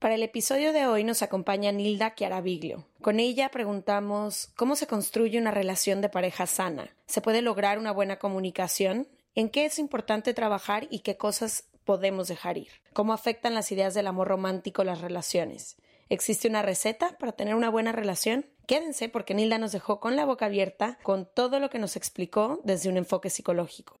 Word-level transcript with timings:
Para 0.00 0.14
el 0.14 0.22
episodio 0.22 0.72
de 0.72 0.86
hoy 0.86 1.04
nos 1.04 1.20
acompaña 1.20 1.72
Nilda 1.72 2.14
Chiaraviglio. 2.14 2.86
Con 3.02 3.20
ella 3.20 3.50
preguntamos 3.50 4.48
cómo 4.56 4.74
se 4.74 4.86
construye 4.86 5.38
una 5.38 5.50
relación 5.50 6.00
de 6.00 6.08
pareja 6.08 6.46
sana. 6.46 6.96
¿Se 7.06 7.20
puede 7.20 7.42
lograr 7.42 7.78
una 7.78 7.92
buena 7.92 8.18
comunicación? 8.18 9.08
¿En 9.34 9.50
qué 9.50 9.66
es 9.66 9.78
importante 9.78 10.32
trabajar 10.32 10.86
y 10.88 11.00
qué 11.00 11.18
cosas 11.18 11.68
podemos 11.84 12.28
dejar 12.28 12.56
ir? 12.56 12.70
¿Cómo 12.94 13.12
afectan 13.12 13.52
las 13.52 13.70
ideas 13.72 13.92
del 13.92 14.06
amor 14.06 14.28
romántico 14.28 14.84
las 14.84 15.02
relaciones? 15.02 15.76
¿Existe 16.08 16.48
una 16.48 16.62
receta 16.62 17.18
para 17.18 17.32
tener 17.32 17.54
una 17.54 17.68
buena 17.68 17.92
relación? 17.92 18.46
Quédense 18.66 19.10
porque 19.10 19.34
Nilda 19.34 19.58
nos 19.58 19.72
dejó 19.72 20.00
con 20.00 20.16
la 20.16 20.24
boca 20.24 20.46
abierta 20.46 20.98
con 21.02 21.28
todo 21.30 21.60
lo 21.60 21.68
que 21.68 21.78
nos 21.78 21.96
explicó 21.96 22.62
desde 22.64 22.88
un 22.88 22.96
enfoque 22.96 23.28
psicológico. 23.28 24.00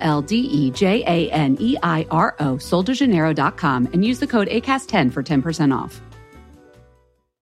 L 0.00 0.22
D 0.22 0.36
E 0.36 0.70
J 0.70 1.02
A 1.06 1.30
N 1.30 1.56
E 1.60 1.76
I 1.82 2.06
R 2.10 2.34
O, 2.40 2.56
soldejaneiro.com, 2.56 3.88
and 3.92 4.04
use 4.04 4.18
the 4.18 4.26
code 4.26 4.48
ACAST10 4.48 5.12
for 5.12 5.22
10% 5.22 5.76
off. 5.76 6.00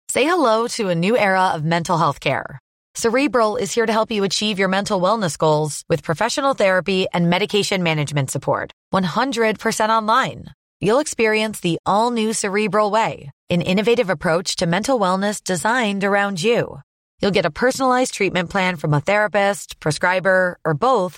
Say 0.09 0.25
hello 0.25 0.67
to 0.77 0.89
a 0.89 0.95
new 0.95 1.17
era 1.17 1.47
of 1.55 1.63
mental 1.63 1.97
health 1.97 2.19
care. 2.19 2.59
Cerebral 2.95 3.55
is 3.55 3.73
here 3.73 3.87
to 3.87 3.91
help 3.91 4.11
you 4.11 4.23
achieve 4.23 4.59
your 4.59 4.67
mental 4.67 5.01
wellness 5.01 5.35
goals 5.35 5.83
with 5.89 6.03
professional 6.03 6.53
therapy 6.53 7.07
and 7.11 7.27
medication 7.27 7.81
management 7.81 8.29
support. 8.29 8.71
100% 8.93 9.89
online. 9.89 10.45
You'll 10.79 10.99
experience 10.99 11.59
the 11.59 11.79
all 11.87 12.11
new 12.11 12.33
Cerebral 12.33 12.91
Way, 12.91 13.31
an 13.49 13.61
innovative 13.61 14.11
approach 14.11 14.57
to 14.57 14.67
mental 14.67 14.99
wellness 14.99 15.43
designed 15.43 16.03
around 16.03 16.43
you. 16.43 16.81
You'll 17.19 17.31
get 17.31 17.45
a 17.45 17.51
personalized 17.51 18.13
treatment 18.13 18.49
plan 18.51 18.75
from 18.75 18.93
a 18.93 19.01
therapist, 19.01 19.79
prescriber, 19.79 20.59
or 20.63 20.73
both 20.75 21.17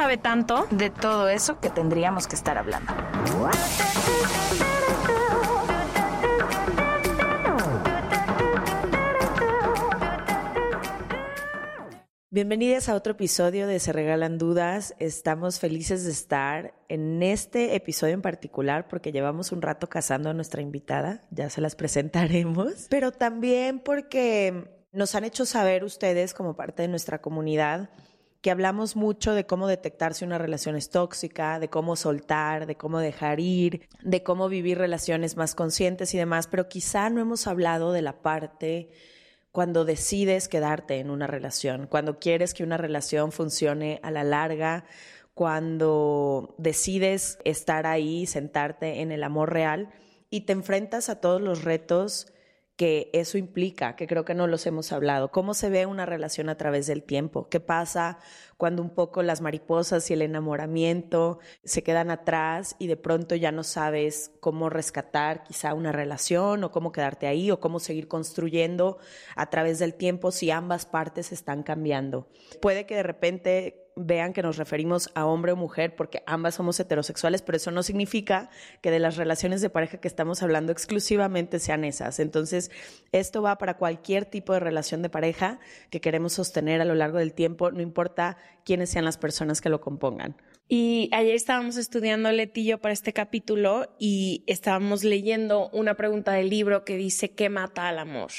sabe 0.01 0.17
tanto. 0.17 0.65
de 0.71 0.89
todo 0.89 1.29
eso 1.29 1.59
que 1.59 1.69
tendríamos 1.69 2.25
que 2.25 2.35
estar 2.35 2.57
hablando. 2.57 2.91
Bienvenidas 12.31 12.89
a 12.89 12.95
otro 12.95 13.11
episodio 13.11 13.67
de 13.67 13.79
Se 13.79 13.93
Regalan 13.93 14.39
Dudas. 14.39 14.95
Estamos 14.97 15.59
felices 15.59 16.03
de 16.03 16.11
estar 16.11 16.73
en 16.89 17.21
este 17.21 17.75
episodio 17.75 18.15
en 18.15 18.23
particular 18.23 18.87
porque 18.87 19.11
llevamos 19.11 19.51
un 19.51 19.61
rato 19.61 19.87
casando 19.87 20.31
a 20.31 20.33
nuestra 20.33 20.63
invitada, 20.63 21.21
ya 21.29 21.51
se 21.51 21.61
las 21.61 21.75
presentaremos, 21.75 22.87
pero 22.89 23.11
también 23.11 23.79
porque 23.79 24.81
nos 24.91 25.13
han 25.13 25.25
hecho 25.25 25.45
saber 25.45 25.83
ustedes 25.83 26.33
como 26.33 26.55
parte 26.55 26.81
de 26.81 26.87
nuestra 26.87 27.21
comunidad 27.21 27.91
que 28.41 28.51
hablamos 28.51 28.95
mucho 28.95 29.33
de 29.33 29.45
cómo 29.45 29.67
detectar 29.67 30.15
si 30.15 30.25
una 30.25 30.39
relación 30.39 30.75
es 30.75 30.89
tóxica, 30.89 31.59
de 31.59 31.69
cómo 31.69 31.95
soltar, 31.95 32.65
de 32.65 32.75
cómo 32.75 32.99
dejar 32.99 33.39
ir, 33.39 33.87
de 34.01 34.23
cómo 34.23 34.49
vivir 34.49 34.79
relaciones 34.79 35.37
más 35.37 35.53
conscientes 35.53 36.13
y 36.15 36.17
demás, 36.17 36.47
pero 36.47 36.67
quizá 36.67 37.09
no 37.09 37.21
hemos 37.21 37.45
hablado 37.45 37.91
de 37.91 38.01
la 38.01 38.21
parte 38.21 38.89
cuando 39.51 39.85
decides 39.85 40.47
quedarte 40.47 40.97
en 40.99 41.11
una 41.11 41.27
relación, 41.27 41.85
cuando 41.85 42.19
quieres 42.19 42.53
que 42.53 42.63
una 42.63 42.77
relación 42.77 43.31
funcione 43.31 43.99
a 44.01 44.09
la 44.09 44.23
larga, 44.23 44.85
cuando 45.35 46.55
decides 46.57 47.37
estar 47.45 47.85
ahí, 47.85 48.25
sentarte 48.25 49.01
en 49.01 49.11
el 49.11 49.23
amor 49.23 49.53
real 49.53 49.89
y 50.29 50.41
te 50.41 50.53
enfrentas 50.53 51.09
a 51.09 51.19
todos 51.19 51.41
los 51.41 51.63
retos 51.63 52.30
que 52.81 53.11
eso 53.13 53.37
implica, 53.37 53.95
que 53.95 54.07
creo 54.07 54.25
que 54.25 54.33
no 54.33 54.47
los 54.47 54.65
hemos 54.65 54.91
hablado. 54.91 55.29
¿Cómo 55.29 55.53
se 55.53 55.69
ve 55.69 55.85
una 55.85 56.07
relación 56.07 56.49
a 56.49 56.57
través 56.57 56.87
del 56.87 57.03
tiempo? 57.03 57.47
¿Qué 57.47 57.59
pasa 57.59 58.17
cuando 58.57 58.81
un 58.81 58.89
poco 58.89 59.21
las 59.21 59.39
mariposas 59.39 60.09
y 60.09 60.13
el 60.13 60.23
enamoramiento 60.23 61.37
se 61.63 61.83
quedan 61.83 62.09
atrás 62.09 62.75
y 62.79 62.87
de 62.87 62.97
pronto 62.97 63.35
ya 63.35 63.51
no 63.51 63.61
sabes 63.61 64.31
cómo 64.39 64.71
rescatar 64.71 65.43
quizá 65.43 65.75
una 65.75 65.91
relación 65.91 66.63
o 66.63 66.71
cómo 66.71 66.91
quedarte 66.91 67.27
ahí 67.27 67.51
o 67.51 67.59
cómo 67.59 67.79
seguir 67.79 68.07
construyendo 68.07 68.97
a 69.35 69.51
través 69.51 69.77
del 69.77 69.93
tiempo 69.93 70.31
si 70.31 70.49
ambas 70.49 70.87
partes 70.87 71.31
están 71.31 71.61
cambiando? 71.61 72.29
Puede 72.61 72.87
que 72.87 72.95
de 72.95 73.03
repente 73.03 73.90
vean 74.05 74.33
que 74.33 74.41
nos 74.41 74.57
referimos 74.57 75.09
a 75.15 75.25
hombre 75.25 75.51
o 75.51 75.55
mujer 75.55 75.95
porque 75.95 76.23
ambas 76.25 76.55
somos 76.55 76.79
heterosexuales, 76.79 77.41
pero 77.41 77.57
eso 77.57 77.71
no 77.71 77.83
significa 77.83 78.49
que 78.81 78.91
de 78.91 78.99
las 78.99 79.17
relaciones 79.17 79.61
de 79.61 79.69
pareja 79.69 79.99
que 79.99 80.07
estamos 80.07 80.43
hablando 80.43 80.71
exclusivamente 80.71 81.59
sean 81.59 81.83
esas. 81.83 82.19
Entonces, 82.19 82.71
esto 83.11 83.41
va 83.41 83.57
para 83.57 83.77
cualquier 83.77 84.25
tipo 84.25 84.53
de 84.53 84.59
relación 84.59 85.01
de 85.01 85.09
pareja 85.09 85.59
que 85.89 86.01
queremos 86.01 86.33
sostener 86.33 86.81
a 86.81 86.85
lo 86.85 86.95
largo 86.95 87.17
del 87.17 87.33
tiempo, 87.33 87.71
no 87.71 87.81
importa 87.81 88.37
quiénes 88.65 88.89
sean 88.89 89.05
las 89.05 89.17
personas 89.17 89.61
que 89.61 89.69
lo 89.69 89.81
compongan. 89.81 90.35
Y 90.73 91.09
ayer 91.11 91.35
estábamos 91.35 91.75
estudiando 91.75 92.31
Letillo 92.31 92.79
para 92.79 92.93
este 92.93 93.11
capítulo 93.11 93.93
y 93.99 94.45
estábamos 94.47 95.03
leyendo 95.03 95.69
una 95.73 95.95
pregunta 95.95 96.31
del 96.31 96.49
libro 96.49 96.85
que 96.85 96.95
dice 96.95 97.31
¿qué 97.31 97.49
mata 97.49 97.89
al 97.89 97.99
amor? 97.99 98.31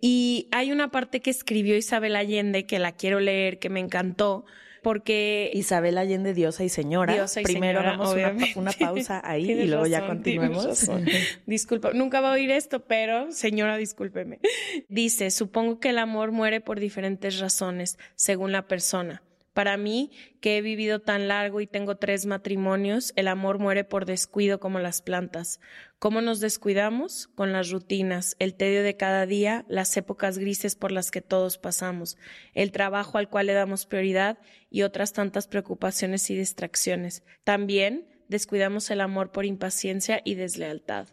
Y 0.00 0.46
hay 0.52 0.70
una 0.70 0.92
parte 0.92 1.18
que 1.18 1.30
escribió 1.30 1.76
Isabel 1.76 2.14
Allende 2.14 2.66
que 2.66 2.78
la 2.78 2.92
quiero 2.92 3.18
leer, 3.18 3.58
que 3.58 3.68
me 3.68 3.80
encantó, 3.80 4.44
porque 4.82 5.50
Isabel 5.54 5.98
Allende, 5.98 6.34
diosa 6.34 6.64
y 6.64 6.68
señora. 6.68 7.14
Diosa 7.14 7.40
y 7.40 7.44
Primero 7.44 7.80
señora, 7.80 7.94
hagamos 7.94 8.14
una, 8.14 8.46
una 8.56 8.72
pausa 8.72 9.20
ahí 9.24 9.50
y 9.50 9.66
luego 9.66 9.86
ya 9.86 10.00
razón, 10.00 10.16
continuemos. 10.16 10.90
Disculpa, 11.46 11.92
nunca 11.92 12.20
va 12.20 12.30
a 12.30 12.32
oír 12.32 12.50
esto, 12.50 12.84
pero 12.84 13.30
señora, 13.32 13.76
discúlpeme. 13.76 14.40
Dice, 14.88 15.30
supongo 15.30 15.78
que 15.78 15.90
el 15.90 15.98
amor 15.98 16.32
muere 16.32 16.60
por 16.60 16.80
diferentes 16.80 17.38
razones, 17.38 17.98
según 18.16 18.52
la 18.52 18.66
persona. 18.66 19.22
Para 19.52 19.76
mí, 19.76 20.10
que 20.40 20.56
he 20.56 20.62
vivido 20.62 21.00
tan 21.00 21.28
largo 21.28 21.60
y 21.60 21.66
tengo 21.66 21.96
tres 21.96 22.24
matrimonios, 22.24 23.12
el 23.16 23.28
amor 23.28 23.58
muere 23.58 23.84
por 23.84 24.06
descuido 24.06 24.60
como 24.60 24.78
las 24.78 25.02
plantas. 25.02 25.60
¿Cómo 25.98 26.22
nos 26.22 26.40
descuidamos? 26.40 27.28
Con 27.34 27.52
las 27.52 27.70
rutinas, 27.70 28.34
el 28.38 28.54
tedio 28.54 28.82
de 28.82 28.96
cada 28.96 29.26
día, 29.26 29.66
las 29.68 29.94
épocas 29.96 30.38
grises 30.38 30.74
por 30.74 30.90
las 30.90 31.10
que 31.10 31.20
todos 31.20 31.58
pasamos, 31.58 32.16
el 32.54 32.72
trabajo 32.72 33.18
al 33.18 33.28
cual 33.28 33.46
le 33.46 33.52
damos 33.52 33.84
prioridad 33.84 34.38
y 34.70 34.82
otras 34.82 35.12
tantas 35.12 35.48
preocupaciones 35.48 36.30
y 36.30 36.36
distracciones. 36.36 37.22
También 37.44 38.08
descuidamos 38.28 38.90
el 38.90 39.02
amor 39.02 39.32
por 39.32 39.44
impaciencia 39.44 40.22
y 40.24 40.34
deslealtad. 40.34 41.08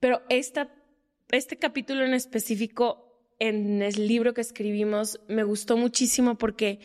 Pero 0.00 0.22
este 0.28 1.56
capítulo 1.58 2.04
en 2.04 2.12
específico 2.12 3.00
en 3.38 3.82
el 3.82 4.06
libro 4.06 4.34
que 4.34 4.42
escribimos 4.42 5.20
me 5.28 5.42
gustó 5.42 5.76
muchísimo 5.76 6.36
porque 6.36 6.80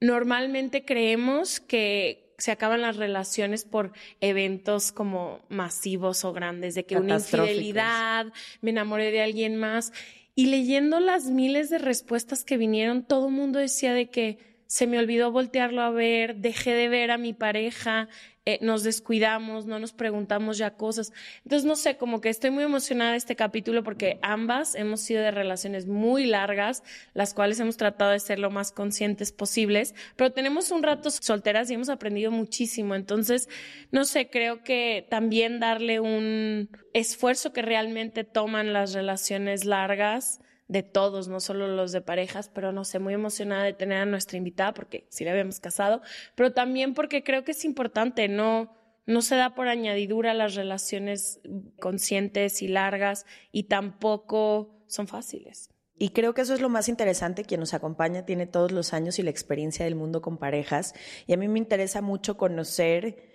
normalmente 0.00 0.84
creemos 0.84 1.60
que 1.60 2.34
se 2.38 2.50
acaban 2.50 2.80
las 2.80 2.96
relaciones 2.96 3.64
por 3.64 3.92
eventos 4.20 4.92
como 4.92 5.40
masivos 5.48 6.24
o 6.24 6.32
grandes, 6.32 6.74
de 6.74 6.84
que 6.84 6.96
una 6.96 7.16
infidelidad, 7.16 8.32
me 8.62 8.70
enamoré 8.70 9.10
de 9.10 9.20
alguien 9.22 9.56
más. 9.56 9.92
Y 10.34 10.46
leyendo 10.46 11.00
las 11.00 11.26
miles 11.26 11.68
de 11.68 11.78
respuestas 11.78 12.44
que 12.44 12.56
vinieron, 12.56 13.04
todo 13.04 13.28
el 13.28 13.34
mundo 13.34 13.58
decía 13.58 13.92
de 13.92 14.08
que 14.08 14.38
se 14.66 14.86
me 14.86 14.98
olvidó 14.98 15.32
voltearlo 15.32 15.82
a 15.82 15.90
ver, 15.90 16.36
dejé 16.36 16.72
de 16.72 16.88
ver 16.88 17.10
a 17.10 17.18
mi 17.18 17.34
pareja, 17.34 18.08
eh, 18.54 18.58
nos 18.62 18.82
descuidamos, 18.82 19.66
no 19.66 19.78
nos 19.78 19.92
preguntamos 19.92 20.58
ya 20.58 20.72
cosas. 20.72 21.12
Entonces, 21.44 21.64
no 21.66 21.76
sé, 21.76 21.96
como 21.96 22.20
que 22.20 22.28
estoy 22.28 22.50
muy 22.50 22.64
emocionada 22.64 23.12
de 23.12 23.18
este 23.18 23.36
capítulo 23.36 23.82
porque 23.82 24.18
ambas 24.22 24.74
hemos 24.74 25.00
sido 25.00 25.22
de 25.22 25.30
relaciones 25.30 25.86
muy 25.86 26.26
largas, 26.26 26.82
las 27.14 27.34
cuales 27.34 27.60
hemos 27.60 27.76
tratado 27.76 28.10
de 28.10 28.20
ser 28.20 28.38
lo 28.38 28.50
más 28.50 28.72
conscientes 28.72 29.32
posibles, 29.32 29.94
pero 30.16 30.32
tenemos 30.32 30.70
un 30.70 30.82
rato 30.82 31.10
solteras 31.10 31.70
y 31.70 31.74
hemos 31.74 31.88
aprendido 31.88 32.30
muchísimo. 32.30 32.94
Entonces, 32.94 33.48
no 33.90 34.04
sé, 34.04 34.30
creo 34.30 34.62
que 34.62 35.06
también 35.08 35.60
darle 35.60 36.00
un 36.00 36.70
esfuerzo 36.92 37.52
que 37.52 37.62
realmente 37.62 38.24
toman 38.24 38.72
las 38.72 38.92
relaciones 38.92 39.64
largas 39.64 40.40
de 40.70 40.84
todos, 40.84 41.26
no 41.26 41.40
solo 41.40 41.66
los 41.66 41.90
de 41.90 42.00
parejas, 42.00 42.48
pero 42.48 42.70
no 42.70 42.84
sé, 42.84 43.00
muy 43.00 43.12
emocionada 43.12 43.64
de 43.64 43.72
tener 43.72 43.98
a 43.98 44.06
nuestra 44.06 44.38
invitada 44.38 44.72
porque 44.72 45.04
sí 45.08 45.24
la 45.24 45.32
habíamos 45.32 45.58
casado, 45.58 46.00
pero 46.36 46.52
también 46.52 46.94
porque 46.94 47.24
creo 47.24 47.42
que 47.42 47.50
es 47.50 47.64
importante, 47.64 48.28
no, 48.28 48.72
no 49.04 49.20
se 49.20 49.34
da 49.34 49.56
por 49.56 49.66
añadidura 49.66 50.32
las 50.32 50.54
relaciones 50.54 51.40
conscientes 51.80 52.62
y 52.62 52.68
largas 52.68 53.26
y 53.50 53.64
tampoco 53.64 54.84
son 54.86 55.08
fáciles. 55.08 55.70
Y 55.98 56.10
creo 56.10 56.34
que 56.34 56.42
eso 56.42 56.54
es 56.54 56.60
lo 56.60 56.68
más 56.68 56.88
interesante. 56.88 57.44
Quien 57.44 57.60
nos 57.60 57.74
acompaña 57.74 58.24
tiene 58.24 58.46
todos 58.46 58.70
los 58.70 58.94
años 58.94 59.18
y 59.18 59.22
la 59.22 59.30
experiencia 59.30 59.84
del 59.84 59.96
mundo 59.96 60.22
con 60.22 60.38
parejas. 60.38 60.94
Y 61.26 61.34
a 61.34 61.36
mí 61.36 61.48
me 61.48 61.58
interesa 61.58 62.00
mucho 62.00 62.38
conocer, 62.38 63.28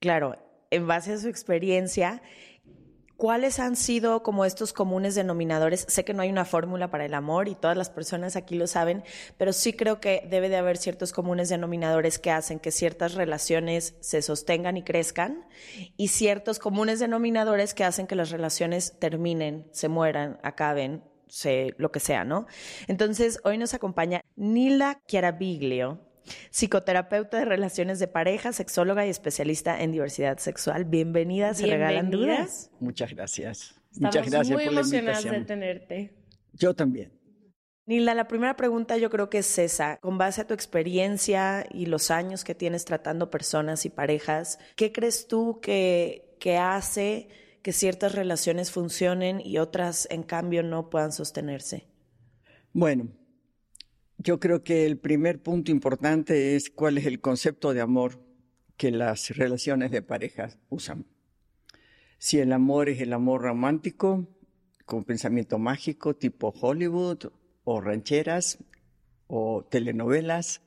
claro, 0.00 0.36
en 0.70 0.86
base 0.86 1.12
a 1.12 1.18
su 1.18 1.28
experiencia, 1.28 2.20
¿Cuáles 3.20 3.60
han 3.60 3.76
sido 3.76 4.22
como 4.22 4.46
estos 4.46 4.72
comunes 4.72 5.14
denominadores? 5.14 5.84
Sé 5.90 6.06
que 6.06 6.14
no 6.14 6.22
hay 6.22 6.30
una 6.30 6.46
fórmula 6.46 6.90
para 6.90 7.04
el 7.04 7.12
amor 7.12 7.48
y 7.48 7.54
todas 7.54 7.76
las 7.76 7.90
personas 7.90 8.34
aquí 8.34 8.54
lo 8.54 8.66
saben, 8.66 9.04
pero 9.36 9.52
sí 9.52 9.74
creo 9.74 10.00
que 10.00 10.26
debe 10.30 10.48
de 10.48 10.56
haber 10.56 10.78
ciertos 10.78 11.12
comunes 11.12 11.50
denominadores 11.50 12.18
que 12.18 12.30
hacen 12.30 12.58
que 12.58 12.70
ciertas 12.70 13.12
relaciones 13.12 13.94
se 14.00 14.22
sostengan 14.22 14.78
y 14.78 14.84
crezcan 14.84 15.44
y 15.98 16.08
ciertos 16.08 16.58
comunes 16.58 16.98
denominadores 16.98 17.74
que 17.74 17.84
hacen 17.84 18.06
que 18.06 18.14
las 18.14 18.30
relaciones 18.30 18.98
terminen, 18.98 19.68
se 19.70 19.90
mueran, 19.90 20.40
acaben, 20.42 21.04
se, 21.28 21.74
lo 21.76 21.92
que 21.92 22.00
sea, 22.00 22.24
¿no? 22.24 22.46
Entonces, 22.88 23.38
hoy 23.44 23.58
nos 23.58 23.74
acompaña 23.74 24.22
Nila 24.36 24.98
Chiarabiglio 25.06 26.00
psicoterapeuta 26.50 27.38
de 27.38 27.44
relaciones 27.44 27.98
de 27.98 28.08
pareja, 28.08 28.52
sexóloga 28.52 29.06
y 29.06 29.10
especialista 29.10 29.80
en 29.82 29.92
diversidad 29.92 30.38
sexual. 30.38 30.84
Bienvenida, 30.84 31.54
¿se 31.54 31.66
regalan 31.66 32.10
dudas? 32.10 32.70
Muchas 32.80 33.14
gracias. 33.14 33.74
Estamos 33.92 34.14
Muchas 34.14 34.30
gracias 34.30 34.56
muy 34.56 34.64
por 34.64 34.72
la 34.74 34.80
emocionadas 34.80 35.24
invitación. 35.24 35.42
de 35.42 35.46
tenerte. 35.46 36.14
Yo 36.52 36.74
también. 36.74 37.12
Nila, 37.86 38.14
la 38.14 38.28
primera 38.28 38.56
pregunta 38.56 38.96
yo 38.98 39.10
creo 39.10 39.30
que 39.30 39.38
es 39.38 39.58
esa. 39.58 39.96
Con 39.96 40.16
base 40.16 40.42
a 40.42 40.46
tu 40.46 40.54
experiencia 40.54 41.66
y 41.72 41.86
los 41.86 42.12
años 42.12 42.44
que 42.44 42.54
tienes 42.54 42.84
tratando 42.84 43.30
personas 43.30 43.84
y 43.84 43.90
parejas, 43.90 44.60
¿qué 44.76 44.92
crees 44.92 45.26
tú 45.26 45.58
que, 45.60 46.36
que 46.38 46.56
hace 46.56 47.28
que 47.62 47.72
ciertas 47.72 48.14
relaciones 48.14 48.70
funcionen 48.70 49.40
y 49.44 49.58
otras, 49.58 50.06
en 50.10 50.22
cambio, 50.22 50.62
no 50.62 50.88
puedan 50.88 51.10
sostenerse? 51.10 51.88
Bueno, 52.72 53.08
yo 54.22 54.38
creo 54.38 54.62
que 54.62 54.84
el 54.84 54.98
primer 54.98 55.42
punto 55.42 55.70
importante 55.70 56.54
es 56.54 56.68
cuál 56.68 56.98
es 56.98 57.06
el 57.06 57.20
concepto 57.20 57.72
de 57.72 57.80
amor 57.80 58.20
que 58.76 58.90
las 58.90 59.30
relaciones 59.30 59.90
de 59.90 60.02
pareja 60.02 60.50
usan. 60.68 61.06
Si 62.18 62.38
el 62.38 62.52
amor 62.52 62.90
es 62.90 63.00
el 63.00 63.14
amor 63.14 63.40
romántico, 63.40 64.28
con 64.84 65.04
pensamiento 65.04 65.58
mágico, 65.58 66.16
tipo 66.16 66.52
Hollywood, 66.60 67.32
o 67.64 67.80
rancheras, 67.80 68.58
o 69.26 69.64
telenovelas, 69.70 70.60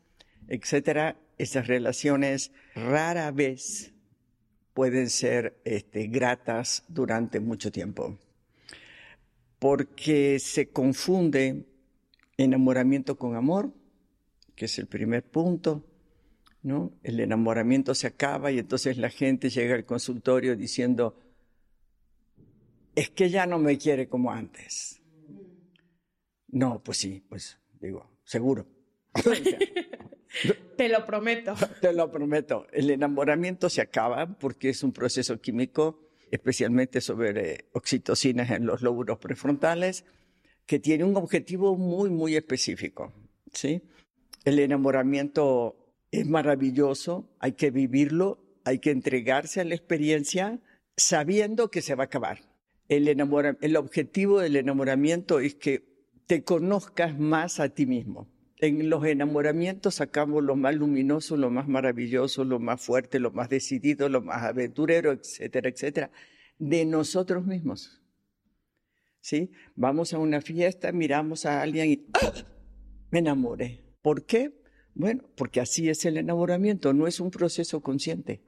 etcétera, 0.48 1.18
esas 1.38 1.68
relaciones 1.68 2.52
rara 2.74 3.30
vez 3.30 3.94
pueden 4.74 5.12
ser 5.12 5.62
este, 5.64 6.08
gratas 6.08 6.86
durante 6.88 7.40
mucho 7.40 7.72
tiempo, 7.72 8.18
porque 9.60 10.40
se 10.40 10.70
confunde 10.70 11.68
enamoramiento 12.38 13.18
con 13.18 13.36
amor, 13.36 13.74
que 14.56 14.66
es 14.66 14.78
el 14.80 14.88
primer 14.88 15.24
punto, 15.24 15.86
¿no? 16.62 16.94
El 17.04 17.20
enamoramiento 17.20 17.94
se 17.96 18.08
acaba 18.08 18.52
y 18.52 18.60
entonces 18.60 18.98
la 18.98 19.10
gente 19.10 19.50
llega 19.50 19.76
al 19.76 19.86
consultorio 19.86 20.56
diciendo, 20.56 21.20
es 22.96 23.10
que 23.10 23.30
ya 23.30 23.46
no 23.46 23.60
me 23.60 23.78
quiere 23.78 24.08
como 24.08 24.32
antes. 24.32 25.02
No, 26.48 26.84
pues 26.84 26.98
sí, 27.00 27.24
pues 27.28 27.60
digo, 27.80 28.10
seguro. 28.24 28.68
Te 30.78 30.90
lo 30.90 31.06
prometo. 31.06 31.56
Te 31.82 31.94
lo 31.94 32.12
prometo. 32.12 32.68
El 32.72 32.90
enamoramiento 32.90 33.70
se 33.70 33.82
acaba 33.82 34.38
porque 34.38 34.70
es 34.70 34.84
un 34.84 34.92
proceso 34.92 35.40
químico, 35.40 36.08
especialmente 36.32 37.02
sobre 37.02 37.66
oxitocinas 37.74 38.52
en 38.52 38.66
los 38.66 38.82
lóbulos 38.82 39.20
prefrontales, 39.20 40.06
que 40.66 40.80
tiene 40.80 41.04
un 41.04 41.16
objetivo 41.18 41.78
muy, 41.78 42.10
muy 42.10 42.36
específico. 42.36 43.14
¿sí? 43.52 43.82
El 44.46 44.60
enamoramiento 44.60 45.76
es 46.12 46.28
maravilloso, 46.28 47.30
hay 47.40 47.54
que 47.54 47.72
vivirlo, 47.72 48.40
hay 48.66 48.80
que 48.80 48.92
entregarse 48.92 49.62
a 49.62 49.66
la 49.66 49.76
experiencia 49.76 50.60
sabiendo 50.96 51.70
que 51.72 51.82
se 51.82 51.96
va 51.96 52.04
a 52.04 52.06
acabar. 52.06 52.40
El, 52.88 53.08
enamora- 53.08 53.58
el 53.62 53.76
objetivo 53.78 54.40
del 54.40 54.56
enamoramiento 54.56 55.40
es 55.40 55.56
que 55.56 55.92
te 56.28 56.44
conozcas 56.44 57.20
más 57.20 57.60
a 57.60 57.70
ti 57.70 57.86
mismo. 57.86 58.30
En 58.60 58.90
los 58.90 59.06
enamoramientos 59.06 59.96
sacamos 59.96 60.44
lo 60.44 60.56
más 60.56 60.76
luminoso, 60.76 61.36
lo 61.36 61.50
más 61.50 61.68
maravilloso, 61.68 62.46
lo 62.46 62.60
más 62.60 62.82
fuerte, 62.82 63.20
lo 63.20 63.32
más 63.32 63.50
decidido, 63.50 64.08
lo 64.08 64.22
más 64.22 64.44
aventurero, 64.44 65.12
etcétera, 65.12 65.70
etcétera, 65.70 66.12
de 66.60 66.86
nosotros 66.86 67.46
mismos. 67.46 68.03
Vamos 69.76 70.14
a 70.14 70.20
una 70.20 70.42
fiesta, 70.42 70.92
miramos 70.92 71.46
a 71.46 71.62
alguien 71.62 71.92
y 71.92 72.06
¡ah! 72.14 72.34
me 73.12 73.20
enamoré. 73.20 73.82
¿Por 74.02 74.26
qué? 74.26 74.62
Bueno, 74.96 75.24
porque 75.36 75.62
así 75.62 75.90
es 75.90 76.06
el 76.06 76.18
enamoramiento, 76.18 76.94
no 76.94 77.08
es 77.08 77.20
un 77.20 77.32
proceso 77.32 77.82
consciente. 77.82 78.42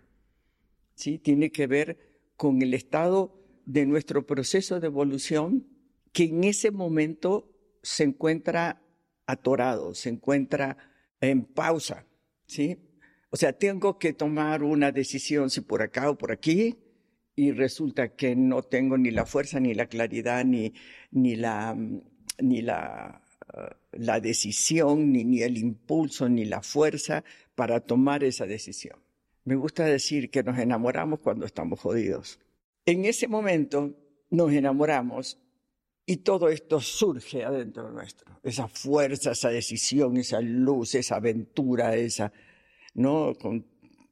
¿Sí? 0.95 1.17
Tiene 1.17 1.51
que 1.51 1.67
ver 1.67 1.97
con 2.35 2.61
el 2.61 2.73
estado 2.73 3.41
de 3.65 3.85
nuestro 3.85 4.25
proceso 4.25 4.79
de 4.79 4.87
evolución 4.87 5.67
que 6.11 6.25
en 6.25 6.43
ese 6.43 6.71
momento 6.71 7.51
se 7.81 8.03
encuentra 8.03 8.81
atorado, 9.25 9.93
se 9.93 10.09
encuentra 10.09 10.77
en 11.19 11.45
pausa, 11.45 12.05
¿sí? 12.45 12.77
O 13.31 13.37
sea, 13.37 13.53
tengo 13.53 13.97
que 13.97 14.13
tomar 14.13 14.63
una 14.63 14.91
decisión 14.91 15.49
si 15.49 15.61
por 15.61 15.81
acá 15.81 16.09
o 16.09 16.17
por 16.17 16.31
aquí 16.31 16.77
y 17.35 17.51
resulta 17.51 18.15
que 18.15 18.35
no 18.35 18.63
tengo 18.63 18.97
ni 18.97 19.11
la 19.11 19.25
fuerza, 19.25 19.59
ni 19.59 19.73
la 19.73 19.87
claridad, 19.87 20.45
ni, 20.45 20.73
ni 21.11 21.35
la, 21.35 21.75
ni 22.39 22.61
la, 22.61 23.21
uh, 23.53 23.59
la 23.91 24.19
decisión, 24.19 25.11
ni, 25.11 25.25
ni 25.25 25.41
el 25.41 25.57
impulso, 25.57 26.29
ni 26.29 26.45
la 26.45 26.61
fuerza 26.61 27.23
para 27.55 27.81
tomar 27.81 28.23
esa 28.23 28.45
decisión. 28.45 28.99
Me 29.43 29.55
gusta 29.55 29.85
decir 29.85 30.31
que 30.31 30.43
nos 30.43 30.57
enamoramos 30.57 31.19
cuando 31.19 31.45
estamos 31.45 31.79
jodidos. 31.79 32.39
En 32.85 33.05
ese 33.05 33.27
momento 33.27 33.95
nos 34.29 34.51
enamoramos 34.53 35.39
y 36.05 36.17
todo 36.17 36.49
esto 36.49 36.79
surge 36.79 37.43
adentro 37.43 37.91
nuestro. 37.91 38.39
Esa 38.43 38.67
fuerza, 38.67 39.31
esa 39.31 39.49
decisión, 39.49 40.17
esa 40.17 40.39
luz, 40.39 40.95
esa 40.95 41.15
aventura, 41.15 41.95
esa, 41.95 42.31
¿no? 42.93 43.33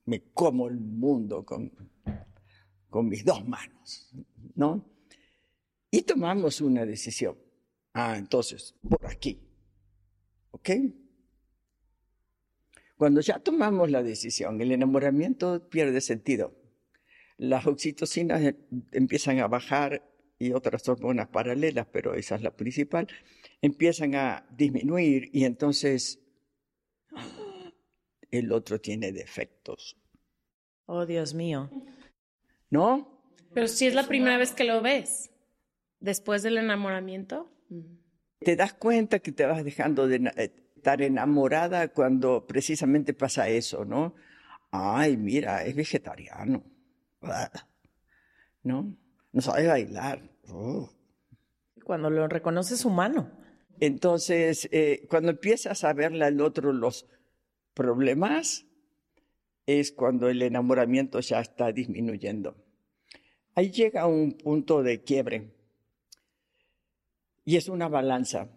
Me 0.05 0.21
como 0.33 0.67
el 0.67 0.79
mundo 0.79 1.45
con, 1.45 1.71
con 2.93 3.09
mis 3.09 3.25
dos 3.25 3.43
manos, 3.47 4.13
¿no? 4.53 4.85
Y 5.89 6.03
tomamos 6.03 6.61
una 6.61 6.85
decisión. 6.85 7.35
Ah, 7.91 8.15
entonces, 8.19 8.75
por 8.87 9.03
aquí. 9.07 9.41
¿Ok? 10.51 10.69
Cuando 12.95 13.21
ya 13.21 13.39
tomamos 13.39 13.89
la 13.89 14.03
decisión, 14.03 14.61
el 14.61 14.71
enamoramiento 14.71 15.67
pierde 15.69 16.01
sentido. 16.01 16.53
Las 17.37 17.65
oxitocinas 17.65 18.43
eh, 18.43 18.55
empiezan 18.91 19.39
a 19.39 19.47
bajar 19.47 20.07
y 20.37 20.51
otras 20.51 20.87
hormonas 20.87 21.29
paralelas, 21.29 21.87
pero 21.91 22.13
esa 22.13 22.35
es 22.35 22.43
la 22.43 22.55
principal, 22.55 23.07
empiezan 23.59 24.13
a 24.13 24.45
disminuir 24.55 25.31
y 25.33 25.45
entonces 25.45 26.19
el 28.29 28.51
otro 28.51 28.79
tiene 28.79 29.11
defectos. 29.11 29.97
Oh, 30.85 31.07
Dios 31.07 31.33
mío. 31.33 31.71
¿No? 32.73 33.21
Pero 33.53 33.67
si 33.67 33.85
es 33.85 33.93
la 33.93 34.07
primera 34.07 34.35
vez 34.35 34.51
que 34.51 34.63
lo 34.63 34.81
ves, 34.81 35.29
después 35.99 36.41
del 36.41 36.57
enamoramiento. 36.57 37.51
Te 38.39 38.55
das 38.55 38.73
cuenta 38.73 39.19
que 39.19 39.31
te 39.31 39.45
vas 39.45 39.63
dejando 39.63 40.07
de 40.07 40.31
eh, 40.37 40.51
estar 40.75 40.99
enamorada 41.03 41.89
cuando 41.89 42.47
precisamente 42.47 43.13
pasa 43.13 43.47
eso, 43.47 43.85
¿no? 43.85 44.15
Ay, 44.71 45.17
mira, 45.17 45.63
es 45.63 45.75
vegetariano. 45.75 46.63
¿No? 48.63 48.97
No 49.31 49.41
sabe 49.41 49.67
bailar. 49.67 50.31
Oh. 50.49 50.89
Cuando 51.83 52.09
lo 52.09 52.27
reconoces 52.27 52.85
humano. 52.85 53.29
Entonces, 53.79 54.67
eh, 54.71 55.05
cuando 55.11 55.29
empiezas 55.29 55.83
a 55.83 55.93
verle 55.93 56.25
al 56.25 56.41
otro 56.41 56.73
los 56.73 57.05
problemas, 57.75 58.65
es 59.67 59.91
cuando 59.91 60.27
el 60.27 60.41
enamoramiento 60.41 61.19
ya 61.19 61.39
está 61.39 61.71
disminuyendo. 61.71 62.62
Ahí 63.55 63.71
llega 63.71 64.07
un 64.07 64.33
punto 64.33 64.81
de 64.81 65.03
quiebre 65.03 65.51
y 67.45 67.57
es 67.57 67.67
una 67.67 67.87
balanza, 67.87 68.49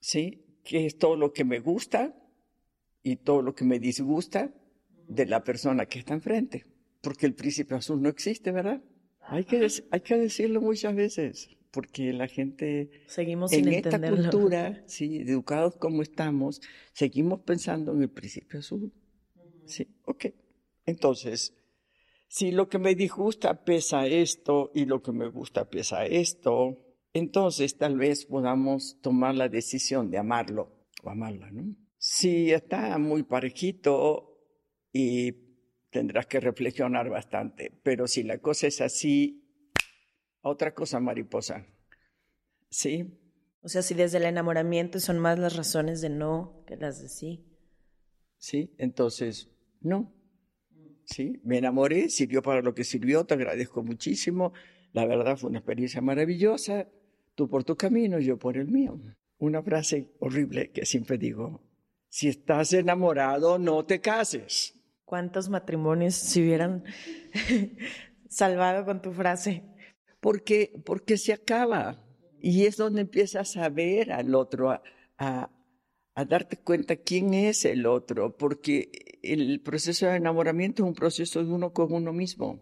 ¿sí? 0.00 0.44
Que 0.62 0.86
es 0.86 0.98
todo 0.98 1.16
lo 1.16 1.32
que 1.32 1.44
me 1.44 1.58
gusta 1.60 2.14
y 3.02 3.16
todo 3.16 3.42
lo 3.42 3.54
que 3.54 3.64
me 3.64 3.78
disgusta 3.80 4.52
de 5.08 5.26
la 5.26 5.42
persona 5.42 5.86
que 5.86 5.98
está 5.98 6.14
enfrente, 6.14 6.64
porque 7.00 7.26
el 7.26 7.34
príncipe 7.34 7.74
azul 7.74 8.00
no 8.00 8.08
existe, 8.08 8.52
¿verdad? 8.52 8.80
Hay 9.20 9.44
que, 9.44 9.66
hay 9.90 10.00
que 10.00 10.16
decirlo 10.16 10.60
muchas 10.60 10.94
veces, 10.94 11.48
porque 11.70 12.12
la 12.12 12.28
gente 12.28 12.90
seguimos 13.06 13.52
en 13.52 13.64
sin 13.64 13.72
esta 13.72 13.96
entenderlo. 13.96 14.30
cultura, 14.30 14.82
sí, 14.86 15.18
educados 15.18 15.76
como 15.76 16.02
estamos, 16.02 16.60
seguimos 16.92 17.40
pensando 17.40 17.92
en 17.92 18.02
el 18.02 18.10
príncipe 18.10 18.58
azul. 18.58 18.92
Sí, 19.64 19.88
ok. 20.04 20.26
Entonces, 20.86 21.54
si 22.32 22.50
lo 22.50 22.66
que 22.66 22.78
me 22.78 22.94
disgusta 22.94 23.62
pesa 23.62 24.06
esto 24.06 24.70
y 24.74 24.86
lo 24.86 25.02
que 25.02 25.12
me 25.12 25.28
gusta 25.28 25.68
pesa 25.68 26.06
esto, 26.06 26.78
entonces 27.12 27.76
tal 27.76 27.98
vez 27.98 28.24
podamos 28.24 28.98
tomar 29.02 29.34
la 29.34 29.50
decisión 29.50 30.10
de 30.10 30.16
amarlo 30.16 30.88
o 31.02 31.10
amarla, 31.10 31.50
¿no? 31.50 31.76
Si 31.98 32.50
está 32.50 32.96
muy 32.96 33.24
parejito 33.24 34.46
y 34.90 35.32
tendrás 35.90 36.26
que 36.26 36.40
reflexionar 36.40 37.10
bastante, 37.10 37.78
pero 37.82 38.06
si 38.06 38.22
la 38.22 38.38
cosa 38.38 38.66
es 38.66 38.80
así, 38.80 39.46
otra 40.40 40.72
cosa 40.72 41.00
mariposa, 41.00 41.66
¿sí? 42.70 43.12
O 43.60 43.68
sea, 43.68 43.82
si 43.82 43.92
desde 43.92 44.16
el 44.16 44.24
enamoramiento 44.24 45.00
son 45.00 45.18
más 45.18 45.38
las 45.38 45.54
razones 45.54 46.00
de 46.00 46.08
no 46.08 46.64
que 46.66 46.76
las 46.76 47.02
de 47.02 47.10
sí. 47.10 47.44
¿Sí? 48.38 48.74
Entonces, 48.78 49.50
no. 49.82 50.14
¿Sí? 51.04 51.40
Me 51.44 51.58
enamoré, 51.58 52.08
sirvió 52.08 52.42
para 52.42 52.62
lo 52.62 52.74
que 52.74 52.84
sirvió, 52.84 53.24
te 53.24 53.34
agradezco 53.34 53.82
muchísimo. 53.82 54.52
La 54.92 55.06
verdad 55.06 55.36
fue 55.36 55.50
una 55.50 55.58
experiencia 55.58 56.00
maravillosa. 56.00 56.88
Tú 57.34 57.48
por 57.48 57.64
tu 57.64 57.76
camino, 57.76 58.18
yo 58.18 58.38
por 58.38 58.56
el 58.56 58.68
mío. 58.68 59.00
Una 59.38 59.62
frase 59.62 60.12
horrible 60.20 60.70
que 60.70 60.86
siempre 60.86 61.18
digo, 61.18 61.62
si 62.08 62.28
estás 62.28 62.72
enamorado, 62.74 63.58
no 63.58 63.84
te 63.84 64.00
cases. 64.00 64.78
¿Cuántos 65.04 65.48
matrimonios 65.48 66.14
se 66.14 66.42
hubieran 66.42 66.84
salvado 68.28 68.84
con 68.84 69.00
tu 69.00 69.12
frase? 69.12 69.62
Porque, 70.20 70.72
porque 70.84 71.16
se 71.16 71.32
acaba. 71.32 72.04
Y 72.38 72.66
es 72.66 72.76
donde 72.76 73.00
empiezas 73.00 73.56
a 73.56 73.68
ver 73.68 74.12
al 74.12 74.34
otro, 74.34 74.70
a, 74.70 74.82
a, 75.16 75.50
a 76.14 76.24
darte 76.24 76.58
cuenta 76.58 76.96
quién 76.96 77.34
es 77.34 77.64
el 77.64 77.86
otro, 77.86 78.36
porque 78.36 79.18
el 79.22 79.60
proceso 79.60 80.06
de 80.06 80.16
enamoramiento 80.16 80.82
es 80.82 80.88
un 80.88 80.94
proceso 80.94 81.44
de 81.44 81.50
uno 81.50 81.72
con 81.72 81.92
uno 81.92 82.12
mismo. 82.12 82.60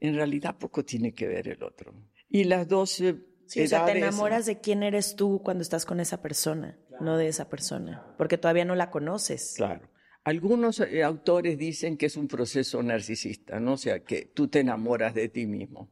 En 0.00 0.14
realidad 0.14 0.58
poco 0.58 0.84
tiene 0.84 1.14
que 1.14 1.26
ver 1.26 1.48
el 1.48 1.62
otro. 1.62 1.94
Y 2.28 2.44
las 2.44 2.68
dos 2.68 3.00
eh, 3.00 3.16
Sí, 3.46 3.62
o 3.62 3.66
sea, 3.66 3.84
te 3.84 3.98
enamoras 3.98 4.46
de 4.46 4.60
quién 4.60 4.82
eres 4.82 5.16
tú 5.16 5.42
cuando 5.42 5.62
estás 5.62 5.84
con 5.84 6.00
esa 6.00 6.22
persona, 6.22 6.78
no 7.00 7.16
de 7.16 7.28
esa 7.28 7.48
persona, 7.48 8.04
porque 8.16 8.38
todavía 8.38 8.64
no 8.64 8.74
la 8.74 8.90
conoces. 8.90 9.54
Claro. 9.56 9.88
Algunos 10.24 10.80
eh, 10.80 11.02
autores 11.02 11.58
dicen 11.58 11.98
que 11.98 12.06
es 12.06 12.16
un 12.16 12.28
proceso 12.28 12.82
narcisista, 12.82 13.60
¿no? 13.60 13.74
O 13.74 13.76
sea, 13.76 14.00
que 14.00 14.24
tú 14.24 14.48
te 14.48 14.60
enamoras 14.60 15.14
de 15.14 15.28
ti 15.28 15.46
mismo, 15.46 15.90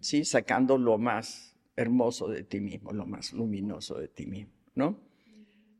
¿sí? 0.00 0.24
Sacando 0.24 0.76
lo 0.76 0.98
más 0.98 1.56
hermoso 1.76 2.28
de 2.28 2.42
ti 2.42 2.58
mismo, 2.60 2.92
lo 2.92 3.06
más 3.06 3.32
luminoso 3.32 3.98
de 3.98 4.08
ti 4.08 4.26
mismo, 4.26 4.52
¿no? 4.74 4.98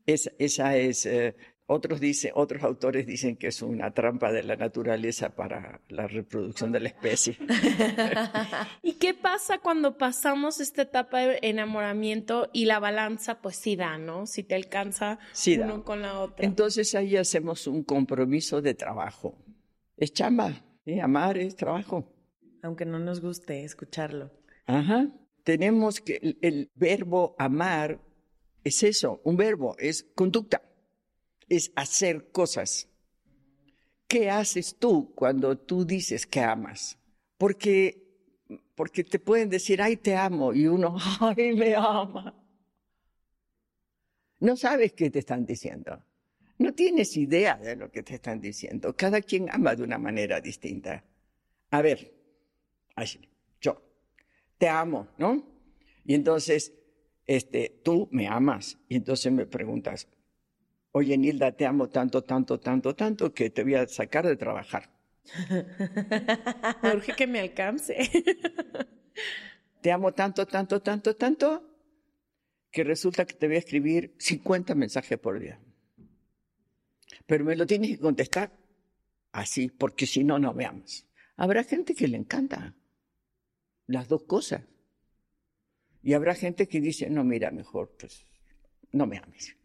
Es- 0.07 0.33
esa 0.39 0.75
es, 0.77 1.05
eh, 1.05 1.35
otros, 1.69 1.99
dicen, 1.99 2.31
otros 2.35 2.63
autores 2.63 3.05
dicen 3.05 3.35
que 3.35 3.47
es 3.47 3.61
una 3.61 3.93
trampa 3.93 4.31
de 4.31 4.41
la 4.41 4.55
naturaleza 4.55 5.35
para 5.35 5.81
la 5.89 6.07
reproducción 6.07 6.71
de 6.71 6.79
la 6.79 6.87
especie. 6.87 7.37
¿Y 8.83 8.93
qué 8.93 9.13
pasa 9.13 9.57
cuando 9.59 9.97
pasamos 9.97 10.59
esta 10.61 10.83
etapa 10.83 11.19
de 11.19 11.39
enamoramiento 11.41 12.49
y 12.53 12.65
la 12.65 12.79
balanza, 12.79 13.41
pues 13.41 13.57
sí 13.57 13.75
da, 13.75 13.97
¿no? 13.97 14.25
Si 14.27 14.43
te 14.43 14.55
alcanza 14.55 15.19
Sí 15.33 15.57
da. 15.57 15.65
uno 15.65 15.83
con 15.83 16.01
la 16.01 16.19
otra. 16.19 16.45
Entonces 16.45 16.95
ahí 16.95 17.17
hacemos 17.17 17.67
un 17.67 17.83
compromiso 17.83 18.61
de 18.61 18.73
trabajo. 18.73 19.37
Es 19.97 20.13
chamba, 20.13 20.53
¿sí? 20.85 20.99
Amar 20.99 21.37
es 21.37 21.55
trabajo. 21.55 22.13
Aunque 22.63 22.85
no 22.85 22.97
nos 22.99 23.19
guste 23.21 23.63
escucharlo. 23.63 24.31
Ajá. 24.67 25.07
Tenemos 25.43 25.99
que 26.01 26.15
el, 26.21 26.37
el 26.41 26.71
verbo 26.75 27.35
amar 27.37 27.99
es 28.67 28.83
eso, 28.83 29.21
un 29.23 29.37
verbo, 29.37 29.75
es 29.77 30.03
conducta, 30.15 30.61
es 31.47 31.71
hacer 31.75 32.31
cosas. 32.31 32.89
¿Qué 34.07 34.29
haces 34.29 34.77
tú 34.77 35.13
cuando 35.15 35.57
tú 35.57 35.85
dices 35.85 36.25
que 36.25 36.41
amas? 36.41 36.97
Porque, 37.37 38.03
porque 38.75 39.03
te 39.03 39.19
pueden 39.19 39.49
decir, 39.49 39.81
ay, 39.81 39.97
te 39.97 40.15
amo, 40.15 40.53
y 40.53 40.67
uno, 40.67 40.97
ay, 41.19 41.53
me 41.53 41.75
ama. 41.75 42.33
No 44.39 44.55
sabes 44.55 44.93
qué 44.93 45.09
te 45.09 45.19
están 45.19 45.45
diciendo. 45.45 46.03
No 46.59 46.73
tienes 46.73 47.15
idea 47.17 47.55
de 47.57 47.75
lo 47.75 47.91
que 47.91 48.03
te 48.03 48.15
están 48.15 48.39
diciendo. 48.39 48.95
Cada 48.95 49.21
quien 49.21 49.49
ama 49.51 49.75
de 49.75 49.83
una 49.83 49.97
manera 49.97 50.41
distinta. 50.41 51.03
A 51.69 51.81
ver, 51.81 52.13
yo 53.61 53.81
te 54.57 54.67
amo, 54.67 55.07
¿no? 55.17 55.43
Y 56.05 56.13
entonces, 56.15 56.73
este, 57.27 57.81
tú 57.83 58.07
me 58.11 58.27
amas. 58.27 58.79
Y 58.87 58.95
entonces 58.95 59.31
me 59.31 59.45
preguntas, 59.45 60.07
oye, 60.91 61.17
Nilda, 61.17 61.51
te 61.51 61.65
amo 61.65 61.89
tanto, 61.89 62.23
tanto, 62.23 62.59
tanto, 62.59 62.95
tanto 62.95 63.33
que 63.33 63.49
te 63.49 63.63
voy 63.63 63.75
a 63.75 63.87
sacar 63.87 64.25
de 64.25 64.37
trabajar. 64.37 64.89
Me 66.81 66.93
urge 66.95 67.13
que 67.13 67.27
me 67.27 67.39
alcance. 67.39 67.97
Te 69.81 69.91
amo 69.91 70.11
tanto, 70.13 70.45
tanto, 70.47 70.81
tanto, 70.81 71.15
tanto 71.15 71.63
que 72.71 72.83
resulta 72.83 73.25
que 73.25 73.35
te 73.35 73.47
voy 73.47 73.55
a 73.55 73.59
escribir 73.59 74.15
50 74.17 74.75
mensajes 74.75 75.17
por 75.17 75.39
día. 75.39 75.59
Pero 77.25 77.45
me 77.45 77.55
lo 77.55 77.65
tienes 77.65 77.91
que 77.91 77.99
contestar 77.99 78.51
así, 79.31 79.69
porque 79.69 80.05
si 80.05 80.23
no, 80.23 80.39
no 80.39 80.53
me 80.53 80.65
amas. 80.65 81.05
Habrá 81.35 81.63
gente 81.63 81.93
que 81.93 82.07
le 82.07 82.17
encanta 82.17 82.75
las 83.85 84.07
dos 84.07 84.23
cosas. 84.23 84.63
Y 86.07 86.13
habrá 86.13 86.35
gente 86.35 86.69
que 86.69 86.79
dice, 86.79 87.09
no, 87.09 87.25
mira, 87.25 87.51
mejor, 87.51 87.93
pues, 87.99 88.25
no 88.93 89.05
me 89.05 89.17
ames. 89.17 89.57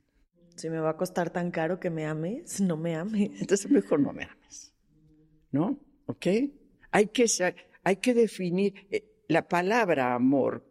Si 0.56 0.68
me 0.68 0.80
va 0.80 0.90
a 0.90 0.96
costar 0.96 1.30
tan 1.30 1.52
caro 1.52 1.78
que 1.78 1.88
me 1.88 2.04
ames, 2.04 2.60
no 2.60 2.76
me 2.76 2.96
ames. 2.96 3.30
Entonces 3.40 3.70
mejor 3.70 4.00
no 4.00 4.12
me 4.12 4.24
ames. 4.24 4.74
¿No? 5.52 5.78
¿Ok? 6.06 6.26
Hay 6.90 7.06
que, 7.06 7.26
hay 7.84 7.96
que 7.98 8.12
definir, 8.12 8.88
eh, 8.90 9.22
la 9.28 9.46
palabra 9.46 10.16
amor 10.16 10.68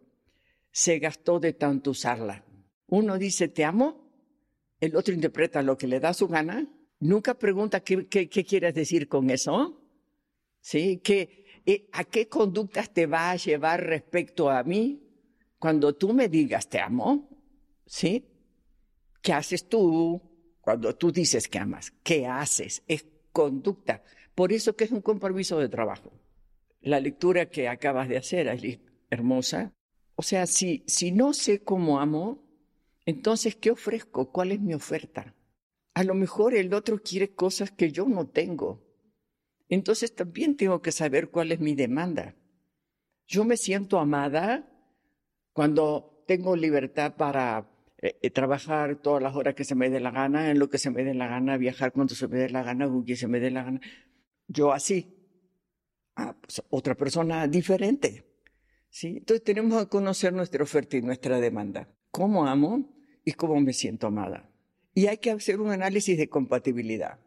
se 0.70 0.98
gastó 0.98 1.40
de 1.40 1.54
tanto 1.54 1.92
usarla. 1.92 2.44
Uno 2.88 3.16
dice 3.16 3.48
te 3.48 3.64
amo, 3.64 4.12
el 4.78 4.94
otro 4.94 5.14
interpreta 5.14 5.62
lo 5.62 5.78
que 5.78 5.86
le 5.86 6.00
da 6.00 6.12
su 6.12 6.28
gana, 6.28 6.68
nunca 7.00 7.32
pregunta 7.32 7.80
qué, 7.80 8.08
qué, 8.08 8.28
qué 8.28 8.44
quieres 8.44 8.74
decir 8.74 9.08
con 9.08 9.30
eso. 9.30 9.80
¿Sí? 10.60 11.00
¿Qué, 11.02 11.46
eh, 11.64 11.88
¿A 11.92 12.04
qué 12.04 12.28
conductas 12.28 12.92
te 12.92 13.06
va 13.06 13.30
a 13.30 13.36
llevar 13.36 13.82
respecto 13.82 14.50
a 14.50 14.62
mí 14.64 15.01
cuando 15.62 15.94
tú 15.94 16.12
me 16.12 16.28
digas 16.28 16.68
te 16.68 16.80
amo? 16.80 17.28
¿Sí? 17.86 18.26
¿Qué 19.22 19.32
haces 19.32 19.68
tú 19.68 20.20
cuando 20.60 20.96
tú 20.96 21.12
dices 21.12 21.46
que 21.46 21.60
amas? 21.60 21.92
¿Qué 22.02 22.26
haces? 22.26 22.82
Es 22.88 23.06
conducta. 23.30 24.02
Por 24.34 24.52
eso 24.52 24.74
que 24.74 24.82
es 24.82 24.90
un 24.90 25.02
compromiso 25.02 25.60
de 25.60 25.68
trabajo. 25.68 26.10
La 26.80 26.98
lectura 26.98 27.48
que 27.48 27.68
acabas 27.68 28.08
de 28.08 28.16
hacer, 28.16 28.48
Aileen, 28.48 28.82
hermosa. 29.08 29.72
O 30.16 30.24
sea, 30.24 30.46
si, 30.46 30.82
si 30.88 31.12
no 31.12 31.32
sé 31.32 31.62
cómo 31.62 32.00
amo, 32.00 32.42
entonces, 33.06 33.54
¿qué 33.54 33.70
ofrezco? 33.70 34.32
¿Cuál 34.32 34.50
es 34.50 34.60
mi 34.60 34.74
oferta? 34.74 35.36
A 35.94 36.02
lo 36.02 36.14
mejor 36.14 36.56
el 36.56 36.74
otro 36.74 37.00
quiere 37.00 37.36
cosas 37.36 37.70
que 37.70 37.92
yo 37.92 38.04
no 38.06 38.26
tengo. 38.26 38.82
Entonces 39.68 40.12
también 40.12 40.56
tengo 40.56 40.82
que 40.82 40.90
saber 40.90 41.30
cuál 41.30 41.52
es 41.52 41.60
mi 41.60 41.76
demanda. 41.76 42.34
Yo 43.28 43.44
me 43.44 43.56
siento 43.56 44.00
amada 44.00 44.68
cuando 45.52 46.24
tengo 46.26 46.56
libertad 46.56 47.14
para 47.16 47.70
eh, 47.98 48.18
eh, 48.22 48.30
trabajar 48.30 48.96
todas 48.96 49.22
las 49.22 49.34
horas 49.36 49.54
que 49.54 49.64
se 49.64 49.74
me 49.74 49.90
dé 49.90 50.00
la 50.00 50.10
gana, 50.10 50.50
en 50.50 50.58
lo 50.58 50.68
que 50.68 50.78
se 50.78 50.90
me 50.90 51.04
dé 51.04 51.14
la 51.14 51.28
gana, 51.28 51.56
viajar 51.56 51.92
cuando 51.92 52.14
se 52.14 52.26
me 52.28 52.38
dé 52.38 52.50
la 52.50 52.62
gana, 52.62 52.86
con 52.86 53.04
quien 53.04 53.16
se 53.16 53.28
me 53.28 53.40
dé 53.40 53.50
la 53.50 53.62
gana. 53.62 53.80
Yo 54.48 54.72
así. 54.72 55.18
Ah, 56.16 56.36
pues 56.40 56.62
otra 56.68 56.94
persona 56.94 57.46
diferente. 57.46 58.24
¿sí? 58.90 59.18
Entonces 59.18 59.44
tenemos 59.44 59.82
que 59.82 59.88
conocer 59.88 60.32
nuestra 60.32 60.62
oferta 60.62 60.96
y 60.96 61.02
nuestra 61.02 61.40
demanda. 61.40 61.88
cómo 62.10 62.46
amo 62.46 62.92
y 63.24 63.32
cómo 63.32 63.60
me 63.60 63.72
siento 63.72 64.08
amada. 64.08 64.50
Y 64.94 65.06
hay 65.06 65.16
que 65.18 65.30
hacer 65.30 65.60
un 65.60 65.70
análisis 65.70 66.18
de 66.18 66.28
compatibilidad. 66.28 67.18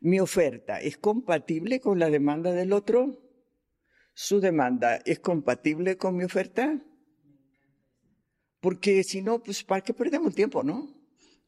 Mi 0.00 0.18
oferta 0.20 0.80
es 0.80 0.96
compatible 0.96 1.80
con 1.80 1.98
la 1.98 2.08
demanda 2.08 2.52
del 2.52 2.72
otro. 2.72 3.18
Su 4.14 4.40
demanda 4.40 4.96
es 5.04 5.20
compatible 5.20 5.96
con 5.96 6.16
mi 6.16 6.24
oferta. 6.24 6.82
Porque 8.62 9.02
si 9.02 9.22
no, 9.22 9.42
pues 9.42 9.64
¿para 9.64 9.80
qué 9.80 9.92
perdemos 9.92 10.36
tiempo, 10.36 10.62
no? 10.62 10.88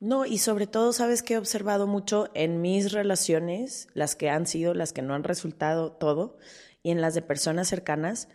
No, 0.01 0.27
y 0.27 0.39
sobre 0.39 0.67
todo, 0.67 0.93
sabes 0.93 1.23
que 1.23 1.35
he 1.35 1.39
observado 1.39 1.87
mucho 1.87 2.29
en 2.35 2.61
mis 2.61 2.91
relaciones, 2.93 3.87
las 3.95 4.17
que 4.17 4.29
han 4.29 4.49
sido, 4.49 4.75
las 4.75 4.93
que 4.93 5.01
no 5.01 5.15
han 5.15 5.23
resultado 5.23 5.93
todo, 5.93 6.37
y 6.83 6.91
en 6.91 7.01
las 7.01 7.15
de 7.15 7.23
personas 7.23 7.69
cercanas, 7.69 8.29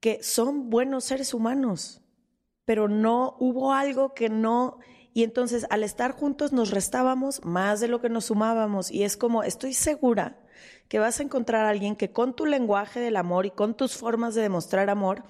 que 0.00 0.22
son 0.22 0.70
buenos 0.70 1.04
seres 1.04 1.34
humanos, 1.34 2.00
pero 2.64 2.88
no 2.88 3.36
hubo 3.38 3.72
algo 3.72 4.14
que 4.14 4.30
no... 4.30 4.78
Y 5.12 5.24
entonces 5.24 5.66
al 5.68 5.84
estar 5.84 6.12
juntos 6.12 6.52
nos 6.52 6.70
restábamos 6.70 7.44
más 7.44 7.80
de 7.80 7.88
lo 7.88 8.00
que 8.00 8.08
nos 8.08 8.24
sumábamos. 8.24 8.90
Y 8.90 9.04
es 9.04 9.16
como, 9.16 9.44
estoy 9.44 9.74
segura 9.74 10.42
que 10.88 10.98
vas 10.98 11.20
a 11.20 11.22
encontrar 11.22 11.66
a 11.66 11.68
alguien 11.68 11.96
que 11.96 12.10
con 12.10 12.34
tu 12.34 12.46
lenguaje 12.46 12.98
del 12.98 13.16
amor 13.16 13.46
y 13.46 13.50
con 13.50 13.76
tus 13.76 13.94
formas 13.94 14.34
de 14.34 14.42
demostrar 14.42 14.90
amor, 14.90 15.22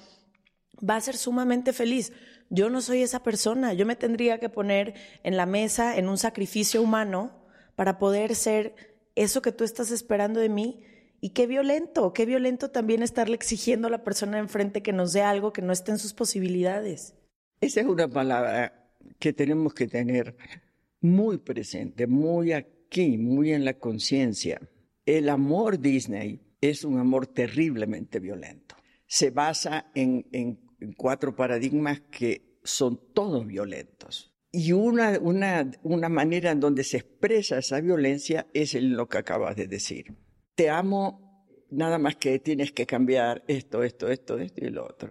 va 0.78 0.96
a 0.96 1.00
ser 1.00 1.16
sumamente 1.16 1.72
feliz. 1.72 2.12
Yo 2.50 2.70
no 2.70 2.80
soy 2.80 3.02
esa 3.02 3.22
persona, 3.22 3.72
yo 3.72 3.86
me 3.86 3.96
tendría 3.96 4.38
que 4.38 4.48
poner 4.48 4.94
en 5.22 5.36
la 5.36 5.46
mesa 5.46 5.96
en 5.96 6.08
un 6.08 6.18
sacrificio 6.18 6.82
humano 6.82 7.44
para 7.76 7.98
poder 7.98 8.34
ser 8.34 8.74
eso 9.14 9.42
que 9.42 9.52
tú 9.52 9.64
estás 9.64 9.90
esperando 9.90 10.40
de 10.40 10.48
mí. 10.48 10.82
Y 11.20 11.30
qué 11.30 11.46
violento, 11.46 12.12
qué 12.12 12.26
violento 12.26 12.70
también 12.70 13.02
estarle 13.02 13.34
exigiendo 13.34 13.88
a 13.88 13.90
la 13.90 14.04
persona 14.04 14.38
enfrente 14.38 14.82
que 14.82 14.92
nos 14.92 15.12
dé 15.12 15.22
algo 15.22 15.52
que 15.52 15.62
no 15.62 15.72
esté 15.72 15.92
en 15.92 15.98
sus 15.98 16.12
posibilidades. 16.12 17.14
Esa 17.60 17.80
es 17.80 17.86
una 17.86 18.08
palabra 18.08 18.90
que 19.18 19.32
tenemos 19.32 19.72
que 19.72 19.86
tener 19.86 20.36
muy 21.00 21.38
presente, 21.38 22.06
muy 22.06 22.52
aquí, 22.52 23.16
muy 23.16 23.52
en 23.52 23.64
la 23.64 23.78
conciencia. 23.78 24.60
El 25.06 25.30
amor 25.30 25.78
Disney 25.78 26.40
es 26.60 26.84
un 26.84 26.98
amor 26.98 27.26
terriblemente 27.26 28.20
violento. 28.20 28.76
Se 29.06 29.30
basa 29.30 29.90
en, 29.94 30.26
en 30.32 30.63
cuatro 30.92 31.34
paradigmas 31.34 32.00
que 32.10 32.58
son 32.62 33.00
todos 33.12 33.46
violentos. 33.46 34.32
Y 34.50 34.72
una, 34.72 35.18
una, 35.20 35.70
una 35.82 36.08
manera 36.08 36.52
en 36.52 36.60
donde 36.60 36.84
se 36.84 36.98
expresa 36.98 37.58
esa 37.58 37.80
violencia 37.80 38.46
es 38.54 38.74
en 38.74 38.96
lo 38.96 39.08
que 39.08 39.18
acabas 39.18 39.56
de 39.56 39.66
decir. 39.66 40.14
Te 40.54 40.70
amo, 40.70 41.44
nada 41.70 41.98
más 41.98 42.16
que 42.16 42.38
tienes 42.38 42.72
que 42.72 42.86
cambiar 42.86 43.42
esto, 43.48 43.82
esto, 43.82 44.08
esto, 44.08 44.38
esto 44.38 44.64
y 44.64 44.70
lo 44.70 44.84
otro. 44.84 45.10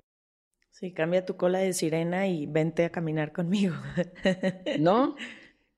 Sí, 0.70 0.94
cambia 0.94 1.26
tu 1.26 1.36
cola 1.36 1.60
de 1.60 1.74
sirena 1.74 2.28
y 2.28 2.46
vente 2.46 2.86
a 2.86 2.90
caminar 2.90 3.32
conmigo. 3.32 3.76
¿No? 4.80 5.16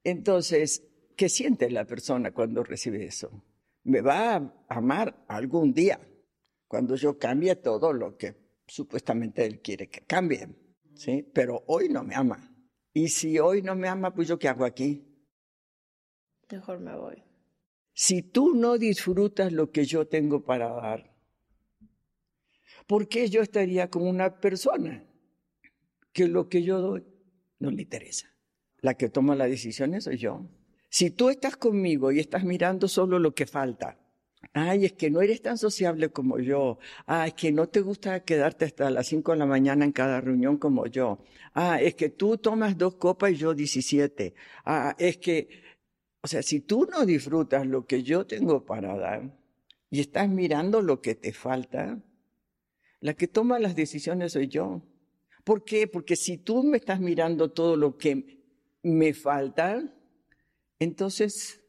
Entonces, 0.04 0.88
¿qué 1.18 1.28
siente 1.28 1.70
la 1.72 1.86
persona 1.86 2.32
cuando 2.32 2.64
recibe 2.64 3.06
eso? 3.06 3.44
Me 3.84 4.02
va 4.02 4.36
a 4.36 4.54
amar 4.70 5.26
algún 5.28 5.74
día, 5.74 6.00
cuando 6.68 6.96
yo 6.96 7.18
cambie 7.18 7.56
todo 7.56 7.94
lo 7.94 8.16
que 8.18 8.45
supuestamente 8.68 9.46
él 9.46 9.62
quiere 9.62 9.90
que 9.90 10.02
cambie, 10.02 10.48
¿sí? 10.96 11.30
Pero 11.34 11.64
hoy 11.68 11.90
no 11.90 12.04
me 12.04 12.16
ama. 12.16 12.52
Y 12.94 13.10
si 13.10 13.40
hoy 13.40 13.62
no 13.62 13.76
me 13.76 13.88
ama, 13.88 14.14
pues 14.14 14.28
yo 14.28 14.40
qué 14.40 14.48
hago 14.48 14.66
aquí? 14.66 15.06
Mejor 16.50 16.80
me 16.80 16.96
voy. 16.96 17.24
Si 17.94 18.22
tú 18.22 18.56
no 18.56 18.78
disfrutas 18.78 19.52
lo 19.52 19.72
que 19.72 19.86
yo 19.86 20.08
tengo 20.08 20.44
para 20.44 20.70
dar, 20.74 21.16
¿por 22.88 23.08
qué 23.08 23.30
yo 23.30 23.42
estaría 23.42 23.90
con 23.90 24.08
una 24.08 24.40
persona 24.40 25.06
que 26.14 26.28
lo 26.28 26.50
que 26.50 26.64
yo 26.64 26.80
doy 26.80 27.06
no 27.60 27.72
le 27.72 27.82
interesa? 27.82 28.28
La 28.80 28.96
que 28.96 29.10
toma 29.10 29.36
las 29.36 29.50
decisiones 29.50 30.04
soy 30.04 30.18
yo. 30.18 30.50
Si 30.90 31.12
tú 31.12 31.30
estás 31.30 31.58
conmigo 31.58 32.12
y 32.12 32.20
estás 32.20 32.44
mirando 32.44 32.88
solo 32.88 33.20
lo 33.20 33.34
que 33.34 33.46
falta, 33.46 34.00
Ay, 34.58 34.86
es 34.86 34.94
que 34.94 35.10
no 35.12 35.22
eres 35.22 35.42
tan 35.42 35.58
sociable 35.58 36.12
como 36.12 36.40
yo. 36.40 36.80
Ah, 37.08 37.28
es 37.28 37.34
que 37.34 37.52
no 37.52 37.68
te 37.68 37.82
gusta 37.82 38.24
quedarte 38.24 38.64
hasta 38.64 38.90
las 38.90 39.08
5 39.08 39.34
de 39.34 39.40
la 39.40 39.46
mañana 39.46 39.84
en 39.84 39.92
cada 39.92 40.22
reunión 40.22 40.58
como 40.58 40.88
yo. 40.88 41.20
Ah, 41.54 41.82
es 41.82 41.96
que 41.96 42.10
tú 42.10 42.38
tomas 42.38 42.78
dos 42.78 42.96
copas 42.96 43.34
y 43.34 43.36
yo 43.36 43.54
17. 43.54 44.34
Ah, 44.64 44.96
es 44.98 45.18
que, 45.18 45.50
o 46.22 46.28
sea, 46.30 46.42
si 46.42 46.62
tú 46.62 46.88
no 46.90 47.06
disfrutas 47.06 47.68
lo 47.68 47.86
que 47.86 48.02
yo 48.02 48.26
tengo 48.26 48.64
para 48.66 48.96
dar 48.98 49.38
y 49.90 50.00
estás 50.00 50.30
mirando 50.30 50.82
lo 50.82 51.02
que 51.02 51.16
te 51.16 51.34
falta, 51.34 52.02
la 53.02 53.14
que 53.14 53.28
toma 53.28 53.60
las 53.60 53.76
decisiones 53.76 54.32
soy 54.32 54.48
yo. 54.48 54.82
¿Por 55.44 55.66
qué? 55.66 55.88
Porque 55.88 56.16
si 56.16 56.38
tú 56.38 56.64
me 56.64 56.78
estás 56.78 57.02
mirando 57.02 57.52
todo 57.52 57.76
lo 57.76 57.98
que 57.98 58.42
me 58.84 59.14
falta, 59.14 59.84
entonces 60.80 61.62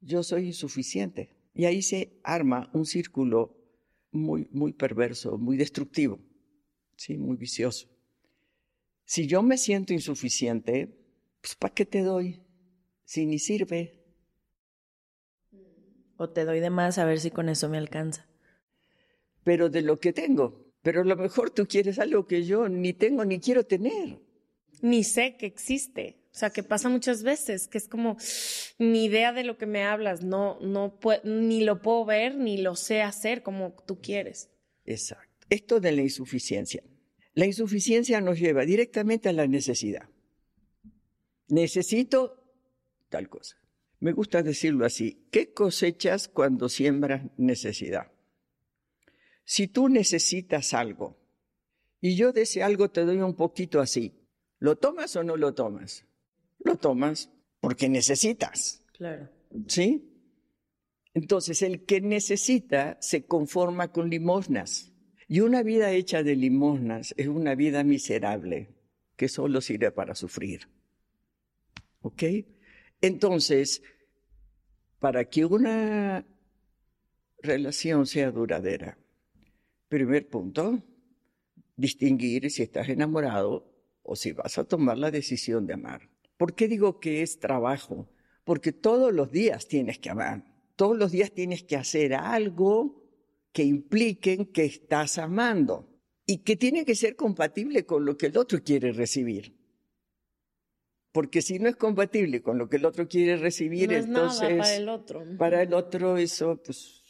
yo 0.00 0.22
soy 0.22 0.46
insuficiente. 0.46 1.37
Y 1.58 1.64
ahí 1.64 1.82
se 1.82 2.20
arma 2.22 2.70
un 2.72 2.86
círculo 2.86 3.52
muy, 4.12 4.46
muy 4.52 4.72
perverso, 4.72 5.38
muy 5.38 5.56
destructivo, 5.56 6.20
¿sí? 6.94 7.18
muy 7.18 7.36
vicioso. 7.36 7.88
Si 9.04 9.26
yo 9.26 9.42
me 9.42 9.58
siento 9.58 9.92
insuficiente, 9.92 10.96
pues 11.40 11.56
¿para 11.56 11.74
qué 11.74 11.84
te 11.84 12.02
doy? 12.02 12.40
Si 13.04 13.26
ni 13.26 13.40
sirve. 13.40 14.04
O 16.16 16.30
te 16.30 16.44
doy 16.44 16.60
de 16.60 16.70
más 16.70 16.96
a 16.96 17.04
ver 17.04 17.18
si 17.18 17.32
con 17.32 17.48
eso 17.48 17.68
me 17.68 17.78
alcanza. 17.78 18.28
Pero 19.42 19.68
de 19.68 19.82
lo 19.82 19.98
que 19.98 20.12
tengo. 20.12 20.64
Pero 20.82 21.00
a 21.00 21.04
lo 21.04 21.16
mejor 21.16 21.50
tú 21.50 21.66
quieres 21.66 21.98
algo 21.98 22.24
que 22.28 22.44
yo 22.44 22.68
ni 22.68 22.92
tengo 22.92 23.24
ni 23.24 23.40
quiero 23.40 23.66
tener. 23.66 24.20
Ni 24.80 25.02
sé 25.02 25.36
que 25.36 25.46
existe. 25.46 26.22
O 26.38 26.40
sea, 26.40 26.50
que 26.50 26.62
pasa 26.62 26.88
muchas 26.88 27.24
veces, 27.24 27.66
que 27.66 27.78
es 27.78 27.88
como 27.88 28.16
ni 28.78 29.06
idea 29.06 29.32
de 29.32 29.42
lo 29.42 29.58
que 29.58 29.66
me 29.66 29.82
hablas, 29.82 30.22
no, 30.22 30.56
no 30.60 30.96
ni 31.24 31.64
lo 31.64 31.82
puedo 31.82 32.04
ver, 32.04 32.36
ni 32.36 32.58
lo 32.58 32.76
sé 32.76 33.02
hacer 33.02 33.42
como 33.42 33.74
tú 33.88 34.00
quieres. 34.00 34.48
Exacto. 34.84 35.48
Esto 35.50 35.80
de 35.80 35.90
la 35.90 36.02
insuficiencia. 36.02 36.84
La 37.34 37.44
insuficiencia 37.44 38.20
nos 38.20 38.38
lleva 38.38 38.64
directamente 38.64 39.28
a 39.28 39.32
la 39.32 39.48
necesidad. 39.48 40.08
Necesito 41.48 42.40
tal 43.08 43.28
cosa. 43.28 43.56
Me 43.98 44.12
gusta 44.12 44.44
decirlo 44.44 44.86
así. 44.86 45.26
¿Qué 45.32 45.52
cosechas 45.52 46.28
cuando 46.28 46.68
siembras 46.68 47.22
necesidad? 47.36 48.12
Si 49.44 49.66
tú 49.66 49.88
necesitas 49.88 50.72
algo 50.72 51.18
y 52.00 52.14
yo 52.14 52.32
de 52.32 52.42
ese 52.42 52.62
algo 52.62 52.92
te 52.92 53.04
doy 53.04 53.16
un 53.16 53.34
poquito 53.34 53.80
así, 53.80 54.24
¿lo 54.60 54.76
tomas 54.76 55.16
o 55.16 55.24
no 55.24 55.36
lo 55.36 55.52
tomas? 55.52 56.04
Lo 56.58 56.76
tomas 56.76 57.30
porque 57.60 57.88
necesitas. 57.88 58.82
Claro. 58.92 59.28
¿Sí? 59.66 60.08
Entonces, 61.14 61.62
el 61.62 61.84
que 61.84 62.00
necesita 62.00 62.98
se 63.00 63.26
conforma 63.26 63.90
con 63.92 64.10
limosnas. 64.10 64.92
Y 65.26 65.40
una 65.40 65.62
vida 65.62 65.90
hecha 65.92 66.22
de 66.22 66.36
limosnas 66.36 67.14
es 67.16 67.28
una 67.28 67.54
vida 67.54 67.84
miserable 67.84 68.74
que 69.16 69.28
solo 69.28 69.60
sirve 69.60 69.90
para 69.90 70.14
sufrir. 70.14 70.68
¿Ok? 72.00 72.22
Entonces, 73.00 73.82
para 74.98 75.24
que 75.26 75.44
una 75.44 76.24
relación 77.42 78.06
sea 78.06 78.30
duradera, 78.30 78.98
primer 79.88 80.28
punto, 80.28 80.82
distinguir 81.76 82.50
si 82.50 82.62
estás 82.62 82.88
enamorado 82.88 83.70
o 84.02 84.16
si 84.16 84.32
vas 84.32 84.58
a 84.58 84.64
tomar 84.64 84.98
la 84.98 85.10
decisión 85.10 85.66
de 85.66 85.74
amar. 85.74 86.08
¿Por 86.38 86.54
qué 86.54 86.68
digo 86.68 87.00
que 87.00 87.22
es 87.22 87.40
trabajo? 87.40 88.08
Porque 88.44 88.72
todos 88.72 89.12
los 89.12 89.30
días 89.30 89.68
tienes 89.68 89.98
que 89.98 90.08
amar, 90.08 90.44
todos 90.76 90.96
los 90.96 91.10
días 91.10 91.32
tienes 91.32 91.64
que 91.64 91.76
hacer 91.76 92.14
algo 92.14 93.02
que 93.52 93.64
impliquen 93.64 94.46
que 94.46 94.64
estás 94.64 95.18
amando 95.18 95.90
y 96.24 96.38
que 96.38 96.56
tiene 96.56 96.84
que 96.84 96.94
ser 96.94 97.16
compatible 97.16 97.84
con 97.84 98.04
lo 98.04 98.16
que 98.16 98.26
el 98.26 98.38
otro 98.38 98.62
quiere 98.62 98.92
recibir. 98.92 99.58
Porque 101.10 101.42
si 101.42 101.58
no 101.58 101.68
es 101.68 101.76
compatible 101.76 102.40
con 102.40 102.56
lo 102.56 102.68
que 102.68 102.76
el 102.76 102.84
otro 102.84 103.08
quiere 103.08 103.36
recibir, 103.36 103.92
entonces 103.92 104.56
para 104.58 104.76
el 104.76 104.88
otro. 104.88 105.24
Para 105.36 105.62
el 105.62 105.74
otro 105.74 106.16
eso 106.18 106.62
pues 106.62 107.02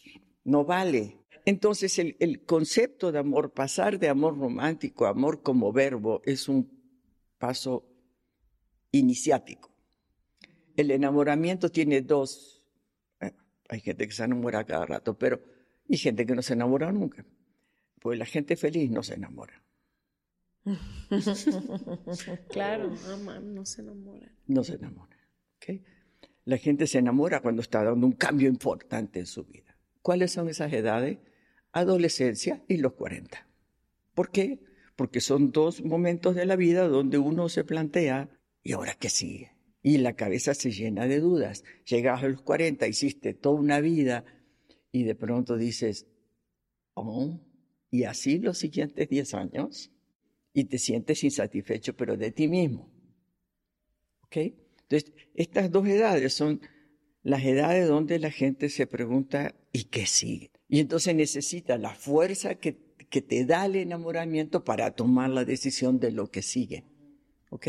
no 0.44 0.64
vale. 0.64 1.18
Entonces 1.44 1.98
el, 1.98 2.16
el 2.20 2.44
concepto 2.46 3.12
de 3.12 3.18
amor, 3.18 3.52
pasar 3.52 3.98
de 3.98 4.08
amor 4.08 4.38
romántico 4.38 5.04
a 5.04 5.10
amor 5.10 5.42
como 5.42 5.72
verbo, 5.72 6.22
es 6.24 6.48
un 6.48 6.70
paso 7.36 7.97
iniciático. 8.92 9.70
El 10.76 10.90
enamoramiento 10.90 11.70
tiene 11.70 12.02
dos. 12.02 12.62
Eh, 13.20 13.32
hay 13.68 13.80
gente 13.80 14.06
que 14.06 14.12
se 14.12 14.24
enamora 14.24 14.64
cada 14.64 14.86
rato, 14.86 15.18
pero 15.18 15.40
hay 15.88 15.96
gente 15.96 16.24
que 16.26 16.34
no 16.34 16.42
se 16.42 16.54
enamora 16.54 16.92
nunca. 16.92 17.24
Pues 18.00 18.18
la 18.18 18.26
gente 18.26 18.56
feliz 18.56 18.90
no 18.90 19.02
se 19.02 19.14
enamora. 19.14 19.62
claro, 22.50 22.90
no 23.42 23.64
se 23.64 23.80
enamora. 23.82 24.32
No 24.46 24.64
se 24.64 24.74
enamora. 24.74 25.16
La 26.44 26.56
gente 26.56 26.86
se 26.86 26.98
enamora 26.98 27.40
cuando 27.40 27.60
está 27.60 27.84
dando 27.84 28.06
un 28.06 28.12
cambio 28.12 28.48
importante 28.48 29.18
en 29.18 29.26
su 29.26 29.44
vida. 29.44 29.76
¿Cuáles 30.00 30.32
son 30.32 30.48
esas 30.48 30.72
edades? 30.72 31.18
Adolescencia 31.72 32.62
y 32.68 32.78
los 32.78 32.94
40. 32.94 33.46
¿Por 34.14 34.30
qué? 34.30 34.58
porque 34.98 35.20
son 35.20 35.52
dos 35.52 35.84
momentos 35.84 36.34
de 36.34 36.44
la 36.44 36.56
vida 36.56 36.88
donde 36.88 37.18
uno 37.18 37.48
se 37.48 37.62
plantea, 37.62 38.28
¿y 38.68 38.72
ahora 38.72 38.94
qué 39.00 39.08
sigue? 39.08 39.52
Y 39.82 39.96
la 39.96 40.12
cabeza 40.12 40.52
se 40.52 40.70
llena 40.70 41.06
de 41.06 41.20
dudas. 41.20 41.64
Llegas 41.86 42.22
a 42.22 42.28
los 42.28 42.42
40, 42.42 42.86
hiciste 42.86 43.32
toda 43.32 43.58
una 43.58 43.80
vida 43.80 44.26
y 44.92 45.04
de 45.04 45.14
pronto 45.14 45.56
dices, 45.56 46.06
oh, 46.92 47.40
¿y 47.90 48.04
así 48.04 48.38
los 48.38 48.58
siguientes 48.58 49.08
10 49.08 49.32
años? 49.32 49.90
Y 50.52 50.64
te 50.64 50.76
sientes 50.76 51.24
insatisfecho, 51.24 51.96
pero 51.96 52.18
de 52.18 52.30
ti 52.30 52.46
mismo. 52.46 52.92
¿Ok? 54.24 54.36
Entonces, 54.36 55.14
estas 55.34 55.70
dos 55.70 55.88
edades 55.88 56.34
son 56.34 56.60
las 57.22 57.42
edades 57.44 57.88
donde 57.88 58.18
la 58.18 58.30
gente 58.30 58.68
se 58.68 58.86
pregunta, 58.86 59.54
¿y 59.72 59.84
qué 59.84 60.04
sigue? 60.04 60.50
Y 60.68 60.80
entonces 60.80 61.14
necesita 61.14 61.78
la 61.78 61.94
fuerza 61.94 62.56
que, 62.56 62.76
que 63.08 63.22
te 63.22 63.46
da 63.46 63.64
el 63.64 63.76
enamoramiento 63.76 64.62
para 64.62 64.90
tomar 64.90 65.30
la 65.30 65.46
decisión 65.46 65.98
de 66.00 66.12
lo 66.12 66.30
que 66.30 66.42
sigue. 66.42 66.84
¿Ok? 67.48 67.68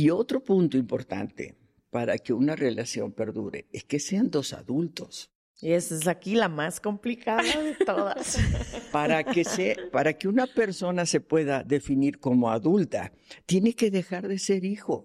Y 0.00 0.10
otro 0.10 0.44
punto 0.44 0.78
importante 0.78 1.56
para 1.90 2.18
que 2.18 2.32
una 2.32 2.54
relación 2.54 3.10
perdure 3.10 3.66
es 3.72 3.82
que 3.82 3.98
sean 3.98 4.30
dos 4.30 4.52
adultos. 4.52 5.32
Y 5.60 5.72
esa 5.72 5.96
es 5.96 6.06
aquí 6.06 6.36
la 6.36 6.48
más 6.48 6.78
complicada 6.78 7.42
de 7.42 7.74
todas. 7.84 8.38
para, 8.92 9.24
que 9.24 9.42
se, 9.42 9.74
para 9.90 10.12
que 10.12 10.28
una 10.28 10.46
persona 10.46 11.04
se 11.04 11.18
pueda 11.18 11.64
definir 11.64 12.20
como 12.20 12.48
adulta, 12.48 13.12
tiene 13.44 13.72
que 13.72 13.90
dejar 13.90 14.28
de 14.28 14.38
ser 14.38 14.64
hijo. 14.64 15.04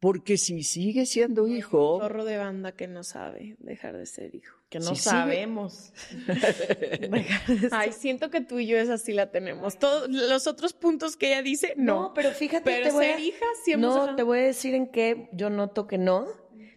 Porque 0.00 0.36
si 0.36 0.62
sigue 0.62 1.06
siendo 1.06 1.48
hijo. 1.48 1.96
Un 1.96 2.02
chorro 2.02 2.24
de 2.24 2.36
banda 2.36 2.72
que 2.72 2.86
no 2.86 3.02
sabe 3.02 3.56
dejar 3.58 3.96
de 3.96 4.06
ser 4.06 4.34
hijo. 4.34 4.56
Que 4.68 4.78
no 4.78 4.94
sabemos. 4.94 5.92
Ay, 7.72 7.92
siento 7.92 8.30
que 8.30 8.40
tú 8.40 8.58
y 8.58 8.66
yo 8.66 8.76
esa 8.78 8.98
sí 8.98 9.12
la 9.12 9.30
tenemos. 9.30 9.78
Todos 9.78 10.08
los 10.08 10.46
otros 10.46 10.72
puntos 10.72 11.16
que 11.16 11.28
ella 11.28 11.42
dice, 11.42 11.74
no. 11.76 12.02
No, 12.02 12.14
pero 12.14 12.30
fíjate. 12.30 12.64
Pero 12.64 12.86
te 12.88 12.92
voy 12.92 13.06
ser 13.06 13.14
a- 13.16 13.20
hija 13.20 13.46
sí 13.64 13.72
hemos 13.72 13.94
No, 13.94 14.14
te 14.16 14.22
voy 14.22 14.38
a 14.38 14.42
decir 14.42 14.74
en 14.74 14.86
qué 14.88 15.28
yo 15.32 15.50
noto 15.50 15.86
que 15.86 15.98
no. 15.98 16.26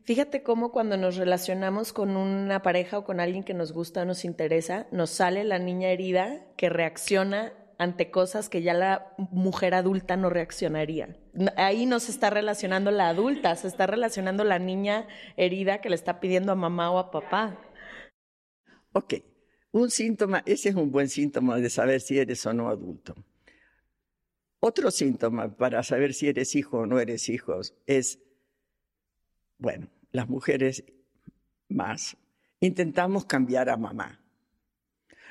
Fíjate 0.04 0.42
cómo 0.42 0.72
cuando 0.72 0.98
nos 0.98 1.16
relacionamos 1.16 1.94
con 1.94 2.18
una 2.18 2.64
pareja 2.64 2.98
o 2.98 3.04
con 3.04 3.20
alguien 3.20 3.44
que 3.44 3.54
nos 3.54 3.72
gusta 3.72 4.02
o 4.02 4.06
nos 4.06 4.26
interesa, 4.26 4.88
nos 4.92 5.12
sale 5.12 5.44
la 5.44 5.60
niña 5.60 5.90
herida 5.90 6.44
que 6.58 6.70
reacciona 6.70 7.54
ante 7.82 8.12
cosas 8.12 8.48
que 8.48 8.62
ya 8.62 8.76
la 8.76 9.16
mujer 9.18 9.74
adulta 9.74 10.16
no 10.16 10.30
reaccionaría. 10.30 11.18
Ahí 11.58 11.88
no 11.88 12.00
se 12.00 12.12
está 12.12 12.30
relacionando 12.30 12.92
la 12.92 13.10
adulta, 13.10 13.56
se 13.56 13.68
está 13.68 13.88
relacionando 13.88 14.44
la 14.44 14.60
niña 14.60 15.08
herida 15.36 15.82
que 15.82 15.90
le 15.90 15.96
está 15.96 16.20
pidiendo 16.20 16.52
a 16.52 16.56
mamá 16.56 16.92
o 16.92 17.00
a 17.00 17.10
papá. 17.10 17.60
Ok, 18.94 19.16
un 19.72 19.90
síntoma, 19.90 20.44
ese 20.46 20.70
es 20.70 20.76
un 20.76 20.92
buen 20.92 21.10
síntoma 21.10 21.58
de 21.58 21.72
saber 21.72 22.02
si 22.02 22.20
eres 22.20 22.46
o 22.46 22.54
no 22.54 22.70
adulto. 22.70 23.16
Otro 24.60 24.92
síntoma 24.92 25.58
para 25.58 25.82
saber 25.82 26.14
si 26.14 26.28
eres 26.28 26.54
hijo 26.54 26.82
o 26.82 26.86
no 26.86 27.00
eres 27.00 27.30
hijo 27.30 27.62
es, 27.88 28.20
bueno, 29.58 29.90
las 30.12 30.30
mujeres 30.30 30.84
más, 31.68 32.16
intentamos 32.60 33.26
cambiar 33.26 33.72
a 33.72 33.78
mamá. 33.78 34.20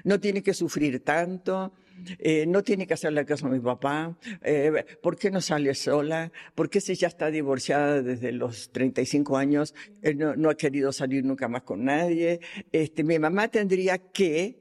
No 0.03 0.19
tiene 0.19 0.43
que 0.43 0.53
sufrir 0.53 1.05
tanto, 1.05 1.73
eh, 2.19 2.47
no 2.47 2.63
tiene 2.63 2.87
que 2.87 2.95
hacerle 2.95 3.25
caso 3.25 3.47
a 3.47 3.51
mi 3.51 3.61
papá, 3.61 4.17
eh, 4.43 4.85
¿por 5.03 5.17
qué 5.17 5.31
no 5.31 5.41
sale 5.41 5.75
sola? 5.75 6.33
¿Por 6.55 6.69
qué 6.71 6.81
si 6.81 6.95
ya 6.95 7.09
está 7.09 7.31
divorciada 7.31 8.03
desde 8.03 8.33
los 8.33 8.71
35 8.73 9.37
años, 9.37 9.75
eh, 10.03 10.15
no, 10.15 10.37
no 10.37 10.51
ha 10.51 10.57
querido 10.57 10.93
salir 10.93 11.25
nunca 11.25 11.49
más 11.49 11.63
con 11.63 11.85
nadie? 11.85 12.41
Este, 12.73 13.05
mi 13.05 13.19
mamá 13.19 13.49
tendría 13.49 13.99
que, 13.99 14.59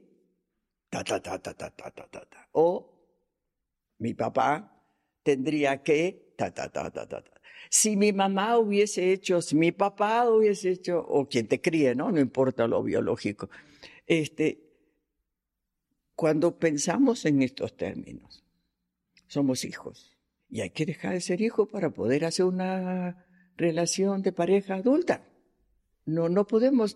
ta, 0.88 1.04
ta, 1.04 1.20
ta, 1.20 1.38
ta, 1.38 1.54
ta, 1.54 1.70
ta, 1.70 1.90
ta, 1.90 2.06
ta, 2.08 2.24
ta. 2.26 2.48
o 2.52 2.90
mi 3.98 4.14
papá 4.14 4.82
tendría 5.22 5.82
que, 5.82 6.34
ta, 6.36 6.50
ta, 6.52 6.68
ta, 6.68 6.90
ta, 6.90 7.06
ta, 7.06 7.22
ta. 7.22 7.40
Si 7.68 7.96
mi 7.96 8.12
mamá 8.12 8.58
hubiese 8.58 9.12
hecho, 9.12 9.40
si 9.42 9.54
mi 9.54 9.70
papá 9.70 10.28
hubiese 10.28 10.70
hecho, 10.70 10.98
o 10.98 11.28
quien 11.28 11.46
te 11.46 11.60
críe, 11.60 11.94
¿no? 11.94 12.10
No 12.10 12.18
importa 12.18 12.66
lo 12.66 12.82
biológico. 12.82 13.48
Este, 14.06 14.69
cuando 16.20 16.58
pensamos 16.58 17.24
en 17.24 17.40
estos 17.40 17.74
términos, 17.78 18.44
somos 19.26 19.64
hijos. 19.64 20.18
Y 20.50 20.60
hay 20.60 20.68
que 20.68 20.84
dejar 20.84 21.14
de 21.14 21.22
ser 21.22 21.40
hijos 21.40 21.66
para 21.70 21.88
poder 21.88 22.26
hacer 22.26 22.44
una 22.44 23.24
relación 23.56 24.20
de 24.20 24.30
pareja 24.30 24.74
adulta. 24.74 25.26
No, 26.04 26.28
no 26.28 26.46
podemos. 26.46 26.94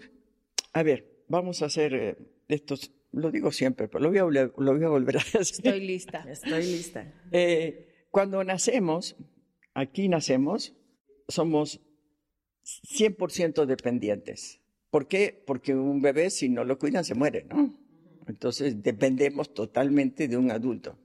A 0.75 0.83
ver, 0.83 1.25
vamos 1.27 1.63
a 1.63 1.67
hacer 1.67 1.95
eh, 1.95 2.17
estos, 2.49 2.93
lo 3.13 3.31
digo 3.31 3.51
siempre, 3.51 3.89
pero 3.89 4.05
lo 4.05 4.11
voy 4.11 4.19
a, 4.19 4.25
volver- 4.25 4.53
lo 4.59 4.75
voy 4.75 4.85
a 4.85 4.89
volver 4.91 5.17
a 5.17 5.21
hacer. 5.21 5.41
Estoy 5.41 5.81
lista. 5.81 6.27
Estoy 6.31 6.63
lista. 6.63 7.11
Eh, 7.33 8.05
cuando 8.11 8.45
nacemos, 8.45 9.17
aquí 9.73 10.07
nacemos, 10.11 10.75
somos 11.29 11.81
100% 12.67 13.65
dependientes. 13.65 14.61
¿Por 14.91 15.09
qué? 15.09 15.43
Porque 15.47 15.75
un 15.75 16.03
bebé, 16.03 16.29
si 16.29 16.51
no 16.51 16.63
lo 16.65 16.79
cuidan, 16.79 17.05
se 17.07 17.15
muere, 17.15 17.45
¿no? 17.45 17.75
Entonces 18.27 18.83
dependemos 18.83 19.53
totalmente 19.53 20.29
de 20.29 20.37
un 20.37 20.51
adulto. 20.51 20.99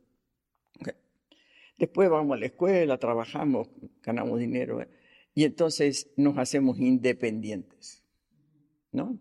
Después 1.78 2.10
vamos 2.10 2.36
a 2.36 2.40
la 2.40 2.48
escuela, 2.48 2.98
trabajamos, 2.98 3.70
ganamos 4.04 4.38
dinero, 4.38 4.82
¿eh? 4.82 4.90
y 5.34 5.46
entonces 5.46 6.12
nos 6.18 6.38
hacemos 6.38 6.78
independientes, 6.78 8.04
¿no? 8.92 9.18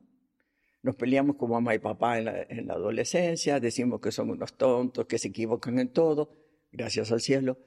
Nos 0.83 0.97
peleamos 0.97 1.37
con 1.37 1.51
mamá 1.51 1.77
y 1.77 1.79
papá 1.79 2.19
en 2.19 2.25
la, 2.25 2.43
en 2.43 2.67
la 2.67 2.75
adolescencia, 2.75 3.61
decimos 3.61 4.01
que 4.01 4.11
son 4.11 4.31
unos 4.31 4.57
tontos, 4.57 5.07
que 5.07 5.19
se 5.19 5.29
equivocan 5.29 5.79
en 5.79 5.93
todo, 5.93 6.33
gracias 6.73 7.13
al 7.13 7.21
cielo, 7.21 7.59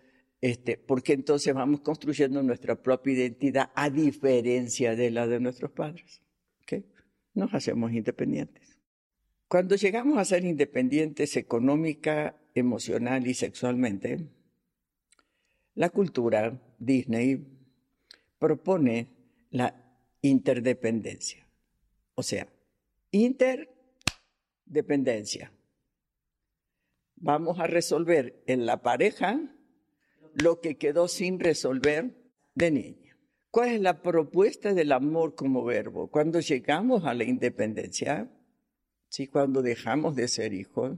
este, 0.42 0.76
porque 0.78 1.14
entonces 1.14 1.54
vamos 1.54 1.80
construyendo 1.80 2.44
nuestra 2.44 2.82
propia 2.82 3.14
identidad 3.14 3.72
a 3.76 3.90
diferencia 3.90 4.94
de 4.96 5.12
la 5.12 5.26
de 5.26 5.40
nuestros 5.40 5.72
padres. 5.72 6.22
Nos 7.34 7.54
hacemos 7.54 7.94
independientes. 7.94 8.71
Cuando 9.52 9.76
llegamos 9.76 10.18
a 10.18 10.24
ser 10.24 10.46
independientes 10.46 11.36
económica, 11.36 12.38
emocional 12.56 13.28
y 13.28 13.34
sexualmente, 13.34 14.30
la 15.76 15.90
cultura 15.90 16.58
Disney 16.80 17.46
propone 18.40 19.10
la 19.50 19.76
interdependencia. 20.22 21.46
O 22.16 22.24
sea, 22.24 22.48
interdependencia. 23.12 25.52
Vamos 27.18 27.60
a 27.60 27.68
resolver 27.68 28.42
en 28.48 28.66
la 28.66 28.82
pareja 28.82 29.38
lo 30.34 30.62
que 30.62 30.78
quedó 30.78 31.10
sin 31.10 31.42
resolver 31.42 32.16
de 32.56 32.72
niña. 32.72 33.18
¿Cuál 33.50 33.72
es 33.72 33.82
la 33.82 34.02
propuesta 34.02 34.74
del 34.74 34.94
amor 34.94 35.36
como 35.36 35.66
verbo? 35.66 36.08
Cuando 36.08 36.40
llegamos 36.40 37.04
a 37.04 37.14
la 37.14 37.26
independencia, 37.26 38.32
¿sí? 39.12 39.28
cuando 39.28 39.62
dejamos 39.62 40.16
de 40.16 40.28
ser 40.28 40.54
hijos, 40.54 40.98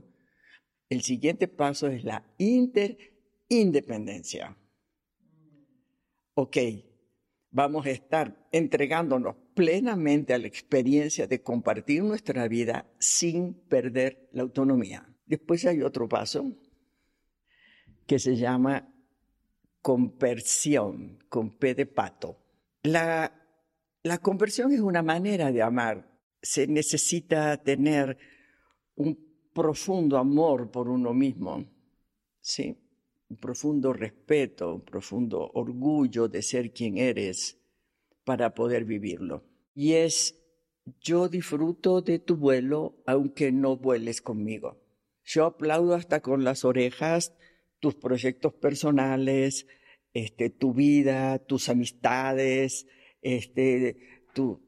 el 0.88 1.02
siguiente 1.02 1.48
paso 1.48 1.88
es 1.88 2.04
la 2.04 2.24
interindependencia. 2.38 4.56
Ok, 6.34 6.56
vamos 7.50 7.84
a 7.86 7.90
estar 7.90 8.48
entregándonos 8.52 9.34
plenamente 9.54 10.32
a 10.32 10.38
la 10.38 10.46
experiencia 10.46 11.26
de 11.26 11.42
compartir 11.42 12.04
nuestra 12.04 12.46
vida 12.48 12.90
sin 12.98 13.52
perder 13.54 14.30
la 14.32 14.42
autonomía. 14.42 15.06
Después 15.26 15.66
hay 15.66 15.82
otro 15.82 16.08
paso 16.08 16.56
que 18.06 18.18
se 18.18 18.36
llama 18.36 18.90
conversión, 19.80 21.18
con 21.28 21.58
P 21.58 21.74
de 21.74 21.86
pato. 21.86 22.38
La, 22.82 23.32
la 24.02 24.18
conversión 24.18 24.72
es 24.72 24.80
una 24.80 25.02
manera 25.02 25.50
de 25.50 25.62
amar. 25.62 26.13
Se 26.44 26.66
necesita 26.66 27.56
tener 27.62 28.16
un 28.96 29.18
profundo 29.52 30.18
amor 30.18 30.70
por 30.70 30.88
uno 30.88 31.14
mismo, 31.14 31.64
¿sí? 32.40 32.76
un 33.28 33.36
profundo 33.38 33.92
respeto, 33.92 34.74
un 34.74 34.82
profundo 34.82 35.50
orgullo 35.54 36.28
de 36.28 36.42
ser 36.42 36.72
quien 36.72 36.98
eres 36.98 37.58
para 38.24 38.54
poder 38.54 38.84
vivirlo. 38.84 39.44
Y 39.74 39.94
es, 39.94 40.38
yo 41.00 41.28
disfruto 41.28 42.02
de 42.02 42.18
tu 42.18 42.36
vuelo 42.36 43.02
aunque 43.06 43.50
no 43.50 43.76
vueles 43.76 44.20
conmigo. 44.20 44.80
Yo 45.24 45.46
aplaudo 45.46 45.94
hasta 45.94 46.20
con 46.20 46.44
las 46.44 46.64
orejas 46.64 47.34
tus 47.80 47.94
proyectos 47.94 48.52
personales, 48.54 49.66
este, 50.12 50.50
tu 50.50 50.74
vida, 50.74 51.38
tus 51.38 51.68
amistades, 51.68 52.86
este, 53.20 54.24
tu 54.32 54.63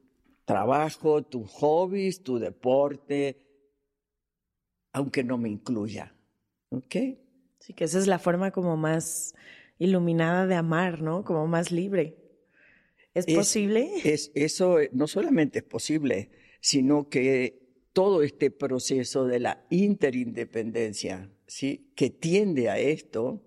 trabajo, 0.47 1.23
tus 1.23 1.51
hobbies, 1.51 2.23
tu 2.23 2.39
deporte, 2.39 3.37
aunque 4.93 5.23
no 5.23 5.37
me 5.37 5.49
incluya. 5.49 6.15
¿Ok? 6.69 6.95
Sí, 7.59 7.73
que 7.73 7.83
esa 7.83 7.99
es 7.99 8.07
la 8.07 8.17
forma 8.17 8.51
como 8.51 8.77
más 8.77 9.35
iluminada 9.77 10.47
de 10.47 10.55
amar, 10.55 11.01
¿no? 11.01 11.25
Como 11.25 11.47
más 11.47 11.71
libre. 11.71 12.15
¿Es, 13.13 13.27
Es- 13.27 13.35
posible? 13.35 13.89
Es, 14.05 14.31
eso 14.35 14.79
eh, 14.79 14.89
no 14.93 15.05
solamente 15.07 15.59
es 15.59 15.65
posible, 15.65 16.31
sino 16.61 17.09
que 17.09 17.59
todo 17.91 18.23
este 18.23 18.49
proceso 18.49 19.25
de 19.25 19.39
la 19.39 19.65
interindependencia 19.69 21.29
¿sí? 21.45 21.91
que 21.95 22.09
tiende 22.09 22.69
a 22.69 22.79
esto, 22.79 23.43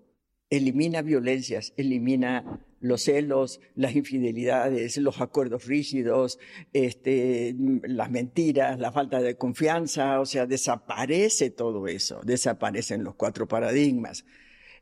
elimina 0.51 1.01
violencias, 1.01 1.73
elimina 1.77 2.63
los 2.81 3.03
celos, 3.03 3.61
las 3.75 3.95
infidelidades, 3.95 4.97
los 4.97 5.21
acuerdos 5.21 5.65
rígidos, 5.65 6.39
este, 6.73 7.55
las 7.83 8.09
mentiras, 8.09 8.79
la 8.79 8.91
falta 8.91 9.21
de 9.21 9.37
confianza, 9.37 10.19
o 10.19 10.25
sea, 10.25 10.47
desaparece 10.47 11.51
todo 11.51 11.87
eso, 11.87 12.21
desaparecen 12.23 13.03
los 13.03 13.15
cuatro 13.15 13.47
paradigmas. 13.47 14.25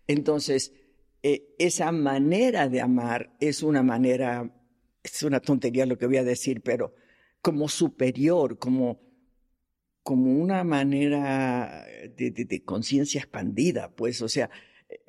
Entonces, 0.08 0.74
eh, 1.22 1.54
esa 1.60 1.92
manera 1.92 2.70
de 2.70 2.80
amar 2.82 3.36
es 3.42 3.62
una 3.62 3.84
manera, 3.84 4.50
es 5.04 5.22
una 5.24 5.42
tontería 5.42 5.86
lo 5.86 5.98
que 5.98 6.08
voy 6.08 6.18
a 6.18 6.24
decir, 6.24 6.62
pero 6.62 6.96
como 7.42 7.68
superior, 7.68 8.58
como, 8.58 9.02
como 10.04 10.32
una 10.42 10.64
manera 10.64 11.86
de, 12.16 12.32
de 12.32 12.64
conciencia 12.64 13.20
expandida, 13.20 13.94
pues, 13.94 14.22
o 14.22 14.30
sea, 14.30 14.50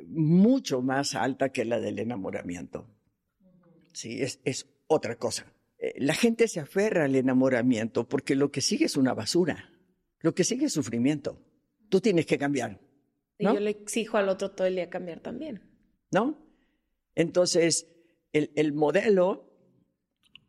mucho 0.07 0.83
más 0.83 1.15
alta 1.15 1.51
que 1.51 1.65
la 1.65 1.81
del 1.81 1.99
enamoramiento. 1.99 2.87
Sí, 3.93 4.23
es, 4.23 4.41
es 4.45 4.69
otra 4.87 5.17
cosa. 5.17 5.53
Eh, 5.79 5.95
la 5.99 6.15
gente 6.15 6.49
se 6.49 6.61
aferra 6.61 7.05
al 7.05 7.17
enamoramiento 7.17 8.09
porque 8.09 8.35
lo 8.35 8.51
que 8.51 8.61
sigue 8.61 8.87
es 8.87 8.97
una 8.97 9.15
basura. 9.15 9.71
Lo 10.21 10.35
que 10.35 10.45
sigue 10.45 10.67
es 10.67 10.73
sufrimiento. 10.73 11.41
Tú 11.89 12.01
tienes 12.01 12.27
que 12.27 12.39
cambiar. 12.39 12.79
Y 13.39 13.45
yo 13.45 13.59
le 13.59 13.71
exijo 13.71 14.19
al 14.19 14.29
otro 14.29 14.51
todo 14.51 14.67
el 14.67 14.75
día 14.75 14.91
cambiar 14.91 15.21
también. 15.21 15.63
¿No? 16.13 16.39
Entonces, 17.15 17.87
el, 18.33 18.53
el 18.55 18.73
modelo, 18.73 19.51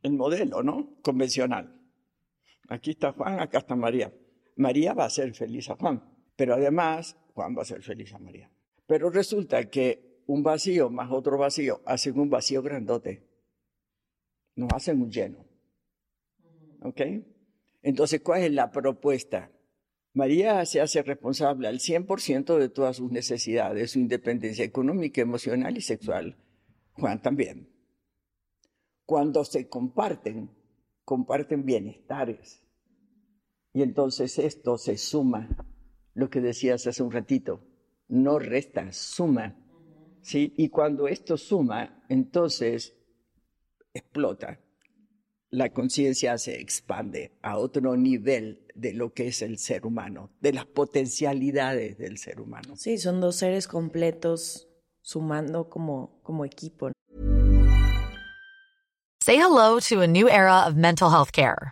el 0.03 0.13
modelo, 0.13 0.61
¿no? 0.61 0.97
Convencional. 1.01 1.79
Aquí 2.67 2.91
está 2.91 3.13
Juan, 3.13 3.39
acá 3.39 3.59
está 3.59 3.75
María. 3.75 4.13
María 4.57 4.93
va 4.93 5.05
a 5.05 5.09
ser 5.09 5.33
feliz 5.33 5.69
a 5.69 5.75
Juan, 5.75 6.03
pero 6.35 6.55
además 6.55 7.17
Juan 7.33 7.55
va 7.57 7.61
a 7.61 7.65
ser 7.65 7.81
feliz 7.81 8.13
a 8.13 8.19
María. 8.19 8.51
Pero 8.91 9.09
resulta 9.09 9.69
que 9.69 10.21
un 10.27 10.43
vacío 10.43 10.89
más 10.89 11.09
otro 11.13 11.37
vacío 11.37 11.79
hacen 11.85 12.19
un 12.19 12.29
vacío 12.29 12.61
grandote. 12.61 13.25
Nos 14.57 14.67
hacen 14.73 15.01
un 15.01 15.09
lleno. 15.09 15.45
¿Ok? 16.81 16.99
Entonces, 17.83 18.19
¿cuál 18.19 18.43
es 18.43 18.51
la 18.51 18.69
propuesta? 18.69 19.49
María 20.11 20.65
se 20.65 20.81
hace 20.81 21.03
responsable 21.03 21.69
al 21.69 21.79
100% 21.79 22.57
de 22.57 22.67
todas 22.67 22.97
sus 22.97 23.09
necesidades, 23.13 23.91
su 23.91 23.99
independencia 23.99 24.65
económica, 24.65 25.21
emocional 25.21 25.77
y 25.77 25.81
sexual. 25.81 26.35
Juan 26.91 27.21
también. 27.21 27.69
Cuando 29.05 29.45
se 29.45 29.69
comparten, 29.69 30.51
comparten 31.05 31.63
bienestares. 31.63 32.61
Y 33.71 33.83
entonces 33.83 34.37
esto 34.37 34.77
se 34.77 34.97
suma, 34.97 35.47
lo 36.13 36.29
que 36.29 36.41
decías 36.41 36.85
hace 36.87 37.01
un 37.01 37.13
ratito, 37.13 37.70
no 38.11 38.39
resta, 38.39 38.91
suma. 38.91 39.55
¿sí? 40.21 40.53
Y 40.57 40.69
cuando 40.69 41.07
esto 41.07 41.37
suma, 41.37 42.03
entonces 42.09 42.93
explota. 43.93 44.59
La 45.49 45.69
conciencia 45.69 46.37
se 46.37 46.61
expande 46.61 47.37
a 47.41 47.57
otro 47.57 47.97
nivel 47.97 48.65
de 48.75 48.93
lo 48.93 49.13
que 49.13 49.27
es 49.27 49.41
el 49.41 49.57
ser 49.57 49.85
humano, 49.85 50.29
de 50.39 50.53
las 50.53 50.65
potencialidades 50.65 51.97
del 51.97 52.17
ser 52.17 52.39
humano. 52.39 52.75
Sí, 52.77 52.97
son 52.97 53.19
dos 53.19 53.35
seres 53.35 53.67
completos 53.67 54.69
sumando 55.01 55.69
como, 55.69 56.21
como 56.23 56.45
equipo. 56.45 56.91
Say 59.23 59.37
hello 59.37 59.79
to 59.79 60.01
a 60.01 60.07
new 60.07 60.27
era 60.27 60.67
of 60.67 60.75
mental 60.75 61.09
health 61.09 61.31
care. 61.31 61.71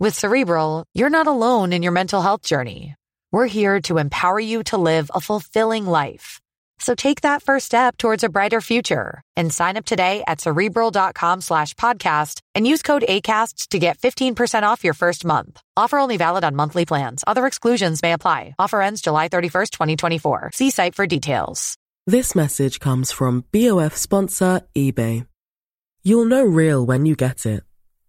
With 0.00 0.14
Cerebral, 0.14 0.86
you're 0.94 1.10
not 1.10 1.26
alone 1.26 1.74
in 1.74 1.82
your 1.82 1.92
mental 1.92 2.22
health 2.22 2.40
journey. 2.40 2.94
We're 3.32 3.44
here 3.44 3.82
to 3.82 3.98
empower 3.98 4.40
you 4.40 4.62
to 4.72 4.78
live 4.78 5.10
a 5.14 5.20
fulfilling 5.20 5.84
life. 5.84 6.40
So 6.78 6.94
take 6.94 7.20
that 7.20 7.42
first 7.42 7.66
step 7.66 7.98
towards 7.98 8.24
a 8.24 8.30
brighter 8.30 8.62
future 8.62 9.20
and 9.36 9.52
sign 9.52 9.76
up 9.76 9.84
today 9.84 10.24
at 10.26 10.40
cerebral.com 10.40 11.42
slash 11.42 11.74
podcast 11.74 12.40
and 12.54 12.66
use 12.66 12.80
code 12.80 13.04
ACasts 13.06 13.68
to 13.68 13.78
get 13.78 13.98
15% 13.98 14.62
off 14.62 14.84
your 14.84 14.94
first 14.94 15.26
month. 15.26 15.60
Offer 15.76 15.98
only 15.98 16.16
valid 16.16 16.44
on 16.44 16.56
monthly 16.56 16.86
plans. 16.86 17.22
Other 17.26 17.44
exclusions 17.46 18.00
may 18.00 18.14
apply. 18.14 18.54
Offer 18.58 18.80
ends 18.80 19.02
July 19.02 19.28
31st, 19.28 19.70
2024. 19.70 20.52
See 20.54 20.70
site 20.70 20.94
for 20.94 21.06
details. 21.06 21.76
This 22.06 22.34
message 22.34 22.80
comes 22.80 23.12
from 23.12 23.44
BOF 23.52 23.94
sponsor 23.94 24.62
eBay. 24.74 25.26
You'll 26.02 26.24
know 26.24 26.42
real 26.42 26.86
when 26.86 27.04
you 27.04 27.16
get 27.16 27.44
it. 27.44 27.64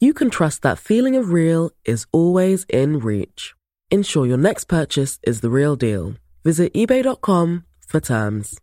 you 0.00 0.14
can 0.14 0.30
trust 0.30 0.62
that 0.62 0.78
feeling 0.78 1.16
of 1.16 1.32
real 1.32 1.70
is 1.84 2.06
always 2.12 2.64
in 2.68 2.98
reach. 2.98 3.54
Ensure 3.90 4.26
your 4.26 4.36
next 4.36 4.64
purchase 4.64 5.18
is 5.22 5.40
the 5.40 5.50
real 5.50 5.76
deal. 5.76 6.14
Visit 6.44 6.72
eBay.com 6.74 7.64
for 7.86 8.00
terms. 8.00 8.58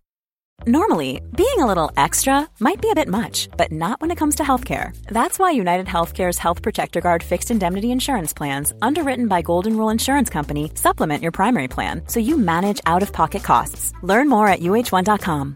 Normally, 0.65 1.21
being 1.35 1.59
a 1.59 1.65
little 1.65 1.91
extra 1.97 2.47
might 2.61 2.81
be 2.81 2.89
a 2.89 2.95
bit 2.95 3.09
much, 3.09 3.49
but 3.57 3.71
not 3.71 3.99
when 3.99 4.11
it 4.11 4.15
comes 4.15 4.35
to 4.35 4.43
healthcare. 4.43 4.95
That's 5.07 5.37
why 5.37 5.51
United 5.51 5.85
Healthcare's 5.85 6.37
Health 6.37 6.61
Protector 6.61 7.01
Guard 7.01 7.21
fixed 7.23 7.51
indemnity 7.51 7.91
insurance 7.91 8.33
plans, 8.33 8.73
underwritten 8.81 9.27
by 9.27 9.41
Golden 9.41 9.75
Rule 9.75 9.89
Insurance 9.89 10.29
Company, 10.29 10.71
supplement 10.75 11.21
your 11.21 11.33
primary 11.33 11.67
plan 11.67 12.03
so 12.07 12.19
you 12.21 12.37
manage 12.37 12.79
out 12.85 13.03
of 13.03 13.11
pocket 13.11 13.43
costs. 13.43 13.91
Learn 14.01 14.29
more 14.29 14.47
at 14.47 14.61
uh1.com. 14.61 15.55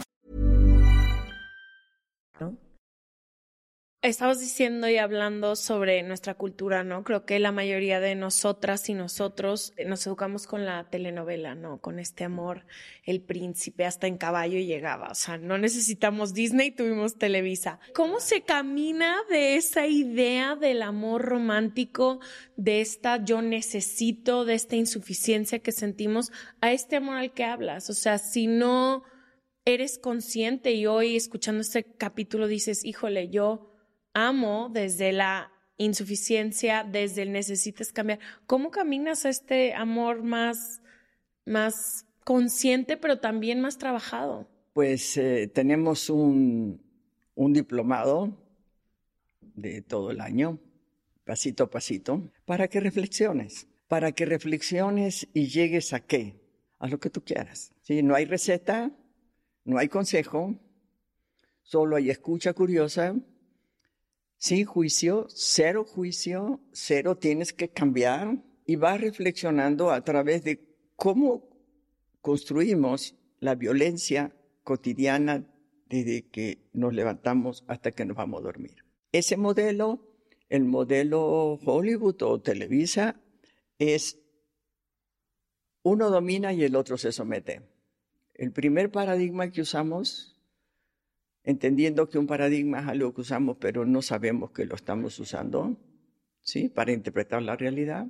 Estabas 4.02 4.40
diciendo 4.40 4.88
y 4.88 4.96
hablando 4.96 5.58
sobre 5.58 6.04
nuestra 6.04 6.34
cultura, 6.34 6.86
¿no? 6.86 7.04
Creo 7.04 7.26
que 7.26 7.38
la 7.38 7.52
mayoría 7.52 8.00
de 8.00 8.16
nosotras 8.16 8.88
y 8.88 8.94
nosotros 8.94 9.74
nos 9.86 10.08
educamos 10.08 10.48
con 10.48 10.66
la 10.66 10.90
telenovela, 10.90 11.54
¿no? 11.54 11.82
Con 11.82 12.00
este 12.00 12.24
amor, 12.24 12.66
el 13.04 13.20
príncipe 13.20 13.86
hasta 13.86 14.08
en 14.08 14.18
caballo 14.18 14.58
llegaba. 14.58 15.10
O 15.10 15.16
sea, 15.16 15.38
no 15.38 15.58
necesitamos 15.58 16.34
Disney, 16.34 16.72
tuvimos 16.72 17.18
Televisa. 17.18 17.82
¿Cómo 17.94 18.22
se 18.22 18.44
camina 18.44 19.18
de 19.30 19.56
esa 19.58 19.86
idea 19.86 20.56
del 20.56 20.82
amor 20.82 21.24
romántico, 21.24 22.22
de 22.56 22.80
esta 22.80 23.22
yo 23.22 23.42
necesito, 23.42 24.46
de 24.46 24.54
esta 24.54 24.78
insuficiencia 24.78 25.60
que 25.60 25.74
sentimos, 25.74 26.32
a 26.62 26.72
este 26.72 26.96
amor 26.96 27.18
al 27.18 27.34
que 27.34 27.44
hablas? 27.44 27.90
O 27.90 27.94
sea, 27.94 28.18
si 28.18 28.48
no 28.48 29.04
eres 29.66 30.00
consciente 30.00 30.72
y 30.72 30.86
hoy 30.86 31.18
escuchando 31.18 31.60
este 31.60 31.84
capítulo 31.84 32.48
dices, 32.48 32.86
híjole, 32.86 33.28
yo 33.28 33.70
amo 34.14 34.70
desde 34.70 35.12
la 35.12 35.52
insuficiencia, 35.78 36.84
desde 36.84 37.24
el 37.24 37.32
necesitas 37.32 37.92
cambiar. 37.92 38.20
¿Cómo 38.46 38.70
caminas 38.70 39.26
a 39.26 39.30
este 39.30 39.74
amor 39.74 40.24
más, 40.24 40.82
más 41.46 42.06
consciente, 42.24 42.98
pero 42.98 43.20
también 43.20 43.62
más 43.62 43.78
trabajado? 43.78 44.48
Pues 44.74 45.18
eh, 45.18 45.50
tenemos 45.54 46.10
un, 46.10 46.82
un 47.36 47.54
diplomado 47.54 48.38
de 49.56 49.82
todo 49.82 50.12
el 50.12 50.22
año, 50.22 50.60
pasito 51.24 51.64
a 51.64 51.70
pasito, 51.70 52.30
para 52.46 52.68
que 52.68 52.80
reflexiones, 52.80 53.68
para 53.88 54.12
que 54.12 54.26
reflexiones 54.26 55.28
y 55.34 55.48
llegues 55.48 55.94
a 55.94 56.02
qué, 56.02 56.42
a 56.78 56.88
lo 56.88 57.00
que 57.00 57.10
tú 57.10 57.24
quieras. 57.24 57.72
¿Sí? 57.82 58.04
No 58.04 58.16
hay 58.16 58.26
receta, 58.26 58.92
no 59.64 59.78
hay 59.78 59.88
consejo, 59.88 60.56
solo 61.64 61.96
hay 61.96 62.10
escucha 62.10 62.54
curiosa 62.54 63.16
sin 64.40 64.66
juicio, 64.66 65.28
cero 65.30 65.86
juicio, 65.86 66.62
cero 66.72 67.18
tienes 67.18 67.54
que 67.54 67.70
cambiar 67.70 68.42
y 68.66 68.78
vas 68.78 69.00
reflexionando 69.00 69.92
a 69.92 70.04
través 70.04 70.44
de 70.44 70.66
cómo 70.96 71.48
construimos 72.22 73.16
la 73.40 73.56
violencia 73.56 74.34
cotidiana 74.64 75.46
desde 75.90 76.30
que 76.30 76.70
nos 76.74 76.94
levantamos 76.94 77.66
hasta 77.68 77.92
que 77.92 78.06
nos 78.06 78.16
vamos 78.16 78.40
a 78.40 78.44
dormir. 78.44 78.86
Ese 79.12 79.36
modelo, 79.36 80.08
el 80.48 80.64
modelo 80.64 81.60
Hollywood 81.66 82.22
o 82.22 82.42
Televisa, 82.42 83.20
es 83.78 84.20
uno 85.84 86.10
domina 86.10 86.54
y 86.54 86.64
el 86.64 86.76
otro 86.76 86.98
se 86.98 87.12
somete. 87.12 87.62
El 88.36 88.54
primer 88.54 88.90
paradigma 88.90 89.52
que 89.52 89.62
usamos, 89.62 90.39
entendiendo 91.50 92.10
que 92.10 92.20
un 92.20 92.28
paradigma 92.28 92.80
es 92.82 92.88
algo 92.88 93.14
que 93.14 93.22
usamos 93.22 93.58
pero 93.60 93.84
no 93.86 94.04
sabemos 94.04 94.52
que 94.52 94.66
lo 94.66 94.76
estamos 94.76 95.18
usando, 95.20 95.78
¿sí? 96.42 96.70
Para 96.70 96.92
interpretar 96.92 97.42
la 97.42 97.56
realidad, 97.56 98.08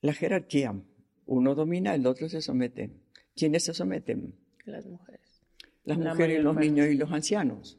la 0.00 0.12
jerarquía. 0.12 0.80
Uno 1.26 1.54
domina, 1.54 1.94
el 1.94 2.06
otro 2.06 2.28
se 2.28 2.42
somete. 2.42 2.90
¿Quiénes 3.34 3.64
se 3.64 3.74
someten? 3.74 4.36
Las 4.64 4.86
mujeres. 4.86 5.42
Las 5.84 5.98
mujeres, 5.98 6.42
los 6.44 6.56
niños 6.56 6.86
y 6.88 6.94
los 6.94 7.10
ancianos. 7.10 7.78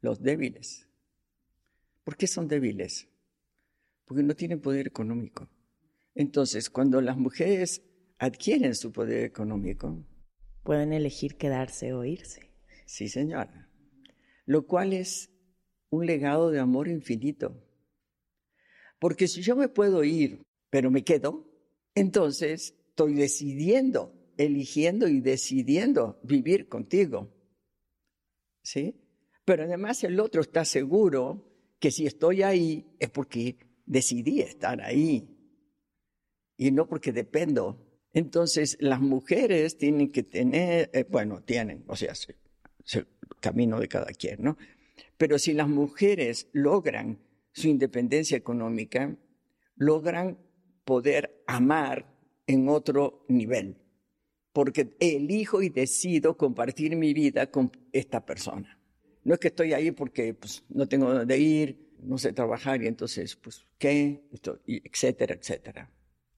Los 0.00 0.20
débiles. 0.20 0.88
¿Por 2.02 2.16
qué 2.16 2.26
son 2.26 2.48
débiles? 2.48 3.08
Porque 4.04 4.24
no 4.24 4.34
tienen 4.34 4.60
poder 4.60 4.88
económico. 4.88 5.48
Entonces, 6.14 6.70
cuando 6.70 7.00
las 7.00 7.16
mujeres 7.16 7.82
adquieren 8.18 8.74
su 8.74 8.90
poder 8.90 9.24
económico, 9.24 10.04
pueden 10.62 10.92
elegir 10.92 11.36
quedarse 11.36 11.92
o 11.92 12.04
irse. 12.04 12.50
Sí, 12.86 13.08
señora. 13.08 13.70
Lo 14.44 14.66
cual 14.66 14.92
es 14.92 15.30
un 15.90 16.06
legado 16.06 16.50
de 16.50 16.60
amor 16.60 16.88
infinito. 16.88 17.62
Porque 18.98 19.28
si 19.28 19.42
yo 19.42 19.56
me 19.56 19.68
puedo 19.68 20.04
ir, 20.04 20.42
pero 20.70 20.90
me 20.90 21.04
quedo, 21.04 21.46
entonces 21.94 22.74
estoy 22.88 23.14
decidiendo, 23.14 24.14
eligiendo 24.36 25.08
y 25.08 25.20
decidiendo 25.20 26.20
vivir 26.22 26.68
contigo. 26.68 27.32
¿Sí? 28.62 28.94
Pero 29.44 29.64
además 29.64 30.04
el 30.04 30.20
otro 30.20 30.40
está 30.40 30.64
seguro 30.64 31.52
que 31.78 31.90
si 31.90 32.06
estoy 32.06 32.42
ahí 32.42 32.94
es 33.00 33.10
porque 33.10 33.56
decidí 33.86 34.40
estar 34.40 34.80
ahí 34.80 35.28
y 36.56 36.70
no 36.70 36.88
porque 36.88 37.12
dependo. 37.12 37.91
Entonces 38.12 38.76
las 38.80 39.00
mujeres 39.00 39.78
tienen 39.78 40.10
que 40.12 40.22
tener, 40.22 40.90
eh, 40.92 41.04
bueno, 41.08 41.42
tienen, 41.42 41.84
o 41.86 41.96
sea, 41.96 42.12
el 42.94 43.06
camino 43.40 43.80
de 43.80 43.88
cada 43.88 44.12
quien, 44.12 44.42
¿no? 44.42 44.58
Pero 45.16 45.38
si 45.38 45.52
las 45.52 45.68
mujeres 45.68 46.48
logran 46.52 47.18
su 47.52 47.68
independencia 47.68 48.36
económica, 48.36 49.16
logran 49.76 50.38
poder 50.84 51.42
amar 51.46 52.06
en 52.46 52.68
otro 52.68 53.24
nivel, 53.28 53.76
porque 54.52 54.96
elijo 55.00 55.62
y 55.62 55.68
decido 55.68 56.36
compartir 56.36 56.96
mi 56.96 57.14
vida 57.14 57.50
con 57.50 57.70
esta 57.92 58.24
persona. 58.24 58.78
No 59.24 59.34
es 59.34 59.40
que 59.40 59.48
estoy 59.48 59.72
ahí 59.72 59.92
porque 59.92 60.34
pues, 60.34 60.64
no 60.68 60.88
tengo 60.88 61.12
dónde 61.12 61.38
ir, 61.38 61.92
no 62.02 62.18
sé 62.18 62.32
trabajar 62.32 62.82
y 62.82 62.88
entonces, 62.88 63.36
pues, 63.36 63.64
¿qué? 63.78 64.24
etcétera, 64.66 65.34
etcétera. 65.34 65.90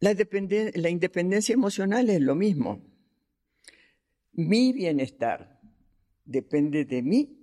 La, 0.05 0.91
independencia 0.91 1.55
emocional 1.55 2.11
es 2.11 2.21
lo 2.21 2.35
mismo. 2.35 2.83
Mi 4.33 4.71
bienestar 4.75 5.59
depende 6.27 6.85
de 6.85 7.01
mí 7.01 7.39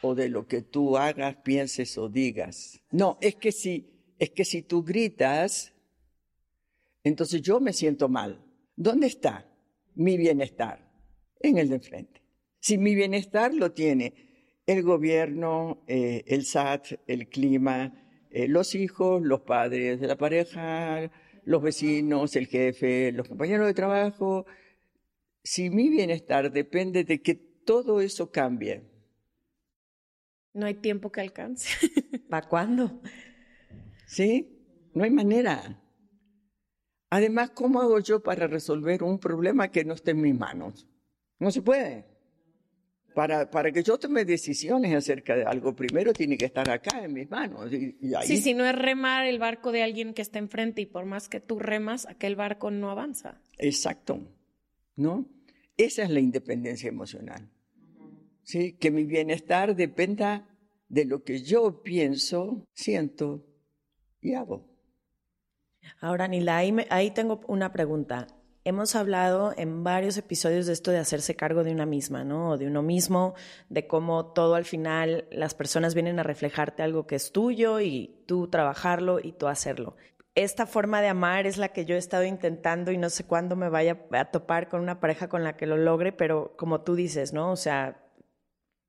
o 0.00 0.14
de 0.14 0.30
lo 0.30 0.46
que 0.46 0.62
tú 0.62 0.96
hagas, 0.96 1.36
pienses 1.44 1.98
o 1.98 2.08
digas. 2.08 2.80
No, 2.90 3.18
es 3.20 3.34
que 3.34 3.52
si, 3.52 4.14
es 4.18 4.30
que 4.30 4.46
si 4.46 4.62
tú 4.62 4.82
gritas, 4.82 5.74
entonces 7.02 7.42
yo 7.42 7.60
me 7.60 7.74
siento 7.74 8.08
mal. 8.08 8.42
¿Dónde 8.74 9.08
está 9.08 9.46
mi 9.94 10.16
bienestar? 10.16 10.90
En 11.38 11.58
el 11.58 11.68
de 11.68 11.74
enfrente. 11.74 12.22
Si 12.60 12.78
mi 12.78 12.94
bienestar 12.94 13.52
lo 13.52 13.72
tiene 13.72 14.14
el 14.64 14.82
gobierno, 14.82 15.84
eh, 15.86 16.24
el 16.28 16.46
SAT, 16.46 17.00
el 17.06 17.28
clima, 17.28 17.92
eh, 18.30 18.48
los 18.48 18.74
hijos, 18.74 19.20
los 19.20 19.42
padres 19.42 20.00
de 20.00 20.06
la 20.06 20.16
pareja, 20.16 21.10
los 21.44 21.62
vecinos, 21.62 22.36
el 22.36 22.46
jefe, 22.46 23.12
los 23.12 23.28
compañeros 23.28 23.66
de 23.66 23.74
trabajo. 23.74 24.46
Si 25.42 25.70
mi 25.70 25.88
bienestar 25.88 26.52
depende 26.52 27.04
de 27.04 27.22
que 27.22 27.34
todo 27.34 28.00
eso 28.00 28.30
cambie. 28.30 28.82
No 30.52 30.66
hay 30.66 30.74
tiempo 30.74 31.10
que 31.10 31.20
alcance. 31.20 31.70
¿Para 32.30 32.48
cuándo? 32.48 33.00
Sí, 34.06 34.88
no 34.94 35.04
hay 35.04 35.10
manera. 35.10 35.80
Además, 37.10 37.50
¿cómo 37.50 37.80
hago 37.80 37.98
yo 38.00 38.22
para 38.22 38.46
resolver 38.46 39.02
un 39.02 39.18
problema 39.18 39.70
que 39.70 39.84
no 39.84 39.94
esté 39.94 40.12
en 40.12 40.20
mis 40.20 40.38
manos? 40.38 40.86
No 41.38 41.50
se 41.50 41.62
puede. 41.62 42.13
Para, 43.14 43.48
para, 43.48 43.70
que 43.70 43.82
yo 43.82 43.96
tome 43.96 44.24
decisiones 44.24 44.92
acerca 44.92 45.36
de 45.36 45.44
algo, 45.44 45.74
primero 45.74 46.12
tiene 46.12 46.36
que 46.36 46.46
estar 46.46 46.68
acá 46.68 47.04
en 47.04 47.12
mis 47.12 47.30
manos. 47.30 47.72
Y, 47.72 47.96
Sí, 48.24 48.38
si 48.38 48.54
no 48.54 48.66
es 48.66 48.74
remar 48.74 49.26
el 49.26 49.38
barco 49.38 49.70
de 49.70 49.82
alguien 49.82 50.14
que 50.14 50.22
está 50.22 50.40
enfrente 50.40 50.82
y 50.82 50.86
por 50.86 51.04
más 51.04 51.28
que 51.28 51.40
tú 51.40 51.58
remas, 51.60 52.06
aquel 52.06 52.34
barco 52.34 52.70
no 52.72 52.90
avanza. 52.90 53.40
Exacto, 53.58 54.20
¿no? 54.96 55.26
Esa 55.76 56.02
es 56.02 56.10
la 56.10 56.20
independencia 56.20 56.88
emocional. 56.88 57.48
¿Sí? 58.42 58.72
Que 58.74 58.90
mi 58.90 59.04
bienestar 59.04 59.74
dependa 59.74 60.46
de 60.88 61.04
lo 61.04 61.22
que 61.22 61.40
yo 61.42 61.82
pienso, 61.82 62.66
siento 62.74 63.46
y 64.20 64.34
hago. 64.34 64.68
Ahora, 66.00 66.28
Nila, 66.28 66.56
ahí, 66.58 66.74
ahí 66.90 67.10
tengo 67.10 67.40
una 67.46 67.72
pregunta. 67.72 68.26
Hemos 68.66 68.96
hablado 68.96 69.52
en 69.58 69.84
varios 69.84 70.16
episodios 70.16 70.64
de 70.64 70.72
esto 70.72 70.90
de 70.90 70.96
hacerse 70.96 71.36
cargo 71.36 71.64
de 71.64 71.70
una 71.70 71.84
misma, 71.84 72.24
¿no? 72.24 72.52
O 72.52 72.56
de 72.56 72.66
uno 72.66 72.80
mismo, 72.80 73.34
de 73.68 73.86
cómo 73.86 74.32
todo 74.32 74.54
al 74.54 74.64
final 74.64 75.26
las 75.30 75.54
personas 75.54 75.94
vienen 75.94 76.18
a 76.18 76.22
reflejarte 76.22 76.82
algo 76.82 77.06
que 77.06 77.16
es 77.16 77.30
tuyo 77.30 77.80
y 77.80 78.24
tú 78.26 78.48
trabajarlo 78.48 79.20
y 79.22 79.32
tú 79.32 79.48
hacerlo. 79.48 79.96
Esta 80.34 80.66
forma 80.66 81.02
de 81.02 81.08
amar 81.08 81.46
es 81.46 81.58
la 81.58 81.68
que 81.68 81.84
yo 81.84 81.94
he 81.94 81.98
estado 81.98 82.24
intentando 82.24 82.90
y 82.90 82.96
no 82.96 83.10
sé 83.10 83.24
cuándo 83.24 83.54
me 83.54 83.68
vaya 83.68 84.06
a 84.12 84.30
topar 84.30 84.70
con 84.70 84.80
una 84.80 84.98
pareja 84.98 85.28
con 85.28 85.44
la 85.44 85.58
que 85.58 85.66
lo 85.66 85.76
logre, 85.76 86.12
pero 86.12 86.56
como 86.56 86.80
tú 86.80 86.94
dices, 86.94 87.34
¿no? 87.34 87.52
O 87.52 87.56
sea, 87.56 88.00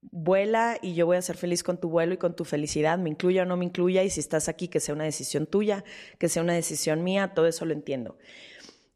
vuela 0.01 0.77
y 0.81 0.93
yo 0.93 1.05
voy 1.05 1.17
a 1.17 1.21
ser 1.21 1.35
feliz 1.35 1.63
con 1.63 1.79
tu 1.81 1.89
vuelo 1.89 2.13
y 2.13 2.17
con 2.17 2.35
tu 2.35 2.45
felicidad, 2.45 2.97
me 2.97 3.09
incluya 3.09 3.43
o 3.43 3.45
no 3.45 3.57
me 3.57 3.65
incluya, 3.65 4.03
y 4.03 4.09
si 4.09 4.21
estás 4.21 4.47
aquí, 4.47 4.69
que 4.69 4.79
sea 4.79 4.95
una 4.95 5.03
decisión 5.03 5.47
tuya, 5.47 5.83
que 6.17 6.29
sea 6.29 6.43
una 6.43 6.53
decisión 6.53 7.03
mía, 7.03 7.33
todo 7.35 7.45
eso 7.45 7.65
lo 7.65 7.73
entiendo. 7.73 8.17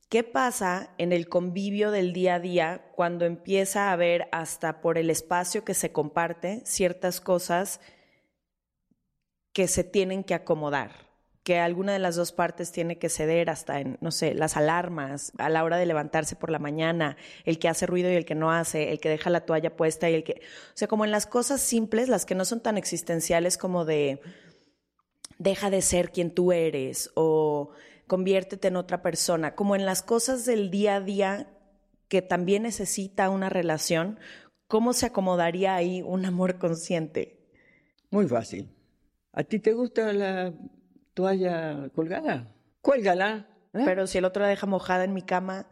¿Qué 0.09 0.23
pasa 0.23 0.89
en 0.97 1.13
el 1.13 1.29
convivio 1.29 1.91
del 1.91 2.13
día 2.13 2.35
a 2.35 2.39
día 2.39 2.81
cuando 2.95 3.25
empieza 3.25 3.89
a 3.89 3.91
haber 3.91 4.27
hasta 4.31 4.81
por 4.81 4.97
el 4.97 5.11
espacio 5.11 5.63
que 5.63 5.75
se 5.75 5.91
comparte 5.91 6.63
ciertas 6.65 7.21
cosas 7.21 7.79
que 9.53 9.67
se 9.67 9.83
tienen 9.83 10.23
que 10.23 10.33
acomodar? 10.33 11.07
que 11.43 11.57
alguna 11.57 11.93
de 11.93 11.99
las 11.99 12.15
dos 12.15 12.31
partes 12.31 12.71
tiene 12.71 12.99
que 12.99 13.09
ceder 13.09 13.49
hasta 13.49 13.79
en, 13.79 13.97
no 14.01 14.11
sé, 14.11 14.35
las 14.35 14.55
alarmas, 14.55 15.31
a 15.39 15.49
la 15.49 15.63
hora 15.63 15.77
de 15.77 15.87
levantarse 15.87 16.35
por 16.35 16.51
la 16.51 16.59
mañana, 16.59 17.17
el 17.43 17.57
que 17.57 17.67
hace 17.67 17.87
ruido 17.87 18.11
y 18.11 18.15
el 18.15 18.25
que 18.25 18.35
no 18.35 18.51
hace, 18.51 18.91
el 18.91 18.99
que 18.99 19.09
deja 19.09 19.31
la 19.31 19.45
toalla 19.45 19.75
puesta 19.75 20.11
y 20.11 20.13
el 20.13 20.23
que, 20.23 20.41
o 20.43 20.77
sea, 20.77 20.87
como 20.87 21.05
en 21.05 21.11
las 21.11 21.25
cosas 21.25 21.61
simples, 21.61 22.07
las 22.07 22.27
que 22.27 22.35
no 22.35 22.45
son 22.45 22.61
tan 22.61 22.77
existenciales 22.77 23.57
como 23.57 23.83
de 23.83 24.19
deja 25.39 25.71
de 25.71 25.81
ser 25.81 26.11
quien 26.11 26.35
tú 26.35 26.51
eres 26.51 27.09
o 27.15 27.71
conviértete 28.09 28.67
en 28.67 28.75
otra 28.75 29.01
persona, 29.01 29.55
como 29.55 29.77
en 29.77 29.85
las 29.85 30.01
cosas 30.01 30.45
del 30.45 30.69
día 30.69 30.95
a 30.95 30.99
día 30.99 31.47
que 32.09 32.21
también 32.21 32.63
necesita 32.63 33.29
una 33.29 33.47
relación, 33.47 34.19
¿cómo 34.67 34.91
se 34.91 35.05
acomodaría 35.05 35.75
ahí 35.75 36.01
un 36.01 36.25
amor 36.25 36.57
consciente? 36.57 37.47
Muy 38.09 38.27
fácil. 38.27 38.75
¿A 39.31 39.43
ti 39.43 39.59
te 39.59 39.73
gusta 39.73 40.11
la 40.11 40.51
toalla 41.13 41.89
colgada? 41.93 42.53
Cuélgala. 42.81 43.47
¿eh? 43.73 43.83
Pero 43.85 44.07
si 44.07 44.17
el 44.17 44.25
otro 44.25 44.41
la 44.41 44.49
deja 44.49 44.65
mojada 44.65 45.03
en 45.03 45.13
mi 45.13 45.21
cama, 45.21 45.67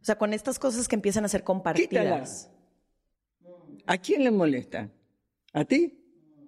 o 0.00 0.04
sea, 0.04 0.16
con 0.16 0.32
estas 0.32 0.58
cosas 0.58 0.88
que 0.88 0.96
empiezan 0.96 1.24
a 1.24 1.28
ser 1.28 1.44
compartidas. 1.44 2.50
¿A 3.86 3.98
quién 3.98 4.24
le 4.24 4.30
molesta? 4.30 4.90
¿A 5.52 5.64
ti? 5.64 6.02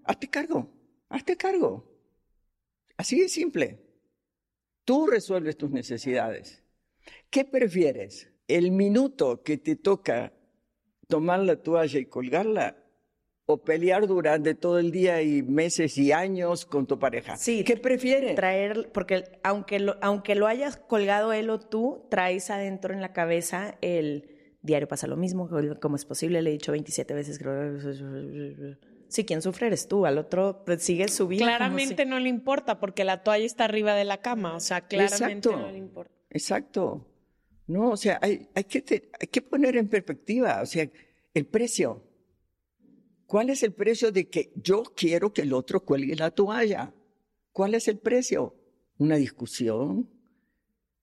Hazte 0.04 0.28
cargo. 0.28 0.72
Hazte 1.10 1.36
cargo. 1.36 1.84
Así 2.96 3.20
de 3.20 3.28
simple. 3.28 3.85
Tú 4.86 5.08
resuelves 5.08 5.56
tus 5.56 5.72
necesidades. 5.72 6.62
¿Qué 7.28 7.44
prefieres? 7.44 8.30
¿El 8.46 8.70
minuto 8.70 9.42
que 9.42 9.58
te 9.58 9.74
toca 9.74 10.32
tomar 11.08 11.40
la 11.40 11.56
toalla 11.56 11.98
y 11.98 12.06
colgarla 12.06 12.76
o 13.46 13.64
pelear 13.64 14.06
durante 14.06 14.54
todo 14.54 14.78
el 14.78 14.92
día 14.92 15.22
y 15.22 15.42
meses 15.42 15.98
y 15.98 16.12
años 16.12 16.64
con 16.66 16.86
tu 16.86 17.00
pareja? 17.00 17.36
Sí. 17.36 17.64
¿Qué 17.64 17.76
prefieres? 17.76 18.36
Traer, 18.36 18.92
porque 18.92 19.24
aunque 19.42 19.80
lo, 19.80 19.96
aunque 20.02 20.36
lo 20.36 20.46
hayas 20.46 20.76
colgado 20.76 21.32
él 21.32 21.50
o 21.50 21.58
tú, 21.58 22.06
traes 22.08 22.48
adentro 22.50 22.94
en 22.94 23.00
la 23.00 23.12
cabeza 23.12 23.76
el 23.80 24.36
diario 24.62 24.86
pasa 24.86 25.08
lo 25.08 25.16
mismo, 25.16 25.50
como 25.80 25.96
es 25.96 26.04
posible, 26.04 26.42
le 26.42 26.50
he 26.50 26.52
dicho 26.52 26.70
27 26.70 27.12
veces. 27.12 27.40
Sí, 29.08 29.24
quien 29.24 29.42
sufre 29.42 29.68
eres 29.68 29.88
tú, 29.88 30.06
al 30.06 30.18
otro 30.18 30.62
pues, 30.64 30.82
sigue 30.82 31.08
su 31.08 31.28
vida. 31.28 31.44
Claramente 31.44 32.04
no 32.06 32.18
le 32.18 32.28
importa 32.28 32.80
porque 32.80 33.04
la 33.04 33.22
toalla 33.22 33.44
está 33.44 33.64
arriba 33.64 33.94
de 33.94 34.04
la 34.04 34.18
cama, 34.18 34.54
o 34.56 34.60
sea, 34.60 34.82
claramente 34.82 35.48
no 35.50 35.70
le 35.70 35.78
importa. 35.78 36.12
Exacto. 36.30 37.06
No, 37.66 37.90
o 37.90 37.96
sea, 37.96 38.18
hay, 38.22 38.48
hay, 38.54 38.64
que 38.64 39.10
hay 39.20 39.26
que 39.26 39.42
poner 39.42 39.76
en 39.76 39.88
perspectiva, 39.88 40.60
o 40.62 40.66
sea, 40.66 40.88
El 41.34 41.46
precio. 41.46 42.02
¿Cuál 43.26 43.50
es 43.50 43.64
el 43.64 43.72
precio 43.72 44.12
de 44.12 44.28
que 44.28 44.52
yo 44.54 44.84
quiero 44.94 45.32
que 45.32 45.42
el 45.42 45.52
otro 45.52 45.84
cuelgue 45.84 46.14
la 46.14 46.30
toalla? 46.30 46.94
¿Cuál 47.52 47.74
es 47.74 47.88
el 47.88 47.98
precio? 47.98 48.54
Una 48.98 49.16
discusión, 49.16 50.08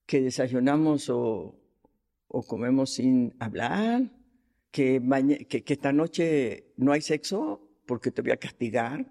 que 0.06 0.22
desayunamos 0.22 1.10
o, 1.10 1.60
o 2.28 2.44
comemos 2.44 2.94
sin 2.94 3.36
hablar, 3.40 4.10
que, 4.72 5.02
que, 5.50 5.64
que, 5.64 5.74
esta 5.74 5.92
noche 5.92 6.74
no 6.78 6.92
hay 6.94 7.02
sexo 7.02 7.63
porque 7.86 8.12
te 8.12 8.22
voy 8.22 8.32
a 8.32 8.38
castigar. 8.38 9.06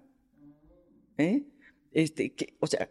¿eh? 1.17 1.43
Este, 1.91 2.33
que, 2.33 2.55
o 2.59 2.67
sea, 2.67 2.89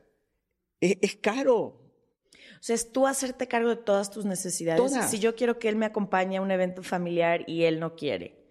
es, 0.81 0.97
es, 1.01 1.17
caro. 1.17 1.57
O 1.57 2.61
sea, 2.61 2.75
es 2.75 2.93
tú 2.93 3.07
hacerte 3.07 3.49
cargo 3.49 3.71
de 3.71 3.77
todas 3.77 4.11
tus 4.11 4.25
necesidades. 4.25 4.93
Si 5.09 5.19
yo 5.19 5.35
quiero 5.35 5.59
que 5.59 5.69
él 5.69 5.77
me 5.77 5.87
acompañe 5.87 6.37
a 6.37 6.43
un 6.43 6.51
evento 6.51 6.83
familiar 6.83 7.45
y 7.47 7.65
él 7.65 7.81
no 7.81 7.95
quiere, 7.97 8.43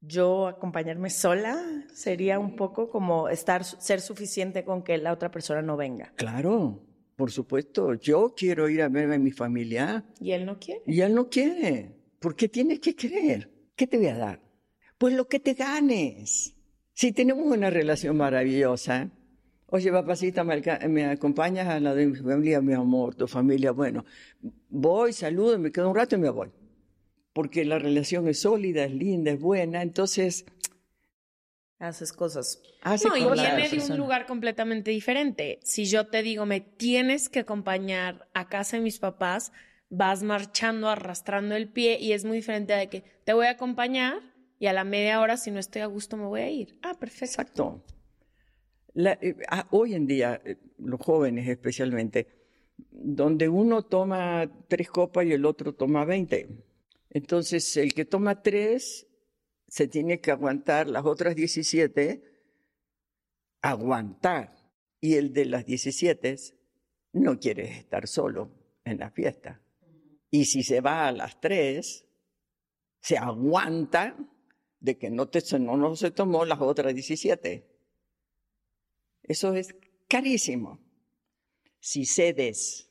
yo 0.00 0.46
acompañarme 0.46 1.10
sola 1.10 1.86
sería 1.92 2.38
un 2.38 2.54
poco 2.54 2.88
como 2.88 3.28
estar, 3.28 3.64
ser 3.64 4.00
suficiente 4.00 4.64
con 4.64 4.82
que 4.82 4.96
la 4.98 5.12
otra 5.12 5.30
persona 5.30 5.62
no 5.62 5.76
venga. 5.76 6.12
Claro, 6.16 6.84
por 7.16 7.32
supuesto. 7.32 7.94
Yo 7.94 8.34
quiero 8.36 8.68
ir 8.68 8.82
a 8.82 8.88
verme 8.88 9.16
a 9.16 9.18
mi 9.18 9.32
familia. 9.32 10.04
Y 10.20 10.32
él 10.32 10.46
no 10.46 10.58
quiere. 10.58 10.82
Y 10.86 11.00
él 11.00 11.14
no 11.14 11.28
quiere. 11.28 11.96
¿Por 12.20 12.36
qué 12.36 12.48
tienes 12.48 12.80
que 12.80 12.94
querer? 12.94 13.50
¿Qué 13.74 13.86
te 13.86 13.96
voy 13.96 14.06
a 14.06 14.16
dar? 14.16 14.42
Pues 14.98 15.14
lo 15.14 15.26
que 15.28 15.40
te 15.40 15.54
ganes. 15.54 16.54
Si 16.98 17.12
tenemos 17.12 17.46
una 17.46 17.70
relación 17.70 18.16
maravillosa, 18.16 19.08
oye, 19.66 19.92
papacita, 19.92 20.42
me, 20.42 20.60
me 20.88 21.04
acompañas 21.04 21.68
a 21.68 21.78
la 21.78 21.94
de 21.94 22.06
mi 22.06 22.16
familia, 22.16 22.60
mi 22.60 22.72
amor, 22.72 23.14
tu 23.14 23.28
familia, 23.28 23.70
bueno, 23.70 24.04
voy, 24.68 25.12
saludo, 25.12 25.56
me 25.60 25.70
quedo 25.70 25.90
un 25.90 25.94
rato 25.94 26.16
y 26.16 26.18
me 26.18 26.30
voy 26.30 26.50
porque 27.38 27.64
la 27.64 27.78
relación 27.78 28.26
es 28.26 28.40
sólida, 28.40 28.82
es 28.82 28.90
linda, 28.90 29.30
es 29.30 29.38
buena, 29.38 29.82
entonces... 29.82 30.44
Haces 31.78 32.12
cosas. 32.12 32.60
no, 33.04 33.16
y 33.16 33.20
viene 33.20 33.68
de 33.68 33.92
un 33.92 33.96
lugar 33.96 34.26
completamente 34.26 34.90
diferente. 34.90 35.60
Si 35.62 35.84
yo 35.84 36.08
te 36.08 36.24
digo, 36.24 36.46
me 36.46 36.60
tienes 36.60 37.28
que 37.28 37.38
acompañar 37.38 38.28
a 38.34 38.48
casa 38.48 38.76
de 38.76 38.82
mis 38.82 38.98
papás, 38.98 39.52
vas 39.88 40.24
marchando, 40.24 40.88
arrastrando 40.88 41.54
el 41.54 41.68
pie 41.68 42.00
y 42.00 42.10
es 42.10 42.24
muy 42.24 42.38
diferente 42.38 42.72
de 42.72 42.88
que 42.88 43.04
te 43.22 43.34
voy 43.34 43.46
a 43.46 43.50
acompañar 43.50 44.27
y 44.58 44.66
a 44.66 44.72
la 44.72 44.84
media 44.84 45.20
hora, 45.20 45.36
si 45.36 45.50
no 45.50 45.58
estoy 45.58 45.82
a 45.82 45.86
gusto, 45.86 46.16
me 46.16 46.26
voy 46.26 46.40
a 46.40 46.50
ir. 46.50 46.78
Ah, 46.82 46.94
perfecto. 46.98 47.24
Exacto. 47.24 47.84
Eh, 48.94 49.36
ah, 49.48 49.68
hoy 49.70 49.94
en 49.94 50.06
día, 50.06 50.40
eh, 50.44 50.56
los 50.78 51.00
jóvenes 51.00 51.48
especialmente, 51.48 52.26
donde 52.90 53.48
uno 53.48 53.82
toma 53.82 54.50
tres 54.68 54.88
copas 54.90 55.26
y 55.26 55.32
el 55.32 55.44
otro 55.44 55.74
toma 55.74 56.04
veinte 56.04 56.48
entonces, 57.10 57.76
el 57.76 57.94
que 57.94 58.04
toma 58.04 58.42
tres 58.42 59.06
se 59.66 59.88
tiene 59.88 60.20
que 60.20 60.30
aguantar 60.30 60.88
las 60.88 61.04
otras 61.04 61.34
17, 61.34 62.22
aguantar. 63.62 64.54
Y 65.00 65.14
el 65.14 65.32
de 65.32 65.44
las 65.44 65.64
17 65.64 66.36
no 67.12 67.38
quiere 67.38 67.70
estar 67.78 68.06
solo 68.08 68.50
en 68.84 68.98
la 68.98 69.10
fiesta. 69.10 69.62
Y 70.30 70.46
si 70.46 70.62
se 70.62 70.80
va 70.80 71.06
a 71.06 71.12
las 71.12 71.40
tres, 71.40 72.06
se 73.00 73.16
aguanta 73.16 74.16
de 74.80 74.96
que 74.96 75.10
no, 75.10 75.28
te, 75.28 75.42
no, 75.58 75.76
no 75.76 75.96
se 75.96 76.10
tomó 76.10 76.44
las 76.44 76.60
otras 76.60 76.94
17. 76.94 77.66
Eso 79.22 79.54
es 79.54 79.74
carísimo. 80.08 80.80
Si 81.80 82.04
cedes, 82.04 82.90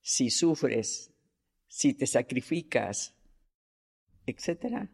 si 0.00 0.30
sufres, 0.30 1.12
si 1.66 1.94
te 1.94 2.06
sacrificas, 2.06 3.14
etcétera, 4.26 4.90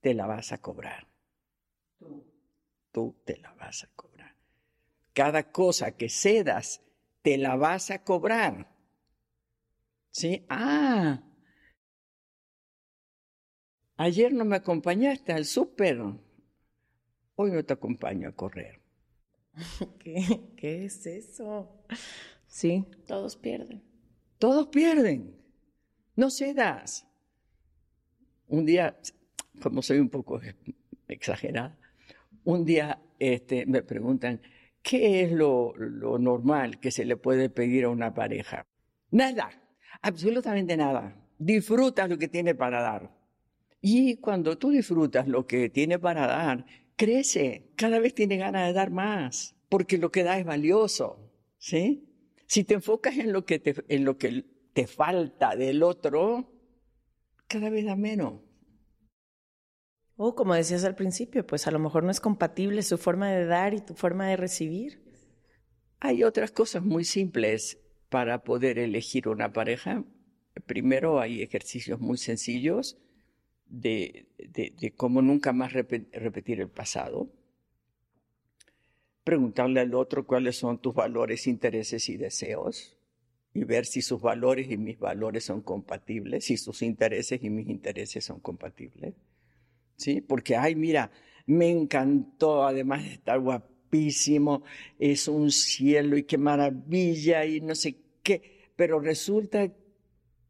te 0.00 0.14
la 0.14 0.26
vas 0.26 0.52
a 0.52 0.58
cobrar. 0.58 1.08
Tú. 1.98 2.32
Tú 2.92 3.22
te 3.24 3.38
la 3.38 3.54
vas 3.54 3.84
a 3.84 3.88
cobrar. 3.96 4.36
Cada 5.14 5.50
cosa 5.50 5.96
que 5.96 6.10
cedas, 6.10 6.82
te 7.22 7.38
la 7.38 7.56
vas 7.56 7.90
a 7.90 8.04
cobrar. 8.04 8.70
¿Sí? 10.10 10.44
Ah, 10.48 11.22
ayer 13.96 14.32
no 14.32 14.44
me 14.44 14.56
acompañaste 14.56 15.32
al 15.32 15.44
súper. 15.44 16.00
Hoy 17.36 17.50
no 17.50 17.64
te 17.64 17.72
acompaño 17.72 18.28
a 18.28 18.32
correr. 18.32 18.80
¿Qué, 19.98 20.52
¿Qué 20.56 20.84
es 20.84 21.06
eso? 21.06 21.84
Sí. 22.46 22.84
Todos 23.06 23.36
pierden. 23.36 23.82
Todos 24.38 24.68
pierden. 24.68 25.36
No 26.16 26.30
cedas. 26.30 27.06
Un 28.48 28.66
día, 28.66 28.98
como 29.62 29.82
soy 29.82 29.98
un 29.98 30.10
poco 30.10 30.40
exagerada, 31.08 31.78
un 32.44 32.64
día 32.64 33.00
este, 33.18 33.66
me 33.66 33.82
preguntan, 33.82 34.42
¿qué 34.82 35.22
es 35.22 35.32
lo, 35.32 35.74
lo 35.76 36.18
normal 36.18 36.80
que 36.80 36.90
se 36.90 37.04
le 37.04 37.16
puede 37.16 37.48
pedir 37.48 37.84
a 37.84 37.88
una 37.88 38.12
pareja? 38.12 38.66
Nada, 39.10 39.50
absolutamente 40.02 40.76
nada. 40.76 41.16
Disfrutas 41.38 42.08
lo 42.08 42.18
que 42.18 42.28
tiene 42.28 42.54
para 42.54 42.82
dar. 42.82 43.21
Y 43.84 44.18
cuando 44.18 44.56
tú 44.56 44.70
disfrutas 44.70 45.26
lo 45.26 45.44
que 45.44 45.68
tiene 45.68 45.98
para 45.98 46.28
dar, 46.28 46.64
crece, 46.94 47.72
cada 47.74 47.98
vez 47.98 48.14
tiene 48.14 48.36
ganas 48.36 48.68
de 48.68 48.72
dar 48.72 48.92
más, 48.92 49.56
porque 49.68 49.98
lo 49.98 50.12
que 50.12 50.22
da 50.22 50.38
es 50.38 50.46
valioso, 50.46 51.32
¿sí? 51.58 52.08
Si 52.46 52.62
te 52.62 52.74
enfocas 52.74 53.18
en 53.18 53.32
lo 53.32 53.44
que 53.44 53.58
te, 53.58 53.74
en 53.88 54.04
lo 54.04 54.18
que 54.18 54.44
te 54.72 54.86
falta 54.86 55.56
del 55.56 55.82
otro, 55.82 56.48
cada 57.48 57.70
vez 57.70 57.84
da 57.84 57.96
menos. 57.96 58.40
O 60.14 60.36
como 60.36 60.54
decías 60.54 60.84
al 60.84 60.94
principio, 60.94 61.44
pues 61.44 61.66
a 61.66 61.72
lo 61.72 61.80
mejor 61.80 62.04
no 62.04 62.12
es 62.12 62.20
compatible 62.20 62.82
su 62.82 62.98
forma 62.98 63.32
de 63.32 63.46
dar 63.46 63.74
y 63.74 63.80
tu 63.80 63.94
forma 63.94 64.28
de 64.28 64.36
recibir. 64.36 65.02
Hay 65.98 66.22
otras 66.22 66.52
cosas 66.52 66.84
muy 66.84 67.02
simples 67.04 67.80
para 68.10 68.44
poder 68.44 68.78
elegir 68.78 69.26
una 69.26 69.52
pareja. 69.52 70.04
Primero 70.66 71.18
hay 71.18 71.42
ejercicios 71.42 71.98
muy 71.98 72.18
sencillos 72.18 73.01
de, 73.72 74.26
de 74.38 74.92
cómo 74.96 75.22
nunca 75.22 75.52
más 75.52 75.72
repetir 75.72 76.60
el 76.60 76.68
pasado 76.68 77.28
preguntarle 79.24 79.80
al 79.80 79.94
otro 79.94 80.26
cuáles 80.26 80.56
son 80.56 80.78
tus 80.78 80.94
valores, 80.94 81.46
intereses 81.46 82.08
y 82.08 82.16
deseos 82.16 82.96
y 83.54 83.64
ver 83.64 83.86
si 83.86 84.02
sus 84.02 84.20
valores 84.20 84.70
y 84.70 84.76
mis 84.76 84.98
valores 84.98 85.44
son 85.44 85.60
compatibles, 85.60 86.46
si 86.46 86.56
sus 86.56 86.82
intereses 86.82 87.42
y 87.42 87.50
mis 87.50 87.68
intereses 87.68 88.24
son 88.24 88.40
compatibles. 88.40 89.14
¿Sí? 89.96 90.20
Porque, 90.20 90.56
ay, 90.56 90.74
mira, 90.74 91.10
me 91.46 91.68
encantó, 91.68 92.64
además 92.64 93.04
de 93.04 93.12
estar 93.12 93.38
guapísimo, 93.38 94.64
es 94.98 95.28
un 95.28 95.50
cielo 95.50 96.16
y 96.16 96.24
qué 96.24 96.38
maravilla 96.38 97.44
y 97.44 97.60
no 97.60 97.74
sé 97.74 97.96
qué, 98.22 98.70
pero 98.74 98.98
resulta 99.00 99.70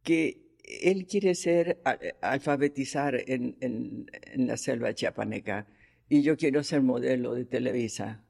que 0.02 0.41
él 0.62 1.06
quiere 1.06 1.34
ser 1.34 1.80
alfabetizar 2.20 3.22
en, 3.26 3.56
en, 3.60 4.10
en 4.32 4.46
la 4.46 4.56
selva 4.56 4.94
chiapaneca 4.94 5.66
y 6.08 6.22
yo 6.22 6.36
quiero 6.36 6.62
ser 6.62 6.82
modelo 6.82 7.34
de 7.34 7.44
Televisa. 7.44 8.24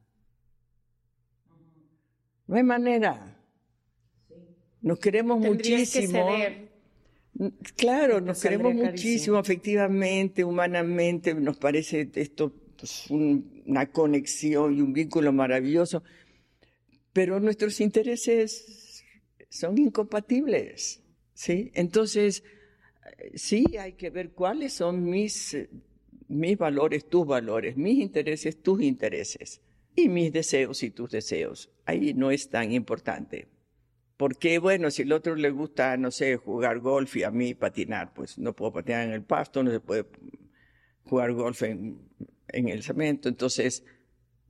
No 2.47 2.57
hay 2.57 2.63
manera. 2.63 3.39
Nos 4.83 4.99
queremos 4.99 5.39
muchísimo. 5.39 6.29
Claro, 7.77 8.21
nos 8.21 8.43
queremos 8.43 8.75
muchísimo 8.75 9.39
afectivamente, 9.39 10.45
humanamente, 10.45 11.35
nos 11.35 11.57
parece 11.57 12.11
esto 12.15 12.53
pues, 12.77 13.07
una 13.11 13.91
conexión 13.91 14.77
y 14.77 14.81
un 14.81 14.93
vínculo 14.93 15.33
maravilloso, 15.33 16.03
pero 17.13 17.41
nuestros 17.41 17.81
intereses 17.81 19.05
son 19.49 19.79
incompatibles, 19.79 21.02
¿sí? 21.35 21.71
Entonces, 21.75 22.45
sí 23.35 23.77
hay 23.79 23.95
que 23.95 24.11
ver 24.11 24.33
cuáles 24.33 24.73
son 24.73 25.05
mis, 25.05 25.57
mis 26.29 26.59
valores, 26.59 27.09
tus 27.09 27.27
valores, 27.27 27.77
mis 27.77 27.99
intereses, 27.99 28.63
tus 28.63 28.83
intereses 28.83 29.61
y 29.95 30.09
mis 30.09 30.33
deseos 30.33 30.83
y 30.83 30.91
tus 30.91 31.11
deseos. 31.11 31.71
Ahí 31.85 32.15
no 32.15 32.31
es 32.31 32.49
tan 32.49 32.73
importante. 32.73 33.49
Porque, 34.17 34.59
bueno, 34.59 34.91
si 34.91 35.03
al 35.03 35.13
otro 35.13 35.35
le 35.35 35.51
gusta, 35.51 35.97
no 35.97 36.11
sé, 36.11 36.37
jugar 36.37 36.79
golf 36.79 37.17
y 37.17 37.25
a 37.25 37.31
mí 37.31 37.55
patinar, 37.55 38.13
pues 38.15 38.39
no 38.39 38.55
puedo 38.55 38.73
patinar 38.75 39.09
en 39.09 39.13
el 39.13 39.25
pasto, 39.25 39.63
no 39.63 39.71
se 39.71 39.81
puede 39.81 40.07
jugar 41.05 41.33
golf 41.33 41.63
en, 41.63 42.09
en 42.49 42.69
el 42.69 42.83
cemento. 42.83 43.29
Entonces, 43.29 43.85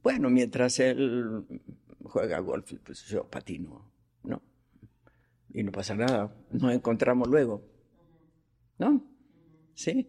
bueno, 0.03 0.28
mientras 0.28 0.78
él 0.78 1.45
juega 2.03 2.39
golf, 2.41 2.72
pues 2.85 3.05
yo 3.05 3.28
patino, 3.28 3.70
¿no? 3.70 3.91
Y 5.55 5.62
no 5.62 5.72
pasa 5.72 5.94
nada, 5.94 6.34
nos 6.50 6.72
encontramos 6.72 7.28
luego, 7.28 7.62
¿no? 8.78 9.05
¿Sí? 9.74 10.09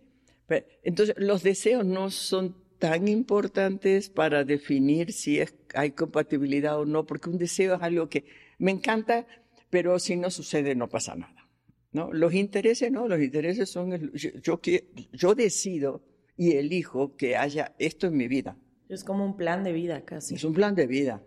entonces, 0.84 1.16
los 1.18 1.42
deseos 1.42 1.84
no 1.86 2.12
son 2.12 2.56
tan 2.78 3.08
importantes 3.08 4.10
para 4.10 4.44
definir 4.44 5.12
si 5.12 5.40
hay 5.74 5.92
compatibilidad 5.92 6.80
o 6.80 6.86
no, 6.86 7.06
porque 7.06 7.30
un 7.30 7.38
deseo 7.40 7.76
es 7.76 7.82
algo 7.82 8.08
que 8.08 8.26
me 8.60 8.70
encanta, 8.72 9.26
pero 9.72 9.98
si 9.98 10.16
no 10.16 10.30
sucede 10.30 10.76
no 10.76 10.90
pasa 10.90 11.16
nada. 11.16 11.50
¿no? 11.92 12.12
Los 12.14 12.34
intereses 12.36 12.92
no, 12.92 13.08
los 13.08 13.20
intereses 13.22 13.70
son, 13.70 13.94
el- 13.94 14.12
yo, 14.14 14.60
yo, 14.62 14.62
yo 15.14 15.34
decido 15.34 16.04
y 16.38 16.52
elijo 16.52 17.16
que 17.16 17.36
haya 17.36 17.74
esto 17.80 18.08
en 18.08 18.18
mi 18.18 18.28
vida. 18.28 18.58
Es 18.90 19.04
como 19.04 19.26
un 19.26 19.36
plan 19.36 19.64
de 19.64 19.72
vida 19.72 20.02
casi. 20.06 20.36
Es 20.36 20.44
un 20.44 20.54
plan 20.54 20.76
de 20.76 20.86
vida. 20.86 21.24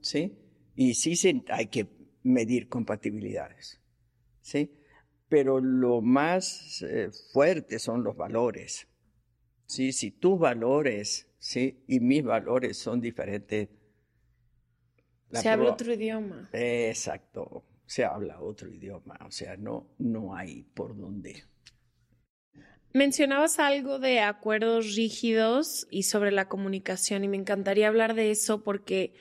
¿sí? 0.00 0.36
Y 0.74 0.94
sí 0.94 1.16
se- 1.16 1.42
hay 1.48 1.68
que 1.68 1.86
medir 2.26 2.68
compatibilidades, 2.68 3.80
¿sí? 4.40 4.72
Pero 5.28 5.60
lo 5.60 6.02
más 6.02 6.82
eh, 6.82 7.10
fuerte 7.32 7.78
son 7.78 8.04
los 8.04 8.16
valores, 8.16 8.88
¿sí? 9.66 9.92
Si 9.92 10.10
tus 10.10 10.38
valores, 10.38 11.28
¿sí? 11.38 11.84
Y 11.86 12.00
mis 12.00 12.24
valores 12.24 12.76
son 12.76 13.00
diferentes. 13.00 13.68
la 15.30 15.40
Se 15.40 15.48
habla 15.48 15.72
otro 15.72 15.92
idioma. 15.92 16.48
Exacto, 16.52 17.64
se 17.86 18.04
habla 18.04 18.40
otro 18.40 18.68
idioma, 18.68 19.18
o 19.26 19.30
sea, 19.30 19.56
no, 19.56 19.94
no 19.98 20.34
hay 20.34 20.62
por 20.62 20.96
dónde. 20.96 21.44
Mencionabas 22.92 23.58
algo 23.58 23.98
de 23.98 24.20
acuerdos 24.20 24.96
rígidos 24.96 25.86
y 25.90 26.04
sobre 26.04 26.32
la 26.32 26.48
comunicación 26.48 27.24
y 27.24 27.28
me 27.28 27.36
encantaría 27.36 27.88
hablar 27.88 28.14
de 28.14 28.30
eso 28.30 28.64
porque 28.64 29.12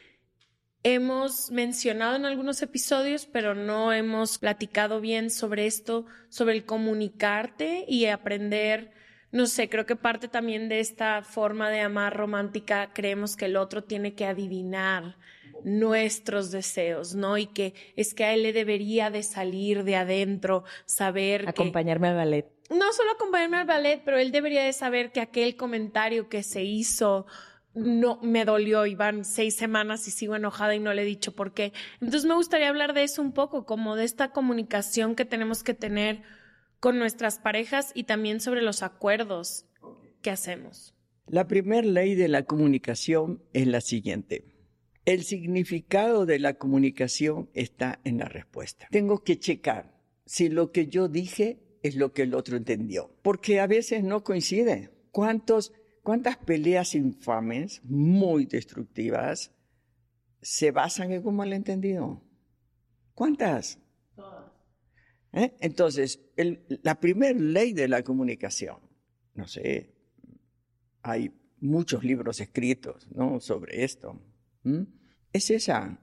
hemos 0.85 1.49
mencionado 1.49 2.15
en 2.15 2.25
algunos 2.25 2.61
episodios, 2.61 3.25
pero 3.25 3.55
no 3.55 3.91
hemos 3.91 4.37
platicado 4.37 5.01
bien 5.01 5.31
sobre 5.31 5.65
esto, 5.65 6.05
sobre 6.29 6.53
el 6.53 6.63
comunicarte 6.63 7.85
y 7.87 8.05
aprender. 8.05 8.91
No 9.31 9.47
sé, 9.47 9.67
creo 9.67 9.87
que 9.87 9.95
parte 9.95 10.27
también 10.27 10.69
de 10.69 10.79
esta 10.79 11.23
forma 11.23 11.71
de 11.71 11.79
amar 11.81 12.15
romántica, 12.15 12.91
creemos 12.93 13.35
que 13.35 13.45
el 13.45 13.57
otro 13.57 13.83
tiene 13.83 14.13
que 14.13 14.27
adivinar 14.27 15.17
nuestros 15.63 16.51
deseos, 16.51 17.15
¿no? 17.15 17.39
Y 17.39 17.47
que 17.47 17.73
es 17.95 18.13
que 18.13 18.25
a 18.25 18.33
él 18.35 18.43
le 18.43 18.53
debería 18.53 19.09
de 19.09 19.23
salir 19.23 19.85
de 19.85 19.95
adentro, 19.95 20.65
saber 20.85 21.45
que 21.45 21.49
Acompañarme 21.49 22.09
al 22.09 22.15
ballet. 22.15 22.45
no 22.69 22.93
solo 22.93 23.13
acompañarme 23.13 23.57
al 23.57 23.65
ballet, 23.65 24.01
pero 24.05 24.19
él 24.19 24.31
debería 24.31 24.63
de 24.63 24.73
saber 24.73 25.11
que 25.11 25.21
aquel 25.21 25.55
comentario 25.55 26.29
que 26.29 26.43
se 26.43 26.63
hizo 26.63 27.25
no 27.75 28.19
me 28.21 28.45
dolió 28.45 28.85
y 28.85 28.95
van 28.95 29.25
seis 29.25 29.55
semanas 29.55 30.07
y 30.07 30.11
sigo 30.11 30.35
enojada 30.35 30.75
y 30.75 30.79
no 30.79 30.93
le 30.93 31.03
he 31.03 31.05
dicho 31.05 31.35
por 31.35 31.53
qué. 31.53 31.73
Entonces 32.01 32.25
me 32.25 32.35
gustaría 32.35 32.69
hablar 32.69 32.93
de 32.93 33.03
eso 33.03 33.21
un 33.21 33.33
poco, 33.33 33.65
como 33.65 33.95
de 33.95 34.05
esta 34.05 34.31
comunicación 34.31 35.15
que 35.15 35.25
tenemos 35.25 35.63
que 35.63 35.73
tener 35.73 36.23
con 36.79 36.97
nuestras 36.97 37.39
parejas 37.39 37.91
y 37.93 38.03
también 38.03 38.39
sobre 38.39 38.61
los 38.61 38.81
acuerdos 38.81 39.65
que 40.21 40.31
hacemos. 40.31 40.95
La 41.27 41.47
primera 41.47 41.85
ley 41.85 42.15
de 42.15 42.27
la 42.27 42.43
comunicación 42.43 43.43
es 43.53 43.67
la 43.67 43.81
siguiente. 43.81 44.45
El 45.05 45.23
significado 45.23 46.25
de 46.25 46.39
la 46.39 46.55
comunicación 46.55 47.49
está 47.53 47.99
en 48.03 48.19
la 48.19 48.25
respuesta. 48.25 48.87
Tengo 48.91 49.23
que 49.23 49.39
checar 49.39 49.99
si 50.25 50.49
lo 50.49 50.71
que 50.71 50.87
yo 50.87 51.07
dije 51.07 51.59
es 51.83 51.95
lo 51.95 52.13
que 52.13 52.23
el 52.23 52.33
otro 52.33 52.57
entendió, 52.57 53.11
porque 53.21 53.59
a 53.59 53.67
veces 53.67 54.03
no 54.03 54.23
coincide. 54.23 54.91
¿Cuántos, 55.11 55.73
¿Cuántas 56.05 56.37
peleas 56.37 56.93
infames, 56.93 57.81
muy 57.83 58.45
destructivas, 58.45 59.51
se 60.39 60.69
basan 60.69 61.11
en 61.11 61.25
un 61.27 61.35
malentendido? 61.35 62.21
¿Cuántas? 63.15 63.79
¿Eh? 65.33 65.55
Entonces, 65.59 66.21
el- 66.37 66.63
la 66.83 66.99
primera 66.99 67.33
ley 67.37 67.73
de 67.73 67.87
la 67.87 68.03
comunicación, 68.03 68.77
no 69.33 69.47
sé, 69.47 69.95
hay 71.01 71.31
muchos 71.59 72.03
libros 72.03 72.39
escritos 72.39 73.07
¿no? 73.11 73.39
sobre 73.39 73.83
esto, 73.83 74.21
es 75.33 75.49
esa. 75.49 75.99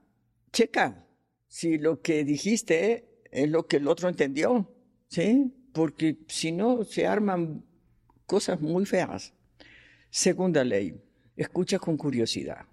Checa 0.52 1.06
si 1.46 1.78
lo 1.78 2.02
que 2.02 2.24
dijiste 2.24 3.22
es 3.30 3.48
lo 3.48 3.68
que 3.68 3.76
el 3.76 3.86
otro 3.86 4.08
entendió, 4.08 4.68
¿sí? 5.06 5.54
Porque 5.72 6.24
si 6.26 6.50
no, 6.50 6.82
se 6.82 7.06
arman 7.06 7.64
cosas 8.26 8.60
muy 8.60 8.84
feas. 8.84 9.32
Segunda 10.22 10.62
ley, 10.62 10.94
escucha 11.36 11.78
con 11.78 11.96
curiosidad. 11.96 12.66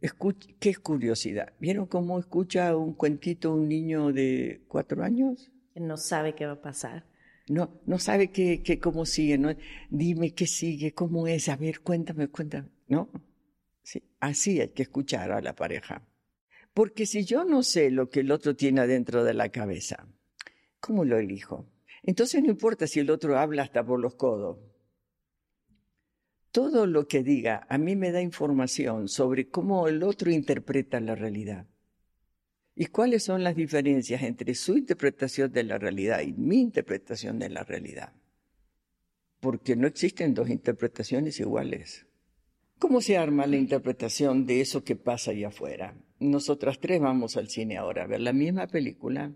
Escuch- 0.00 0.54
¿Qué 0.60 0.70
es 0.70 0.78
curiosidad? 0.78 1.52
¿Vieron 1.58 1.86
cómo 1.86 2.16
escucha 2.20 2.76
un 2.76 2.94
cuentito 2.94 3.52
un 3.52 3.66
niño 3.68 4.12
de 4.12 4.62
cuatro 4.68 5.02
años? 5.02 5.50
No 5.74 5.96
sabe 5.96 6.36
qué 6.36 6.46
va 6.46 6.52
a 6.52 6.62
pasar. 6.62 7.06
No, 7.48 7.80
no 7.86 7.98
sabe 7.98 8.30
qué, 8.30 8.62
qué- 8.62 8.78
cómo 8.78 9.04
sigue, 9.04 9.36
¿no? 9.36 9.52
Dime 9.90 10.32
qué 10.32 10.46
sigue, 10.46 10.94
cómo 10.94 11.26
es, 11.26 11.48
a 11.48 11.56
ver, 11.56 11.80
cuéntame, 11.80 12.28
cuéntame, 12.28 12.68
¿no? 12.86 13.10
Sí, 13.82 14.04
así 14.20 14.60
hay 14.60 14.68
que 14.68 14.84
escuchar 14.84 15.32
a 15.32 15.40
la 15.40 15.56
pareja. 15.56 16.06
Porque 16.72 17.04
si 17.04 17.24
yo 17.24 17.44
no 17.44 17.64
sé 17.64 17.90
lo 17.90 18.10
que 18.10 18.20
el 18.20 18.30
otro 18.30 18.54
tiene 18.54 18.82
adentro 18.82 19.24
de 19.24 19.34
la 19.34 19.48
cabeza, 19.48 20.06
¿cómo 20.78 21.04
lo 21.04 21.18
elijo? 21.18 21.66
Entonces 22.04 22.40
no 22.44 22.48
importa 22.50 22.86
si 22.86 23.00
el 23.00 23.10
otro 23.10 23.36
habla 23.36 23.64
hasta 23.64 23.84
por 23.84 23.98
los 23.98 24.14
codos. 24.14 24.69
Todo 26.52 26.86
lo 26.86 27.06
que 27.06 27.22
diga 27.22 27.66
a 27.68 27.78
mí 27.78 27.94
me 27.94 28.10
da 28.10 28.20
información 28.20 29.08
sobre 29.08 29.48
cómo 29.48 29.86
el 29.86 30.02
otro 30.02 30.32
interpreta 30.32 30.98
la 30.98 31.14
realidad. 31.14 31.66
¿Y 32.74 32.86
cuáles 32.86 33.22
son 33.22 33.44
las 33.44 33.54
diferencias 33.54 34.22
entre 34.22 34.54
su 34.54 34.76
interpretación 34.76 35.52
de 35.52 35.62
la 35.64 35.78
realidad 35.78 36.22
y 36.22 36.32
mi 36.32 36.60
interpretación 36.60 37.38
de 37.38 37.50
la 37.50 37.62
realidad? 37.62 38.12
Porque 39.38 39.76
no 39.76 39.86
existen 39.86 40.34
dos 40.34 40.50
interpretaciones 40.50 41.38
iguales. 41.38 42.06
¿Cómo 42.78 43.00
se 43.00 43.16
arma 43.16 43.46
la 43.46 43.56
interpretación 43.56 44.46
de 44.46 44.60
eso 44.60 44.82
que 44.82 44.96
pasa 44.96 45.30
allá 45.30 45.48
afuera? 45.48 45.94
Nosotras 46.18 46.80
tres 46.80 47.00
vamos 47.00 47.36
al 47.36 47.48
cine 47.48 47.76
ahora 47.76 48.04
a 48.04 48.06
ver 48.06 48.22
la 48.22 48.32
misma 48.32 48.66
película. 48.66 49.32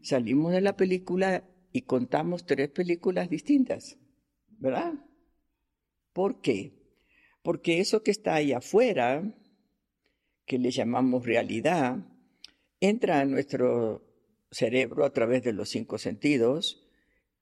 Salimos 0.00 0.52
de 0.52 0.60
la 0.60 0.76
película 0.76 1.44
y 1.72 1.82
contamos 1.82 2.46
tres 2.46 2.70
películas 2.70 3.28
distintas, 3.28 3.98
¿verdad? 4.58 4.94
¿Por 6.14 6.40
qué? 6.40 6.72
Porque 7.42 7.80
eso 7.80 8.02
que 8.02 8.10
está 8.10 8.36
allá 8.36 8.58
afuera, 8.58 9.34
que 10.46 10.58
le 10.58 10.70
llamamos 10.70 11.26
realidad, 11.26 11.98
entra 12.80 13.20
a 13.20 13.24
nuestro 13.26 14.02
cerebro 14.50 15.04
a 15.04 15.12
través 15.12 15.42
de 15.42 15.52
los 15.52 15.68
cinco 15.68 15.98
sentidos 15.98 16.86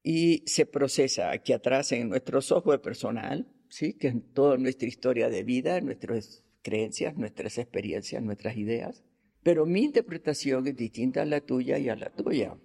y 0.03 0.43
se 0.47 0.67
procesa 0.67 1.31
aquí 1.31 1.53
atrás 1.53 1.93
en 1.93 2.09
nuestro 2.09 2.41
software 2.41 2.81
personal, 2.81 3.53
¿sí? 3.69 3.95
que 3.95 4.09
es 4.09 4.15
toda 4.33 4.57
nuestra 4.57 4.89
historia 4.89 5.29
de 5.29 5.45
vida, 5.45 5.81
nuestras 5.81 6.43
creencias, 6.63 7.17
nuestras 7.17 7.59
experiencias, 7.59 8.23
nuestras 8.23 8.57
ideas. 8.57 9.05
Pero 9.43 9.67
mi 9.67 9.83
interpretación 9.83 10.67
es 10.67 10.77
distinta 10.77 11.23
a 11.23 11.27
la 11.27 11.43
tuya 11.43 11.79
y 11.79 11.89
a 11.89 11.97
la 11.97 12.11
tuya. 12.11 12.57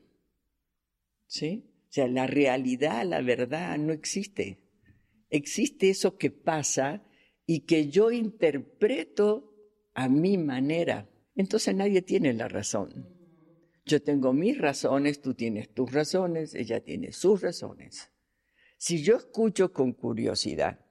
¿Sí? 1.26 1.66
O 1.90 1.92
sea, 1.92 2.08
la 2.08 2.28
realidad, 2.28 3.06
la 3.06 3.22
verdad 3.22 3.78
no 3.78 3.92
existe. 3.92 4.67
Existe 5.30 5.90
eso 5.90 6.18
que 6.18 6.32
pasa 6.32 7.04
y 7.46 7.62
que 7.62 7.90
yo 7.90 8.12
interpreto 8.12 9.54
a 9.94 10.10
mi 10.10 10.38
manera. 10.38 11.10
Entonces 11.36 11.76
nadie 11.76 12.02
tiene 12.02 12.34
la 12.34 12.48
razón. 12.48 13.10
Yo 13.86 14.02
tengo 14.02 14.34
mis 14.34 14.58
razones, 14.58 15.22
tú 15.22 15.34
tienes 15.34 15.74
tus 15.74 15.92
razones, 15.92 16.54
ella 16.56 16.84
tiene 16.84 17.14
sus 17.14 17.42
razones. 17.42 18.12
Si 18.78 19.02
yo 19.02 19.16
escucho 19.16 19.72
con 19.72 19.94
curiosidad 19.94 20.86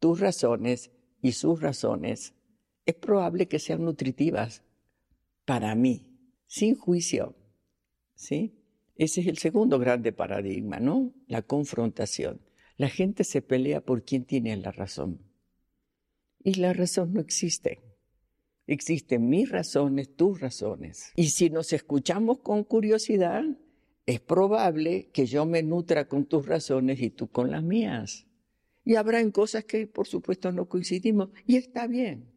tus 0.00 0.20
razones 0.20 0.90
y 1.20 1.32
sus 1.32 1.60
razones, 1.60 2.34
es 2.86 2.94
probable 2.94 3.46
que 3.46 3.58
sean 3.58 3.84
nutritivas 3.84 4.62
para 5.44 5.74
mí, 5.74 6.18
sin 6.46 6.76
juicio. 6.76 7.36
¿Sí? 8.14 8.62
Ese 8.94 9.20
es 9.20 9.26
el 9.26 9.38
segundo 9.38 9.78
grande 9.78 10.12
paradigma, 10.12 10.80
¿no? 10.80 11.12
La 11.26 11.42
confrontación. 11.42 12.40
La 12.76 12.88
gente 12.88 13.24
se 13.24 13.42
pelea 13.42 13.80
por 13.80 14.04
quién 14.04 14.24
tiene 14.24 14.56
la 14.56 14.70
razón. 14.70 15.20
Y 16.44 16.54
la 16.54 16.72
razón 16.72 17.14
no 17.14 17.20
existe. 17.20 17.80
Existen 18.66 19.28
mis 19.28 19.48
razones, 19.48 20.14
tus 20.14 20.40
razones. 20.40 21.12
Y 21.16 21.30
si 21.30 21.50
nos 21.50 21.72
escuchamos 21.72 22.38
con 22.38 22.64
curiosidad, 22.64 23.44
es 24.04 24.20
probable 24.20 25.08
que 25.12 25.26
yo 25.26 25.46
me 25.46 25.62
nutra 25.62 26.06
con 26.06 26.26
tus 26.26 26.46
razones 26.46 27.00
y 27.00 27.10
tú 27.10 27.28
con 27.28 27.50
las 27.50 27.62
mías. 27.62 28.26
Y 28.84 28.96
habrá 28.96 29.20
en 29.20 29.30
cosas 29.30 29.64
que, 29.64 29.86
por 29.86 30.06
supuesto, 30.06 30.52
no 30.52 30.68
coincidimos. 30.68 31.30
Y 31.46 31.56
está 31.56 31.86
bien. 31.86 32.35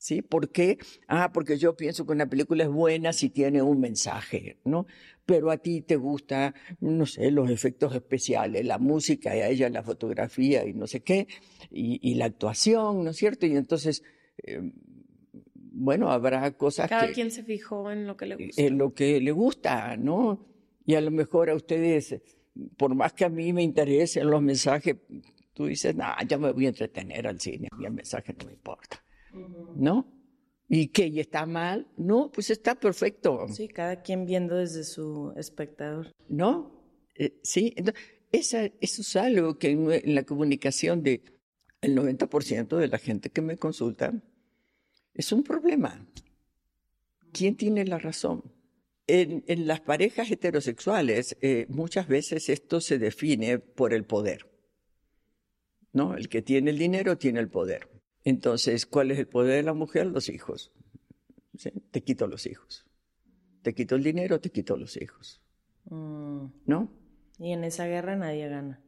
¿Sí? 0.00 0.22
¿Por 0.22 0.50
qué? 0.50 0.78
Ah, 1.08 1.30
porque 1.30 1.58
yo 1.58 1.76
pienso 1.76 2.06
que 2.06 2.12
una 2.12 2.24
película 2.26 2.64
es 2.64 2.70
buena 2.70 3.12
si 3.12 3.28
tiene 3.28 3.60
un 3.60 3.80
mensaje, 3.80 4.58
¿no? 4.64 4.86
Pero 5.26 5.50
a 5.50 5.58
ti 5.58 5.82
te 5.82 5.96
gusta, 5.96 6.54
no 6.80 7.04
sé, 7.04 7.30
los 7.30 7.50
efectos 7.50 7.94
especiales, 7.94 8.64
la 8.64 8.78
música, 8.78 9.36
y 9.36 9.40
a 9.40 9.48
ella 9.50 9.68
la 9.68 9.82
fotografía 9.82 10.66
y 10.66 10.72
no 10.72 10.86
sé 10.86 11.00
qué, 11.02 11.28
y, 11.70 12.00
y 12.00 12.14
la 12.14 12.24
actuación, 12.24 13.04
¿no 13.04 13.10
es 13.10 13.16
cierto? 13.18 13.44
Y 13.44 13.54
entonces, 13.54 14.02
eh, 14.42 14.72
bueno, 15.52 16.10
habrá 16.10 16.50
cosas 16.56 16.88
Cada 16.88 17.08
que 17.08 17.12
quien 17.12 17.30
se 17.30 17.42
fijó 17.42 17.90
en 17.90 18.06
lo 18.06 18.16
que 18.16 18.24
le 18.24 18.36
gusta. 18.36 18.62
en 18.62 18.78
lo 18.78 18.94
que 18.94 19.20
le 19.20 19.32
gusta, 19.32 19.98
¿no? 19.98 20.46
Y 20.86 20.94
a 20.94 21.02
lo 21.02 21.10
mejor 21.10 21.50
a 21.50 21.54
ustedes, 21.54 22.18
por 22.78 22.94
más 22.94 23.12
que 23.12 23.26
a 23.26 23.28
mí 23.28 23.52
me 23.52 23.62
interesen 23.62 24.30
los 24.30 24.40
mensajes, 24.40 24.96
tú 25.52 25.66
dices, 25.66 25.94
nah, 25.94 26.16
ya 26.26 26.38
me 26.38 26.52
voy 26.52 26.64
a 26.64 26.68
entretener 26.70 27.26
al 27.26 27.38
cine, 27.38 27.68
a 27.70 27.76
mí 27.76 27.84
el 27.84 27.92
mensaje 27.92 28.34
no 28.38 28.46
me 28.46 28.52
importa, 28.54 29.04
¿no? 29.76 30.06
¿Y 30.72 30.88
qué? 30.88 31.08
¿Y 31.08 31.18
está 31.18 31.46
mal? 31.46 31.88
No, 31.96 32.30
pues 32.30 32.50
está 32.50 32.76
perfecto. 32.76 33.48
Sí, 33.48 33.66
cada 33.66 34.02
quien 34.02 34.24
viendo 34.24 34.56
desde 34.56 34.84
su 34.84 35.32
espectador. 35.36 36.12
¿No? 36.28 36.80
Eh, 37.16 37.40
sí, 37.42 37.74
esa, 38.30 38.66
eso 38.80 39.02
es 39.02 39.16
algo 39.16 39.58
que 39.58 39.70
en, 39.70 40.14
la 40.14 40.22
comunicación 40.22 41.02
de 41.02 41.24
el 41.80 41.96
90% 41.96 42.76
de 42.76 42.86
la 42.88 42.98
gente 42.98 43.30
que 43.30 43.42
me 43.42 43.56
consulta 43.56 44.14
es 45.12 45.32
un 45.32 45.42
problema. 45.42 46.06
¿Quién 47.32 47.56
tiene 47.56 47.84
la 47.84 47.98
razón? 47.98 48.44
En, 49.08 49.42
en 49.48 49.66
las 49.66 49.80
parejas 49.80 50.30
heterosexuales 50.30 51.36
eh, 51.40 51.66
muchas 51.68 52.06
veces 52.06 52.48
esto 52.48 52.80
se 52.80 52.98
define 52.98 53.58
por 53.58 53.92
el 53.92 54.04
poder. 54.04 54.48
¿No? 55.92 56.14
El 56.14 56.28
que 56.28 56.42
tiene 56.42 56.70
el 56.70 56.78
dinero 56.78 57.18
tiene 57.18 57.40
el 57.40 57.48
poder. 57.48 57.99
Entonces, 58.24 58.86
¿cuál 58.86 59.10
es 59.10 59.18
el 59.18 59.28
poder 59.28 59.56
de 59.56 59.62
la 59.62 59.74
mujer? 59.74 60.06
Los 60.06 60.28
hijos. 60.28 60.72
Te 61.90 62.02
quito 62.02 62.26
los 62.26 62.46
hijos. 62.46 62.86
Te 63.62 63.74
quito 63.74 63.96
el 63.96 64.02
dinero, 64.02 64.40
te 64.40 64.50
quito 64.50 64.76
los 64.76 64.96
hijos. 64.96 65.40
Mm. 65.84 66.46
¿No? 66.66 66.90
Y 67.38 67.52
en 67.52 67.64
esa 67.64 67.86
guerra 67.86 68.16
nadie 68.16 68.48
gana. 68.48 68.82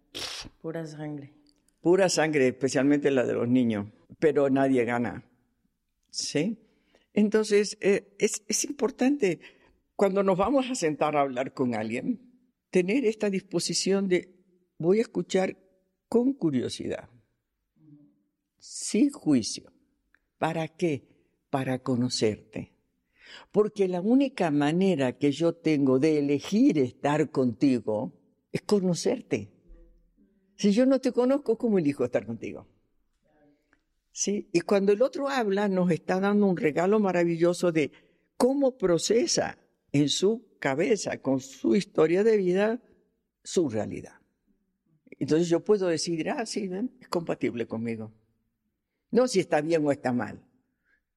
Pura 0.60 0.86
sangre. 0.86 1.32
Pura 1.80 2.08
sangre, 2.08 2.48
especialmente 2.48 3.10
la 3.10 3.24
de 3.24 3.34
los 3.34 3.48
niños. 3.48 3.88
Pero 4.18 4.50
nadie 4.50 4.84
gana. 4.84 5.24
¿Sí? 6.10 6.58
Entonces, 7.14 7.76
eh, 7.80 8.14
es, 8.18 8.44
es 8.48 8.64
importante 8.64 9.40
cuando 9.96 10.22
nos 10.22 10.38
vamos 10.38 10.70
a 10.70 10.74
sentar 10.74 11.16
a 11.16 11.22
hablar 11.22 11.54
con 11.54 11.74
alguien, 11.74 12.20
tener 12.70 13.04
esta 13.04 13.30
disposición 13.30 14.08
de 14.08 14.34
voy 14.78 14.98
a 14.98 15.02
escuchar 15.02 15.56
con 16.08 16.32
curiosidad 16.32 17.08
sin 18.62 19.10
juicio. 19.10 19.72
¿Para 20.38 20.68
qué? 20.68 21.08
Para 21.50 21.80
conocerte. 21.80 22.72
Porque 23.50 23.88
la 23.88 24.00
única 24.00 24.52
manera 24.52 25.18
que 25.18 25.32
yo 25.32 25.54
tengo 25.54 25.98
de 25.98 26.20
elegir 26.20 26.78
estar 26.78 27.30
contigo 27.30 28.12
es 28.52 28.62
conocerte. 28.62 29.50
Si 30.54 30.70
yo 30.70 30.86
no 30.86 31.00
te 31.00 31.10
conozco, 31.10 31.58
¿cómo 31.58 31.78
elijo 31.78 32.04
estar 32.04 32.24
contigo? 32.24 32.68
¿Sí? 34.12 34.48
Y 34.52 34.60
cuando 34.60 34.92
el 34.92 35.02
otro 35.02 35.28
habla, 35.28 35.68
nos 35.68 35.90
está 35.90 36.20
dando 36.20 36.46
un 36.46 36.56
regalo 36.56 37.00
maravilloso 37.00 37.72
de 37.72 37.90
cómo 38.36 38.78
procesa 38.78 39.58
en 39.90 40.08
su 40.08 40.56
cabeza, 40.60 41.20
con 41.20 41.40
su 41.40 41.74
historia 41.74 42.22
de 42.22 42.36
vida, 42.36 42.80
su 43.42 43.68
realidad. 43.68 44.20
Entonces 45.18 45.48
yo 45.48 45.64
puedo 45.64 45.88
decir, 45.88 46.30
ah, 46.30 46.46
sí, 46.46 46.70
es 47.00 47.08
compatible 47.08 47.66
conmigo. 47.66 48.12
No 49.12 49.28
si 49.28 49.40
está 49.40 49.60
bien 49.60 49.86
o 49.86 49.92
está 49.92 50.12
mal. 50.12 50.42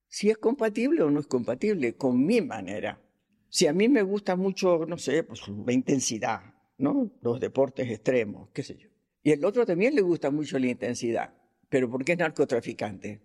Si 0.07 0.29
es 0.29 0.37
compatible 0.37 1.01
o 1.01 1.09
no 1.09 1.19
es 1.19 1.27
compatible 1.27 1.95
con 1.95 2.23
mi 2.23 2.41
manera. 2.41 3.01
Si 3.49 3.67
a 3.67 3.73
mí 3.73 3.89
me 3.89 4.03
gusta 4.03 4.35
mucho, 4.35 4.85
no 4.85 4.97
sé, 4.97 5.23
pues 5.23 5.41
la 5.47 5.73
intensidad, 5.73 6.41
¿no? 6.77 7.09
Los 7.21 7.39
deportes 7.39 7.89
extremos, 7.89 8.49
qué 8.53 8.63
sé 8.63 8.77
yo. 8.77 8.89
Y 9.23 9.31
el 9.31 9.43
otro 9.43 9.65
también 9.65 9.95
le 9.95 10.01
gusta 10.01 10.29
mucho 10.29 10.59
la 10.59 10.67
intensidad, 10.67 11.33
pero 11.69 11.89
porque 11.89 12.11
es 12.11 12.17
narcotraficante. 12.19 13.21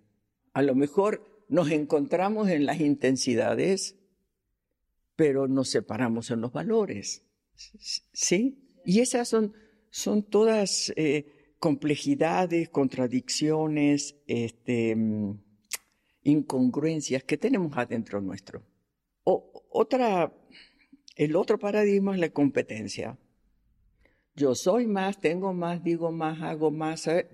A 0.53 0.63
lo 0.63 0.75
mejor 0.75 1.45
nos 1.49 1.71
encontramos 1.73 2.49
en 2.49 2.65
las 2.65 2.81
intensidades, 2.81 3.97
pero 5.17 5.49
nos 5.49 5.69
separamos 5.69 6.31
en 6.31 6.41
los 6.41 6.53
valores. 6.53 7.25
¿Sí? 8.13 8.81
Y 8.85 9.01
esas 9.01 9.29
son, 9.29 9.53
son 9.91 10.23
todas 10.23 10.93
eh, 10.97 11.40
complejidades, 11.61 12.71
contradicciones, 12.71 14.17
este, 14.27 14.97
mm, 14.97 15.39
incongruencias 16.25 17.23
que 17.23 17.37
tenemos 17.37 17.77
adentro 17.77 18.21
nuestro. 18.21 18.65
Otra, 19.23 20.33
el 21.17 21.37
otro 21.37 21.59
paradigma 21.59 22.15
es 22.15 22.21
la 22.21 22.31
competencia. 22.31 23.19
Yo 24.35 24.55
soy 24.55 24.87
más, 24.87 25.21
tengo 25.21 25.53
más, 25.53 25.85
digo 25.85 26.11
más, 26.11 26.41
hago 26.43 26.71
más, 26.71 27.07
¿eh? 27.07 27.29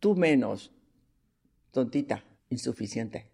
tú 0.00 0.16
menos. 0.16 0.72
Tontita, 1.70 2.24
insuficiente. 2.50 3.30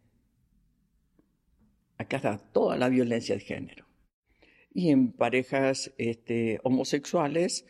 Acá 1.97 2.19
está 2.19 2.39
toda 2.39 2.77
la 2.77 2.91
violencia 2.91 3.35
de 3.35 3.41
género. 3.41 3.87
Y 4.73 4.91
en 4.91 5.13
parejas 5.13 5.95
este, 5.97 6.61
homosexuales, 6.65 7.65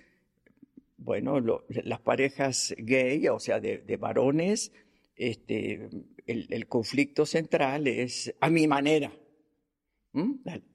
bueno, 1.05 1.39
las 1.69 2.01
parejas 2.01 2.75
gay, 2.79 3.29
o 3.29 3.39
sea, 3.39 3.61
de, 3.61 3.97
varones, 3.99 4.73
este, 5.15 5.91
el, 6.27 6.67
conflicto 6.67 7.27
central 7.27 7.87
es 7.87 8.35
a 8.41 8.49
mi 8.49 8.67
manera, 8.67 9.13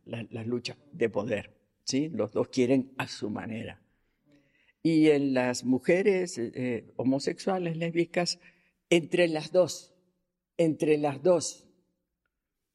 la, 0.06 0.44
lucha 0.44 0.78
de 0.92 1.10
poder, 1.10 1.58
¿sí? 1.84 2.10
Los 2.10 2.32
dos 2.32 2.50
quieren 2.50 2.94
a 2.98 3.08
su 3.08 3.32
manera. 3.32 3.82
Y 4.84 5.10
en 5.10 5.34
las 5.34 5.64
mujeres 5.66 6.38
eh, 6.38 6.94
homosexuales, 6.96 7.76
lésbicas, 7.76 8.40
entre 8.92 9.28
las 9.28 9.52
dos, 9.52 9.96
entre 10.58 11.00
las 11.00 11.24
dos, 11.24 11.68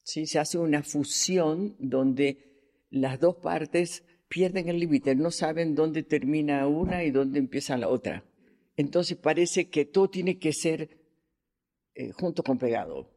¿sí? 0.03 0.27
Se 0.27 0.41
hace 0.41 0.59
una 0.59 0.83
fusión 0.83 1.77
donde 1.79 2.87
las 2.91 3.21
dos 3.21 3.37
partes 3.37 4.03
pierden 4.29 4.69
el 4.69 4.79
límite, 4.79 5.15
no 5.15 5.31
saben 5.31 5.75
dónde 5.75 6.03
termina 6.03 6.67
una 6.67 7.05
y 7.05 7.11
dónde 7.11 7.39
empieza 7.39 7.77
la 7.77 7.89
otra. 7.89 8.25
Entonces 8.77 9.17
parece 9.17 9.69
que 9.71 9.85
todo 9.85 10.11
tiene 10.11 10.39
que 10.39 10.53
ser 10.53 10.99
eh, 11.95 12.11
junto 12.13 12.43
con 12.43 12.59
pegado. 12.59 13.11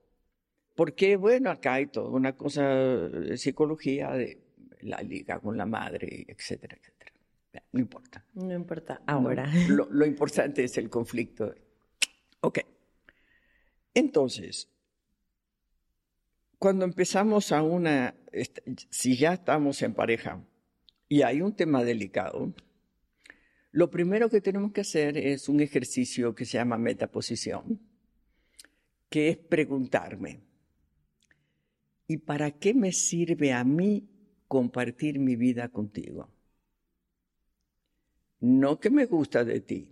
Porque, 0.76 1.16
bueno, 1.16 1.50
acá 1.50 1.76
hay 1.76 1.88
toda 1.88 2.10
una 2.10 2.36
cosa 2.36 2.68
de 2.68 3.38
psicología, 3.38 4.12
de 4.12 4.40
la 4.82 5.02
liga 5.02 5.40
con 5.40 5.58
la 5.58 5.66
madre, 5.66 6.26
etcétera, 6.28 6.78
etcétera. 6.80 7.12
No 7.72 7.80
importa. 7.80 8.24
No 8.36 8.54
importa 8.54 9.02
ahora. 9.08 9.52
lo, 9.70 9.88
lo 9.90 10.06
importante 10.06 10.64
es 10.64 10.78
el 10.78 10.90
conflicto. 10.90 11.54
Ok. 12.42 12.60
Entonces, 13.96 14.70
cuando 16.60 16.86
empezamos 16.86 17.52
a 17.52 17.64
una, 17.64 18.16
si 18.90 19.18
ya 19.18 19.34
estamos 19.34 19.82
en 19.82 19.94
pareja, 19.94 20.44
y 21.10 21.22
hay 21.22 21.42
un 21.42 21.56
tema 21.56 21.84
delicado, 21.84 22.54
lo 23.72 23.90
primero 23.90 24.30
que 24.30 24.42
tenemos 24.42 24.72
que 24.72 24.82
hacer 24.82 25.18
es 25.18 25.50
un 25.50 25.60
ejercicio 25.60 26.34
que 26.34 26.46
se 26.46 26.58
llama 26.58 26.78
metaposición, 26.78 27.80
que 29.10 29.30
es 29.30 29.38
preguntarme, 29.38 30.42
¿y 32.08 32.18
para 32.18 32.52
qué 32.52 32.74
me 32.74 32.92
sirve 32.92 33.54
a 33.54 33.64
mí 33.64 34.10
compartir 34.48 35.20
mi 35.20 35.36
vida 35.36 35.70
contigo? 35.70 36.30
No 38.40 38.80
que 38.80 38.90
me 38.90 39.06
gusta 39.06 39.44
de 39.44 39.62
ti, 39.62 39.90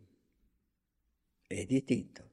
es 1.50 1.68
distinto. 1.68 2.24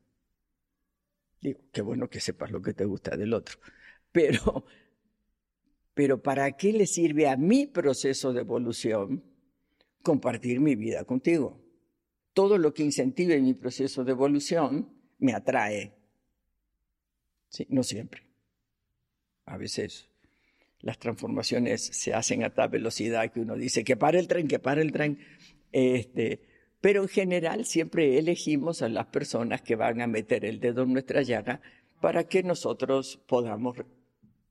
Digo, 1.40 1.60
qué 1.72 1.82
bueno 1.82 2.08
que 2.08 2.20
sepas 2.20 2.50
lo 2.50 2.62
que 2.62 2.72
te 2.72 2.84
gusta 2.84 3.16
del 3.16 3.34
otro, 3.34 3.58
pero 4.12 4.64
pero 5.94 6.22
¿para 6.22 6.52
qué 6.52 6.72
le 6.72 6.86
sirve 6.86 7.28
a 7.28 7.36
mi 7.36 7.66
proceso 7.66 8.32
de 8.32 8.40
evolución 8.40 9.22
compartir 10.02 10.60
mi 10.60 10.74
vida 10.74 11.04
contigo? 11.04 11.60
Todo 12.32 12.56
lo 12.56 12.72
que 12.72 12.82
incentive 12.82 13.40
mi 13.40 13.54
proceso 13.54 14.04
de 14.04 14.12
evolución 14.12 14.88
me 15.18 15.34
atrae. 15.34 15.92
No 17.68 17.82
siempre. 17.82 18.22
A 19.44 19.58
veces 19.58 20.08
las 20.80 20.98
transformaciones 20.98 21.82
se 21.82 22.14
hacen 22.14 22.42
a 22.42 22.50
tal 22.50 22.70
velocidad 22.70 23.30
que 23.30 23.40
uno 23.40 23.54
dice 23.54 23.84
que 23.84 23.96
para 23.96 24.18
el 24.18 24.28
tren, 24.28 24.48
que 24.48 24.58
para 24.58 24.80
el 24.80 24.92
tren. 24.92 25.18
Este, 25.70 26.40
pero 26.80 27.02
en 27.02 27.08
general 27.08 27.64
siempre 27.66 28.18
elegimos 28.18 28.82
a 28.82 28.88
las 28.88 29.06
personas 29.06 29.62
que 29.62 29.76
van 29.76 30.00
a 30.00 30.06
meter 30.06 30.44
el 30.44 30.58
dedo 30.58 30.82
en 30.82 30.94
nuestra 30.94 31.22
llaga 31.22 31.60
para 32.00 32.24
que 32.24 32.42
nosotros 32.42 33.20
podamos 33.26 33.76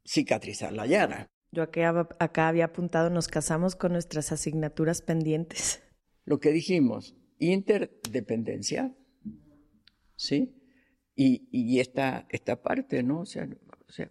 cicatrizar 0.05 0.73
la 0.73 0.85
llaga. 0.85 1.27
Yo 1.51 1.63
acá, 1.63 2.07
acá 2.19 2.47
había 2.47 2.65
apuntado, 2.65 3.09
nos 3.09 3.27
casamos 3.27 3.75
con 3.75 3.91
nuestras 3.91 4.31
asignaturas 4.31 5.01
pendientes. 5.01 5.83
Lo 6.25 6.39
que 6.39 6.51
dijimos, 6.51 7.15
interdependencia, 7.39 8.95
¿sí? 10.15 10.55
Y, 11.15 11.49
y 11.51 11.79
esta, 11.79 12.25
esta 12.29 12.61
parte, 12.61 13.03
¿no? 13.03 13.21
O 13.21 13.25
sea, 13.25 13.49
o 13.87 13.91
sea, 13.91 14.09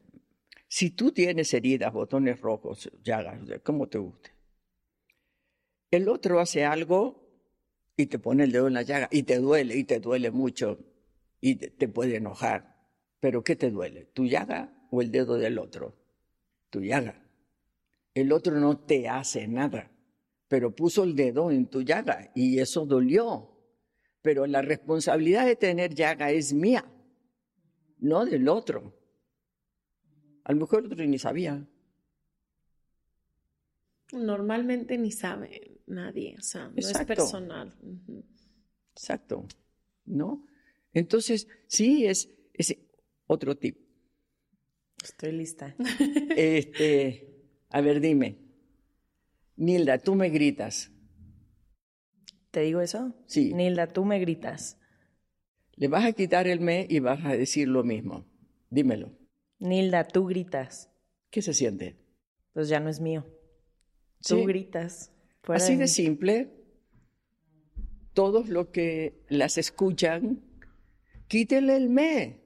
si 0.69 0.91
tú 0.91 1.13
tienes 1.13 1.55
heridas, 1.55 1.93
botones 1.93 2.41
rojos, 2.41 2.91
llagas, 3.03 3.41
como 3.63 3.89
te 3.89 3.99
guste, 3.99 4.33
el 5.91 6.09
otro 6.09 6.41
hace 6.41 6.65
algo 6.65 7.29
y 7.97 8.07
te 8.07 8.19
pone 8.19 8.45
el 8.45 8.53
dedo 8.53 8.69
en 8.69 8.75
la 8.75 8.83
llaga 8.83 9.09
y 9.11 9.23
te 9.23 9.39
duele, 9.39 9.77
y 9.77 9.85
te 9.85 9.99
duele 9.99 10.31
mucho, 10.31 10.79
y 11.41 11.57
te 11.57 11.89
puede 11.89 12.17
enojar. 12.17 12.77
Pero 13.19 13.43
¿qué 13.43 13.57
te 13.57 13.71
duele? 13.71 14.07
¿Tu 14.07 14.27
llaga 14.27 14.80
o 14.91 15.03
el 15.03 15.11
dedo 15.11 15.37
del 15.37 15.59
otro? 15.59 15.97
Tu 16.71 16.81
llaga. 16.81 17.23
El 18.15 18.33
otro 18.33 18.59
no 18.59 18.79
te 18.79 19.09
hace 19.09 19.47
nada, 19.47 19.91
pero 20.49 20.75
puso 20.75 21.05
el 21.05 21.15
dedo 21.15 21.51
en 21.51 21.67
tu 21.67 21.83
llaga 21.83 22.31
y 22.35 22.59
eso 22.59 22.85
dolió. 22.85 23.57
Pero 24.23 24.47
la 24.47 24.63
responsabilidad 24.63 25.47
de 25.47 25.57
tener 25.57 25.95
llaga 25.95 26.31
es 26.31 26.53
mía, 26.53 26.85
no 27.99 28.25
del 28.27 28.49
otro. 28.49 28.95
A 30.45 30.53
lo 30.53 30.61
mejor 30.61 30.81
el 30.81 30.93
otro 30.93 31.05
ni 31.07 31.19
sabía. 31.19 31.67
Normalmente 34.13 34.99
ni 34.99 35.13
sabe 35.13 35.83
nadie, 35.87 36.35
o 36.39 36.43
sea, 36.43 36.69
no 36.69 36.75
es 36.77 37.05
personal. 37.05 37.73
Exacto. 38.93 39.47
¿No? 40.05 40.47
Entonces, 40.93 41.47
sí, 41.67 42.07
es, 42.07 42.29
es 42.53 42.77
otro 43.27 43.57
tip. 43.57 43.90
Estoy 45.03 45.33
lista. 45.33 45.75
Este, 46.37 47.29
a 47.71 47.81
ver, 47.81 48.01
dime. 48.01 48.39
Nilda, 49.57 49.99
tú 49.99 50.15
me 50.15 50.31
gritas. 50.31 50.91
¿Te 52.51 52.61
digo 52.61 52.81
eso? 52.81 53.15
Sí. 53.27 53.53
Nilda, 53.55 53.87
tú 53.87 54.05
me 54.05 54.19
gritas. 54.19 54.79
Le 55.77 55.89
vas 55.89 56.05
a 56.05 56.13
quitar 56.13 56.47
el 56.49 56.61
me 56.61 56.87
y 56.89 56.99
vas 56.99 57.25
a 57.25 57.33
decir 57.37 57.69
lo 57.69 57.85
mismo. 57.85 58.27
Dímelo. 58.71 59.13
Nilda, 59.59 60.07
tú 60.07 60.27
gritas. 60.27 60.91
¿Qué 61.31 61.43
se 61.43 61.55
siente? 61.55 61.97
Pues 62.53 62.69
ya 62.69 62.81
no 62.81 62.89
es 62.89 63.01
mío. 63.01 63.27
Tú 64.27 64.39
Sí. 64.39 64.45
gritas. 64.47 65.13
Así 65.45 65.77
de 65.77 65.89
simple. 65.89 66.51
Todos 68.13 68.49
los 68.49 68.69
que 68.69 69.23
las 69.29 69.57
escuchan, 69.57 70.43
quítenle 71.29 71.77
el 71.77 71.89
me. 71.89 72.40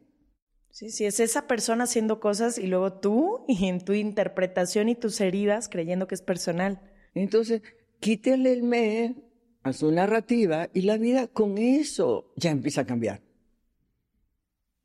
Sí, 0.75 0.91
sí, 0.91 1.05
es 1.05 1.21
esa 1.21 1.47
persona 1.47 1.85
haciendo 1.85 2.19
cosas 2.19 2.59
y 2.59 2.67
luego 2.67 2.95
tú 2.95 3.45
y 3.49 3.67
en 3.67 3.85
tu 3.85 3.93
interpretación 3.93 4.89
y 4.89 4.97
tus 4.97 5.21
heridas 5.21 5.69
creyendo 5.69 6.09
que 6.09 6.17
es 6.17 6.23
personal. 6.23 6.81
Entonces, 7.15 7.63
quítenle 8.01 8.53
el 8.53 8.65
me 8.65 9.15
a 9.63 9.73
su 9.73 9.93
narrativa 9.93 10.69
y 10.75 10.83
la 10.83 10.97
vida 10.97 11.29
con 11.29 11.59
eso 11.59 12.33
ya 12.35 12.51
empieza 12.51 12.81
a 12.81 12.87
cambiar. 12.87 13.23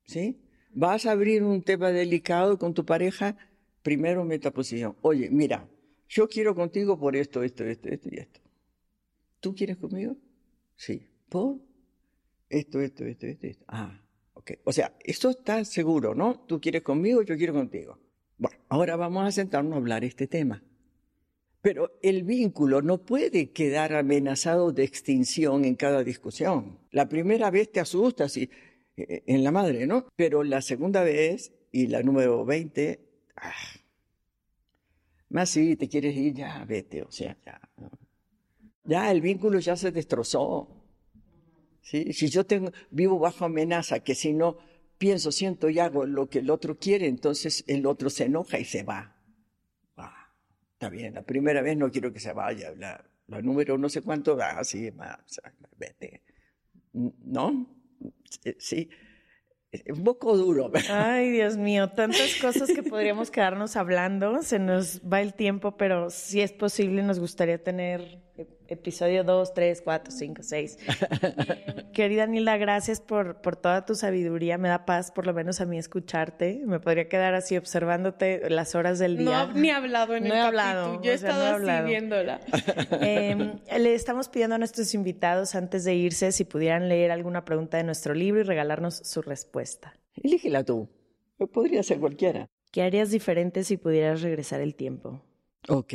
¿Sí? 0.06 0.40
Vas 0.76 1.08
a 1.08 1.12
abrir 1.12 1.42
un 1.42 1.64
tema 1.64 1.90
delicado 1.92 2.60
con 2.60 2.76
tu 2.76 2.86
pareja, 2.86 3.36
primero 3.82 4.24
metaposición. 4.24 4.96
Oye, 5.02 5.32
mira, 5.32 5.68
yo 6.08 6.28
quiero 6.28 6.54
contigo 6.54 7.00
por 7.00 7.16
esto, 7.16 7.42
esto, 7.42 7.64
esto, 7.64 7.90
esto 7.90 8.10
y 8.12 8.20
esto. 8.20 8.42
¿Tú 9.40 9.56
quieres 9.56 9.78
conmigo? 9.78 10.16
Sí. 10.76 11.08
¿Por? 11.30 11.58
Esto, 12.48 12.80
esto, 12.80 13.06
esto, 13.06 13.26
esto, 13.26 13.48
esto. 13.48 13.66
Ah, 13.68 14.00
ok. 14.54 14.60
O 14.66 14.72
sea, 14.72 14.94
eso 15.04 15.30
está 15.30 15.64
seguro, 15.66 16.16
¿no? 16.16 16.40
Tú 16.48 16.60
quieres 16.60 16.82
conmigo, 16.82 17.22
yo 17.22 17.38
quiero 17.38 17.54
contigo. 17.54 18.00
Bueno, 18.38 18.58
ahora 18.70 18.96
vamos 18.96 19.28
a 19.28 19.32
sentarnos 19.32 19.74
a 19.74 19.78
hablar 19.78 20.04
este 20.04 20.28
tema. 20.28 20.64
Pero 21.62 22.00
el 22.02 22.24
vínculo 22.24 22.82
no 22.82 23.00
puede 23.00 23.52
quedar 23.52 23.94
amenazado 23.94 24.72
de 24.72 24.84
extinción 24.84 25.66
en 25.66 25.76
cada 25.76 26.04
discusión. 26.04 26.80
La 26.92 27.10
primera 27.10 27.52
vez 27.52 27.72
te 27.72 27.82
asustas 27.82 28.38
y, 28.38 28.50
eh, 28.96 29.24
en 29.26 29.44
la 29.44 29.52
madre, 29.52 29.86
¿no? 29.86 30.06
Pero 30.16 30.44
la 30.44 30.62
segunda 30.62 31.04
vez 31.04 31.52
y 31.72 31.88
la 31.88 32.02
número 32.02 32.46
20, 32.46 33.00
ah, 33.36 33.52
más 35.30 35.50
si 35.50 35.76
te 35.76 35.90
quieres 35.90 36.16
ir, 36.16 36.34
ya 36.34 36.64
vete, 36.66 37.04
o 37.04 37.12
sea, 37.12 37.38
ya. 37.46 37.60
Ya 38.86 39.12
el 39.12 39.22
vínculo 39.22 39.60
ya 39.60 39.76
se 39.76 39.92
destrozó. 39.92 40.79
Si 41.82 42.30
yo 42.30 42.46
tengo, 42.46 42.72
vivo 42.92 43.18
bajo 43.18 43.46
amenaza, 43.46 44.00
que 44.02 44.14
si 44.14 44.34
no 44.34 44.58
pienso, 44.98 45.32
siento 45.32 45.70
y 45.70 45.80
hago 45.80 46.06
lo 46.06 46.30
que 46.30 46.40
el 46.40 46.50
otro 46.50 46.78
quiere, 46.78 47.08
entonces 47.08 47.64
el 47.68 47.86
otro 47.86 48.10
se 48.10 48.26
enoja 48.26 48.60
y 48.60 48.66
se 48.66 48.84
va. 48.84 49.16
Ah, 49.98 50.34
está 50.74 50.90
bien, 50.90 51.16
la 51.16 51.24
primera 51.24 51.62
vez 51.62 51.78
no 51.78 51.90
quiero 51.90 52.14
que 52.14 52.20
se 52.20 52.34
vaya, 52.34 52.72
la, 52.76 53.04
la 53.28 53.42
número 53.42 53.78
no 53.78 53.90
sé 53.90 54.02
cuánto, 54.02 54.38
ah, 54.42 54.64
sí, 54.64 54.90
va, 54.92 55.24
vete. 55.78 56.24
¿No? 56.94 57.76
Sí, 58.58 58.90
es 59.72 59.84
un 59.98 60.04
poco 60.04 60.36
duro. 60.36 60.72
Ay, 60.90 61.32
Dios 61.32 61.58
mío, 61.58 61.90
tantas 61.90 62.36
cosas 62.42 62.72
que 62.72 62.82
podríamos 62.82 63.30
quedarnos 63.30 63.76
hablando. 63.76 64.42
Se 64.42 64.58
nos 64.58 65.02
va 65.02 65.22
el 65.22 65.34
tiempo, 65.34 65.78
pero 65.78 66.10
si 66.10 66.42
es 66.42 66.52
posible, 66.52 67.04
nos 67.04 67.20
gustaría 67.20 67.64
tener 67.64 68.29
episodio 68.70 69.24
2, 69.24 69.54
3, 69.54 69.82
4, 69.82 70.12
5, 70.12 70.44
6. 70.44 70.78
Querida 71.94 72.26
Nilda, 72.28 72.58
gracias 72.58 73.02
por, 73.02 73.42
por 73.42 73.56
toda 73.56 73.86
tu 73.86 73.96
sabiduría. 73.96 74.58
Me 74.58 74.70
da 74.70 74.86
paz, 74.86 75.12
por 75.12 75.26
lo 75.28 75.34
menos 75.34 75.60
a 75.62 75.66
mí, 75.66 75.78
escucharte. 75.78 76.62
Me 76.66 76.80
podría 76.80 77.08
quedar 77.10 77.34
así 77.34 77.58
observándote 77.58 78.50
las 78.50 78.76
horas 78.76 79.00
del 79.00 79.24
No 79.24 79.32
día. 79.32 79.42
ha 79.42 79.54
ni 79.54 79.70
hablado 79.70 80.16
en 80.16 80.24
No 80.28 80.34
el 80.34 80.40
he 80.40 80.42
capítulo. 80.42 80.48
hablado, 80.48 81.02
Yo 81.02 81.12
he 81.12 81.16
o 81.16 81.18
sea, 81.18 81.30
no 81.30 81.36
he 81.36 81.46
estado 81.58 81.72
así 81.80 81.88
viéndola. 81.88 82.40
Eh, 83.02 83.54
le 83.80 83.94
estamos 83.94 84.30
pidiendo 84.30 84.56
a 84.56 84.58
nuestros 84.60 84.94
invitados 84.94 85.56
antes 85.56 85.84
de 85.84 85.96
irse 85.96 86.32
si 86.32 86.44
pudieran 86.46 86.90
leer 86.90 87.12
alguna 87.12 87.46
pregunta 87.46 87.78
de 87.78 87.84
nuestro 87.84 88.14
libro 88.14 88.42
y 88.42 88.44
regalarnos 88.44 88.96
su 88.96 89.22
respuesta. 89.22 89.94
Elígela 90.16 90.64
tú. 90.64 90.88
Podría 91.54 91.84
ser 91.84 92.00
cualquiera. 92.00 92.48
¿Qué 92.72 92.82
harías 92.84 93.10
diferente 93.12 93.64
si 93.64 93.78
pudieras 93.78 94.22
regresar 94.22 94.62
el 94.62 94.76
tiempo? 94.76 95.22
Ok. 95.68 95.94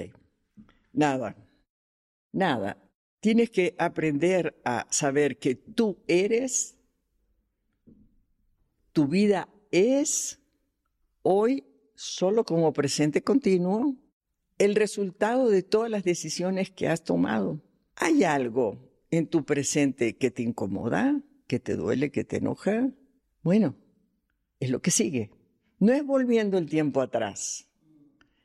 Nada. 0.92 1.36
Nada. 2.34 2.76
Tienes 3.20 3.50
que 3.50 3.74
aprender 3.78 4.60
a 4.64 4.86
saber 4.90 5.38
que 5.38 5.54
tú 5.54 6.02
eres, 6.06 6.76
tu 8.92 9.08
vida 9.08 9.48
es 9.70 10.40
hoy 11.22 11.64
solo 11.94 12.44
como 12.44 12.72
presente 12.72 13.22
continuo 13.22 13.96
el 14.58 14.74
resultado 14.74 15.48
de 15.48 15.62
todas 15.62 15.90
las 15.90 16.04
decisiones 16.04 16.70
que 16.70 16.88
has 16.88 17.02
tomado. 17.02 17.62
¿Hay 17.96 18.24
algo 18.24 18.78
en 19.10 19.26
tu 19.26 19.44
presente 19.44 20.16
que 20.16 20.30
te 20.30 20.42
incomoda, 20.42 21.22
que 21.46 21.58
te 21.58 21.76
duele, 21.76 22.10
que 22.10 22.24
te 22.24 22.36
enoja? 22.36 22.90
Bueno, 23.42 23.76
es 24.60 24.70
lo 24.70 24.82
que 24.82 24.90
sigue. 24.90 25.30
No 25.78 25.92
es 25.92 26.04
volviendo 26.04 26.58
el 26.58 26.66
tiempo 26.66 27.00
atrás 27.00 27.68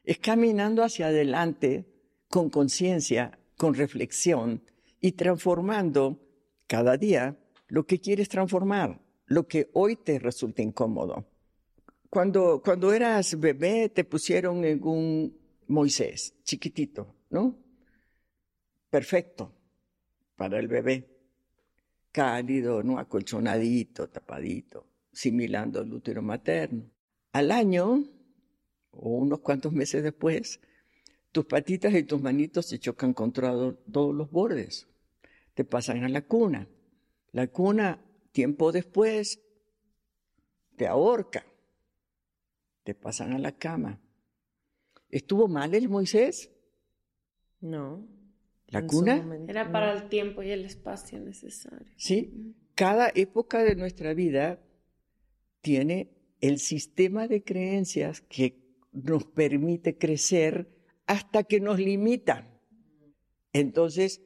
es 0.10 0.18
caminando 0.18 0.84
hacia 0.84 1.06
adelante 1.06 1.86
con 2.30 2.50
conciencia, 2.50 3.38
con 3.60 3.74
reflexión 3.74 4.64
y 5.02 5.12
transformando 5.12 6.18
cada 6.66 6.96
día 6.96 7.38
lo 7.68 7.86
que 7.86 8.00
quieres 8.00 8.30
transformar, 8.30 9.02
lo 9.26 9.50
que 9.50 9.70
hoy 9.74 9.98
te 9.98 10.18
resulta 10.18 10.62
incómodo. 10.62 11.26
Cuando, 12.10 12.62
cuando 12.64 12.94
eras 12.94 13.38
bebé 13.38 13.90
te 13.90 14.06
pusieron 14.06 14.64
en 14.64 14.82
un 14.82 15.38
Moisés, 15.68 16.36
chiquitito, 16.42 17.14
¿no? 17.32 17.54
Perfecto 18.90 19.52
para 20.38 20.58
el 20.58 20.70
bebé. 20.70 21.06
Cálido, 22.14 22.82
¿no? 22.82 22.98
Acolchonadito, 22.98 24.08
tapadito, 24.08 24.88
similando 25.12 25.82
el 25.82 25.94
útero 25.94 26.22
materno. 26.22 26.90
Al 27.34 27.52
año, 27.52 28.06
o 28.92 29.10
unos 29.10 29.40
cuantos 29.42 29.74
meses 29.74 30.02
después, 30.02 30.62
tus 31.32 31.46
patitas 31.46 31.94
y 31.94 32.04
tus 32.04 32.22
manitos 32.22 32.66
se 32.66 32.80
chocan 32.80 33.14
contra 33.14 33.52
do- 33.52 33.76
todos 33.92 34.16
los 34.16 34.32
bordes. 34.32 34.88
Te 35.54 35.64
pasan 35.66 36.04
a 36.04 36.10
la 36.10 36.22
cuna. 36.24 36.68
La 37.32 37.48
cuna, 37.48 38.04
tiempo 38.32 38.72
después, 38.72 39.42
te 40.76 40.88
ahorca. 40.88 41.46
Te 42.84 42.96
pasan 42.96 43.34
a 43.34 43.40
la 43.40 43.52
cama. 43.52 44.02
¿Estuvo 45.10 45.48
mal 45.48 45.74
el 45.76 45.90
Moisés? 45.90 46.52
No. 47.62 48.08
¿La 48.68 48.86
cuna? 48.86 49.16
Era 49.48 49.66
no. 49.66 49.72
para 49.72 49.94
el 49.94 50.10
tiempo 50.10 50.42
y 50.44 50.52
el 50.52 50.66
espacio 50.66 51.20
necesario. 51.20 51.88
Sí. 51.98 52.56
Cada 52.76 53.12
época 53.14 53.64
de 53.64 53.76
nuestra 53.76 54.14
vida 54.14 54.60
tiene 55.62 56.12
el 56.42 56.60
sistema 56.60 57.28
de 57.28 57.44
creencias 57.44 58.22
que 58.22 58.64
nos 58.94 59.26
permite 59.26 59.98
crecer 59.98 60.70
hasta 61.10 61.44
que 61.44 61.60
nos 61.60 61.80
limita. 61.80 62.48
Entonces, 63.52 64.22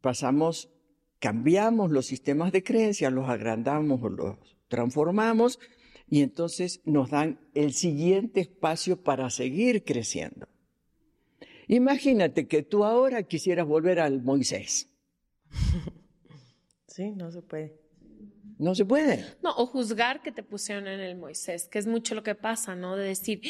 pasamos, 0.00 0.70
cambiamos 1.18 1.90
los 1.90 2.06
sistemas 2.06 2.50
de 2.50 2.64
creencias, 2.64 3.12
los 3.12 3.28
agrandamos 3.28 4.02
o 4.02 4.08
los 4.08 4.36
transformamos 4.68 5.60
y 6.08 6.22
entonces 6.22 6.80
nos 6.86 7.10
dan 7.10 7.40
el 7.54 7.74
siguiente 7.74 8.40
espacio 8.40 9.02
para 9.02 9.28
seguir 9.28 9.84
creciendo. 9.84 10.48
Imagínate 11.68 12.48
que 12.48 12.62
tú 12.62 12.84
ahora 12.84 13.24
quisieras 13.24 13.66
volver 13.66 14.00
al 14.00 14.22
Moisés. 14.22 14.88
Sí, 16.88 17.10
no 17.12 17.32
se 17.32 17.40
puede. 17.40 17.81
No 18.62 18.76
se 18.76 18.84
puede. 18.84 19.24
No, 19.42 19.50
o 19.56 19.66
juzgar 19.66 20.22
que 20.22 20.30
te 20.30 20.44
pusieron 20.44 20.86
en 20.86 21.00
el 21.00 21.16
Moisés, 21.16 21.66
que 21.66 21.80
es 21.80 21.86
mucho 21.88 22.14
lo 22.14 22.22
que 22.22 22.36
pasa, 22.36 22.76
¿no? 22.76 22.94
De 22.94 23.04
decir, 23.08 23.40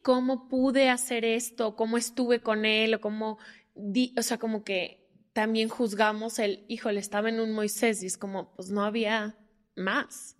¿cómo 0.00 0.48
pude 0.48 0.88
hacer 0.88 1.26
esto? 1.26 1.76
¿Cómo 1.76 1.98
estuve 1.98 2.40
con 2.40 2.64
él? 2.64 2.94
O 2.94 3.00
cómo, 3.02 3.36
di- 3.74 4.14
o 4.16 4.22
sea, 4.22 4.38
como 4.38 4.64
que 4.64 5.06
también 5.34 5.68
juzgamos 5.68 6.38
el, 6.38 6.64
híjole, 6.68 6.98
estaba 7.00 7.28
en 7.28 7.40
un 7.40 7.52
Moisés 7.52 8.02
y 8.02 8.06
es 8.06 8.16
como, 8.16 8.54
pues 8.56 8.70
no 8.70 8.82
había 8.84 9.36
más. 9.76 10.38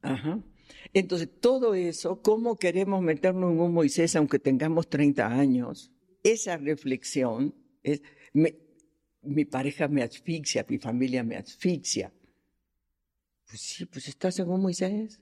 Ajá. 0.00 0.42
Entonces, 0.94 1.28
todo 1.38 1.74
eso, 1.74 2.22
¿cómo 2.22 2.56
queremos 2.58 3.02
meternos 3.02 3.52
en 3.52 3.60
un 3.60 3.74
Moisés 3.74 4.16
aunque 4.16 4.38
tengamos 4.38 4.88
30 4.88 5.26
años? 5.26 5.92
Esa 6.22 6.56
reflexión, 6.56 7.54
es, 7.82 8.00
me- 8.32 8.56
mi 9.20 9.44
pareja 9.44 9.86
me 9.86 10.02
asfixia, 10.02 10.64
mi 10.66 10.78
familia 10.78 11.22
me 11.22 11.36
asfixia. 11.36 12.10
Pues 13.48 13.60
sí, 13.60 13.86
pues 13.86 14.08
estás 14.08 14.38
en 14.38 14.48
un 14.48 14.62
Moisés. 14.62 15.20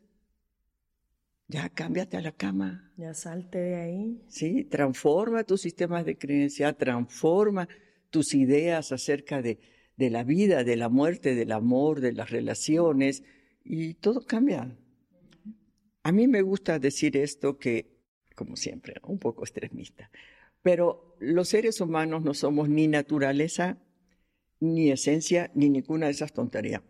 ya 1.48 1.68
cámbiate 1.68 2.16
a 2.16 2.22
la 2.22 2.32
cama. 2.32 2.92
Ya 2.96 3.12
salte 3.14 3.58
de 3.58 3.74
ahí. 3.76 4.22
Sí, 4.28 4.64
transforma 4.64 5.44
tus 5.44 5.60
sistemas 5.60 6.04
de 6.06 6.16
creencia, 6.16 6.72
transforma 6.72 7.68
tus 8.10 8.34
ideas 8.34 8.90
acerca 8.92 9.42
de, 9.42 9.58
de 9.96 10.10
la 10.10 10.24
vida, 10.24 10.64
de 10.64 10.76
la 10.76 10.88
muerte, 10.88 11.34
del 11.34 11.52
amor, 11.52 12.00
de 12.00 12.12
las 12.12 12.30
relaciones, 12.30 13.22
y 13.64 13.94
todo 13.94 14.24
cambia. 14.26 14.76
A 16.04 16.12
mí 16.12 16.26
me 16.26 16.42
gusta 16.42 16.78
decir 16.78 17.16
esto 17.16 17.58
que, 17.58 17.98
como 18.34 18.56
siempre, 18.56 18.94
un 19.04 19.18
poco 19.18 19.44
extremista, 19.44 20.10
pero 20.62 21.16
los 21.20 21.48
seres 21.48 21.80
humanos 21.80 22.22
no 22.22 22.34
somos 22.34 22.68
ni 22.68 22.88
naturaleza, 22.88 23.78
ni 24.60 24.90
esencia, 24.90 25.50
ni 25.54 25.68
ninguna 25.68 26.06
de 26.06 26.12
esas 26.12 26.32
tonterías. 26.32 26.82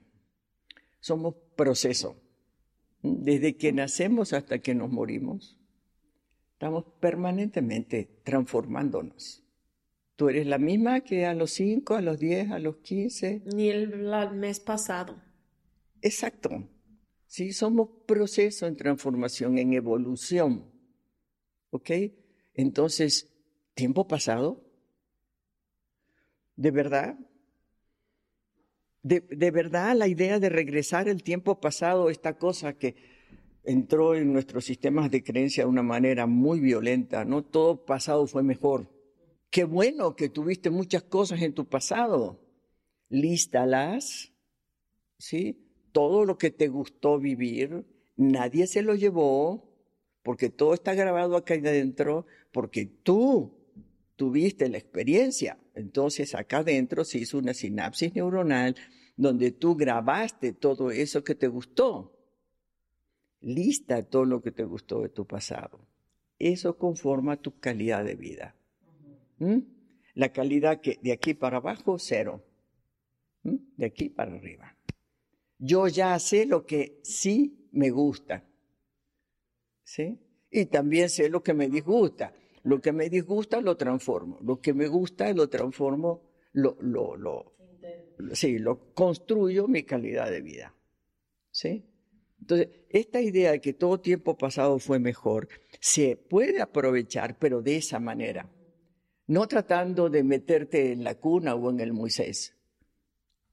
Somos 1.02 1.34
proceso. 1.56 2.16
Desde 3.02 3.56
que 3.56 3.72
nacemos 3.72 4.32
hasta 4.32 4.60
que 4.60 4.72
nos 4.72 4.88
morimos, 4.88 5.58
estamos 6.52 6.84
permanentemente 7.00 8.20
transformándonos. 8.22 9.42
Tú 10.14 10.28
eres 10.28 10.46
la 10.46 10.58
misma 10.58 11.00
que 11.00 11.26
a 11.26 11.34
los 11.34 11.50
5, 11.50 11.96
a 11.96 12.02
los 12.02 12.20
10, 12.20 12.52
a 12.52 12.60
los 12.60 12.76
15. 12.76 13.42
Ni 13.46 13.68
el, 13.68 14.12
el 14.12 14.30
mes 14.34 14.60
pasado. 14.60 15.20
Exacto. 16.00 16.68
Sí, 17.26 17.52
somos 17.52 17.88
proceso 18.06 18.68
en 18.68 18.76
transformación, 18.76 19.58
en 19.58 19.72
evolución. 19.72 20.70
¿Ok? 21.70 21.90
Entonces, 22.54 23.28
tiempo 23.74 24.06
pasado, 24.06 24.62
de 26.54 26.70
verdad, 26.70 27.18
de, 29.02 29.50
verdad 29.50 29.96
la 29.96 30.06
idea 30.06 30.38
de 30.38 30.48
regresar 30.48 31.08
el 31.08 31.22
tiempo 31.22 31.60
pasado, 31.60 32.10
esta 32.10 32.38
cosa 32.38 32.74
que 32.74 32.94
entró 33.64 34.14
en 34.14 34.32
nuestros 34.32 34.64
sistemas 34.64 35.10
de 35.10 35.22
creencia 35.22 35.64
de 35.64 35.70
una 35.70 35.82
manera 35.82 36.26
muy 36.26 36.60
violenta, 36.60 37.24
¿no? 37.24 37.42
Todo 37.42 37.84
pasado 37.84 38.26
fue 38.26 38.42
mejor. 38.42 38.88
Qué 39.50 39.64
bueno 39.64 40.16
que 40.16 40.28
tuviste 40.28 40.70
muchas 40.70 41.02
cosas 41.02 41.42
en 41.42 41.52
tu 41.52 41.66
pasado. 41.66 42.40
Lístalas, 43.08 44.32
¿sí? 45.18 45.68
Todo 45.92 46.24
lo 46.24 46.38
que 46.38 46.50
te 46.50 46.68
gustó 46.68 47.18
vivir, 47.18 47.84
nadie 48.16 48.66
se 48.66 48.82
lo 48.82 48.94
llevó, 48.94 49.68
porque 50.22 50.48
todo 50.48 50.74
está 50.74 50.94
grabado 50.94 51.36
acá 51.36 51.54
adentro, 51.54 52.26
porque 52.52 52.86
tú 52.86 53.61
tuviste 54.16 54.68
la 54.68 54.78
experiencia. 54.78 55.58
Entonces 55.74 56.34
acá 56.34 56.58
adentro 56.58 57.04
se 57.04 57.18
hizo 57.18 57.38
una 57.38 57.54
sinapsis 57.54 58.14
neuronal 58.14 58.76
donde 59.16 59.52
tú 59.52 59.76
grabaste 59.76 60.52
todo 60.52 60.90
eso 60.90 61.22
que 61.24 61.34
te 61.34 61.48
gustó. 61.48 62.18
Lista 63.40 64.02
todo 64.02 64.24
lo 64.24 64.42
que 64.42 64.52
te 64.52 64.64
gustó 64.64 65.02
de 65.02 65.08
tu 65.08 65.26
pasado. 65.26 65.86
Eso 66.38 66.76
conforma 66.76 67.36
tu 67.36 67.58
calidad 67.58 68.04
de 68.04 68.14
vida. 68.14 68.56
¿Mm? 69.38 69.58
La 70.14 70.32
calidad 70.32 70.80
que 70.80 70.98
de 71.02 71.12
aquí 71.12 71.34
para 71.34 71.58
abajo, 71.58 71.98
cero. 71.98 72.44
¿Mm? 73.42 73.56
De 73.76 73.86
aquí 73.86 74.08
para 74.08 74.34
arriba. 74.34 74.76
Yo 75.58 75.88
ya 75.88 76.18
sé 76.18 76.46
lo 76.46 76.66
que 76.66 77.00
sí 77.02 77.68
me 77.72 77.90
gusta. 77.90 78.44
¿Sí? 79.84 80.18
Y 80.50 80.66
también 80.66 81.08
sé 81.08 81.28
lo 81.28 81.42
que 81.42 81.54
me 81.54 81.68
disgusta. 81.68 82.34
Lo 82.64 82.80
que 82.80 82.92
me 82.92 83.08
disgusta 83.08 83.60
lo 83.60 83.76
transformo. 83.76 84.38
Lo 84.42 84.60
que 84.60 84.72
me 84.72 84.86
gusta 84.88 85.32
lo 85.32 85.48
transformo, 85.48 86.22
lo, 86.52 86.76
lo, 86.80 87.16
lo, 87.16 87.54
sí, 88.32 88.58
lo 88.58 88.92
construyo 88.94 89.66
mi 89.68 89.82
calidad 89.82 90.30
de 90.30 90.40
vida. 90.42 90.74
¿Sí? 91.50 91.84
Entonces, 92.40 92.68
esta 92.88 93.20
idea 93.20 93.52
de 93.52 93.60
que 93.60 93.72
todo 93.72 94.00
tiempo 94.00 94.36
pasado 94.36 94.78
fue 94.78 94.98
mejor, 94.98 95.48
se 95.80 96.16
puede 96.16 96.60
aprovechar, 96.60 97.38
pero 97.38 97.62
de 97.62 97.76
esa 97.76 98.00
manera. 98.00 98.48
No 99.28 99.46
tratando 99.46 100.10
de 100.10 100.24
meterte 100.24 100.92
en 100.92 101.04
la 101.04 101.14
cuna 101.14 101.54
o 101.54 101.70
en 101.70 101.80
el 101.80 101.92
Moisés. 101.92 102.56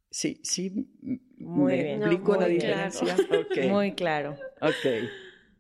Sí, 0.10 0.39
sí, 0.43 0.89
muy 1.38 1.74
me 1.74 1.84
bien. 1.84 2.01
explico 2.01 2.34
No, 2.34 2.39
la 2.41 2.45
muy 2.47 2.55
diferencia. 2.55 3.16
claro. 3.16 3.41
Ok, 3.41 3.57
Muy 3.70 3.91
claro. 3.93 4.38
ok. 4.62 5.10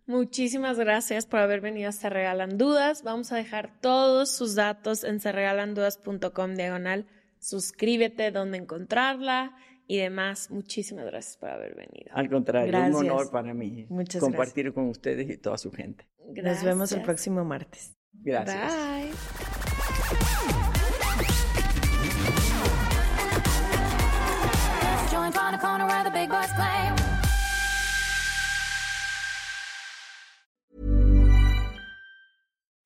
Muchísimas 0.09 0.79
gracias 0.79 1.27
por 1.27 1.39
haber 1.39 1.61
venido 1.61 1.89
a 1.89 1.91
Se 1.91 2.09
Regalan 2.09 2.57
Dudas. 2.57 3.03
Vamos 3.03 3.31
a 3.31 3.35
dejar 3.35 3.79
todos 3.79 4.31
sus 4.31 4.55
datos 4.55 5.03
en 5.03 5.19
serregalandudas.com 5.19 6.55
diagonal. 6.55 7.05
Suscríbete, 7.37 8.31
donde 8.31 8.57
encontrarla 8.57 9.55
y 9.85 9.97
demás. 9.97 10.49
Muchísimas 10.49 11.05
gracias 11.05 11.37
por 11.37 11.49
haber 11.49 11.75
venido. 11.75 12.09
Al 12.11 12.27
contrario, 12.27 12.71
Gracias. 12.71 12.95
un 12.95 13.07
honor 13.07 13.29
para 13.29 13.53
mí 13.53 13.85
Muchas 13.87 14.19
compartir 14.19 14.73
con 14.73 14.89
ustedes 14.89 15.29
y 15.29 15.37
toda 15.37 15.59
su 15.59 15.71
gente. 15.71 16.07
Nos 16.41 16.63
vemos 16.63 16.91
el 16.91 17.03
próximo 17.03 17.45
martes. 17.45 17.95
Gracias. 18.11 18.73
Bye. 26.57 26.98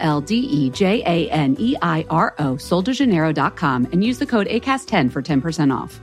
L 0.00 0.20
D 0.20 0.34
E 0.36 0.70
J 0.70 1.02
A 1.06 1.30
N 1.30 1.56
E 1.58 1.76
I 1.82 2.06
R 2.10 2.34
O, 2.38 2.54
soldejaneiro.com, 2.54 3.88
and 3.92 4.04
use 4.04 4.18
the 4.18 4.26
code 4.26 4.46
ACAST10 4.48 5.12
for 5.12 5.22
10% 5.22 5.74
off. 5.74 6.00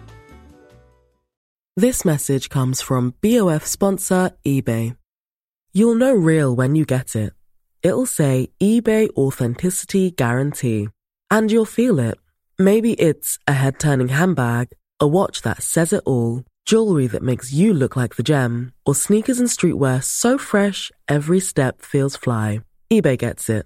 This 1.77 2.05
message 2.05 2.47
comes 2.47 2.79
from 2.79 3.15
BOF 3.21 3.65
sponsor 3.65 4.31
eBay. 4.45 4.95
You'll 5.73 5.95
know 5.95 6.13
real 6.13 6.55
when 6.55 6.73
you 6.75 6.85
get 6.85 7.17
it. 7.17 7.33
It'll 7.83 8.05
say 8.05 8.47
eBay 8.61 9.09
Authenticity 9.17 10.09
Guarantee. 10.11 10.87
And 11.29 11.51
you'll 11.51 11.65
feel 11.65 11.99
it. 11.99 12.17
Maybe 12.57 12.93
it's 12.93 13.37
a 13.45 13.51
head 13.51 13.77
turning 13.77 14.07
handbag, 14.07 14.69
a 15.01 15.07
watch 15.07 15.41
that 15.41 15.61
says 15.61 15.91
it 15.91 16.01
all, 16.05 16.43
jewelry 16.65 17.07
that 17.07 17.21
makes 17.21 17.51
you 17.51 17.73
look 17.73 17.97
like 17.97 18.15
the 18.15 18.23
gem, 18.23 18.71
or 18.85 18.95
sneakers 18.95 19.39
and 19.39 19.49
streetwear 19.49 20.01
so 20.01 20.37
fresh 20.37 20.93
every 21.09 21.41
step 21.41 21.81
feels 21.81 22.15
fly. 22.15 22.61
eBay 22.89 23.17
gets 23.17 23.49
it. 23.49 23.65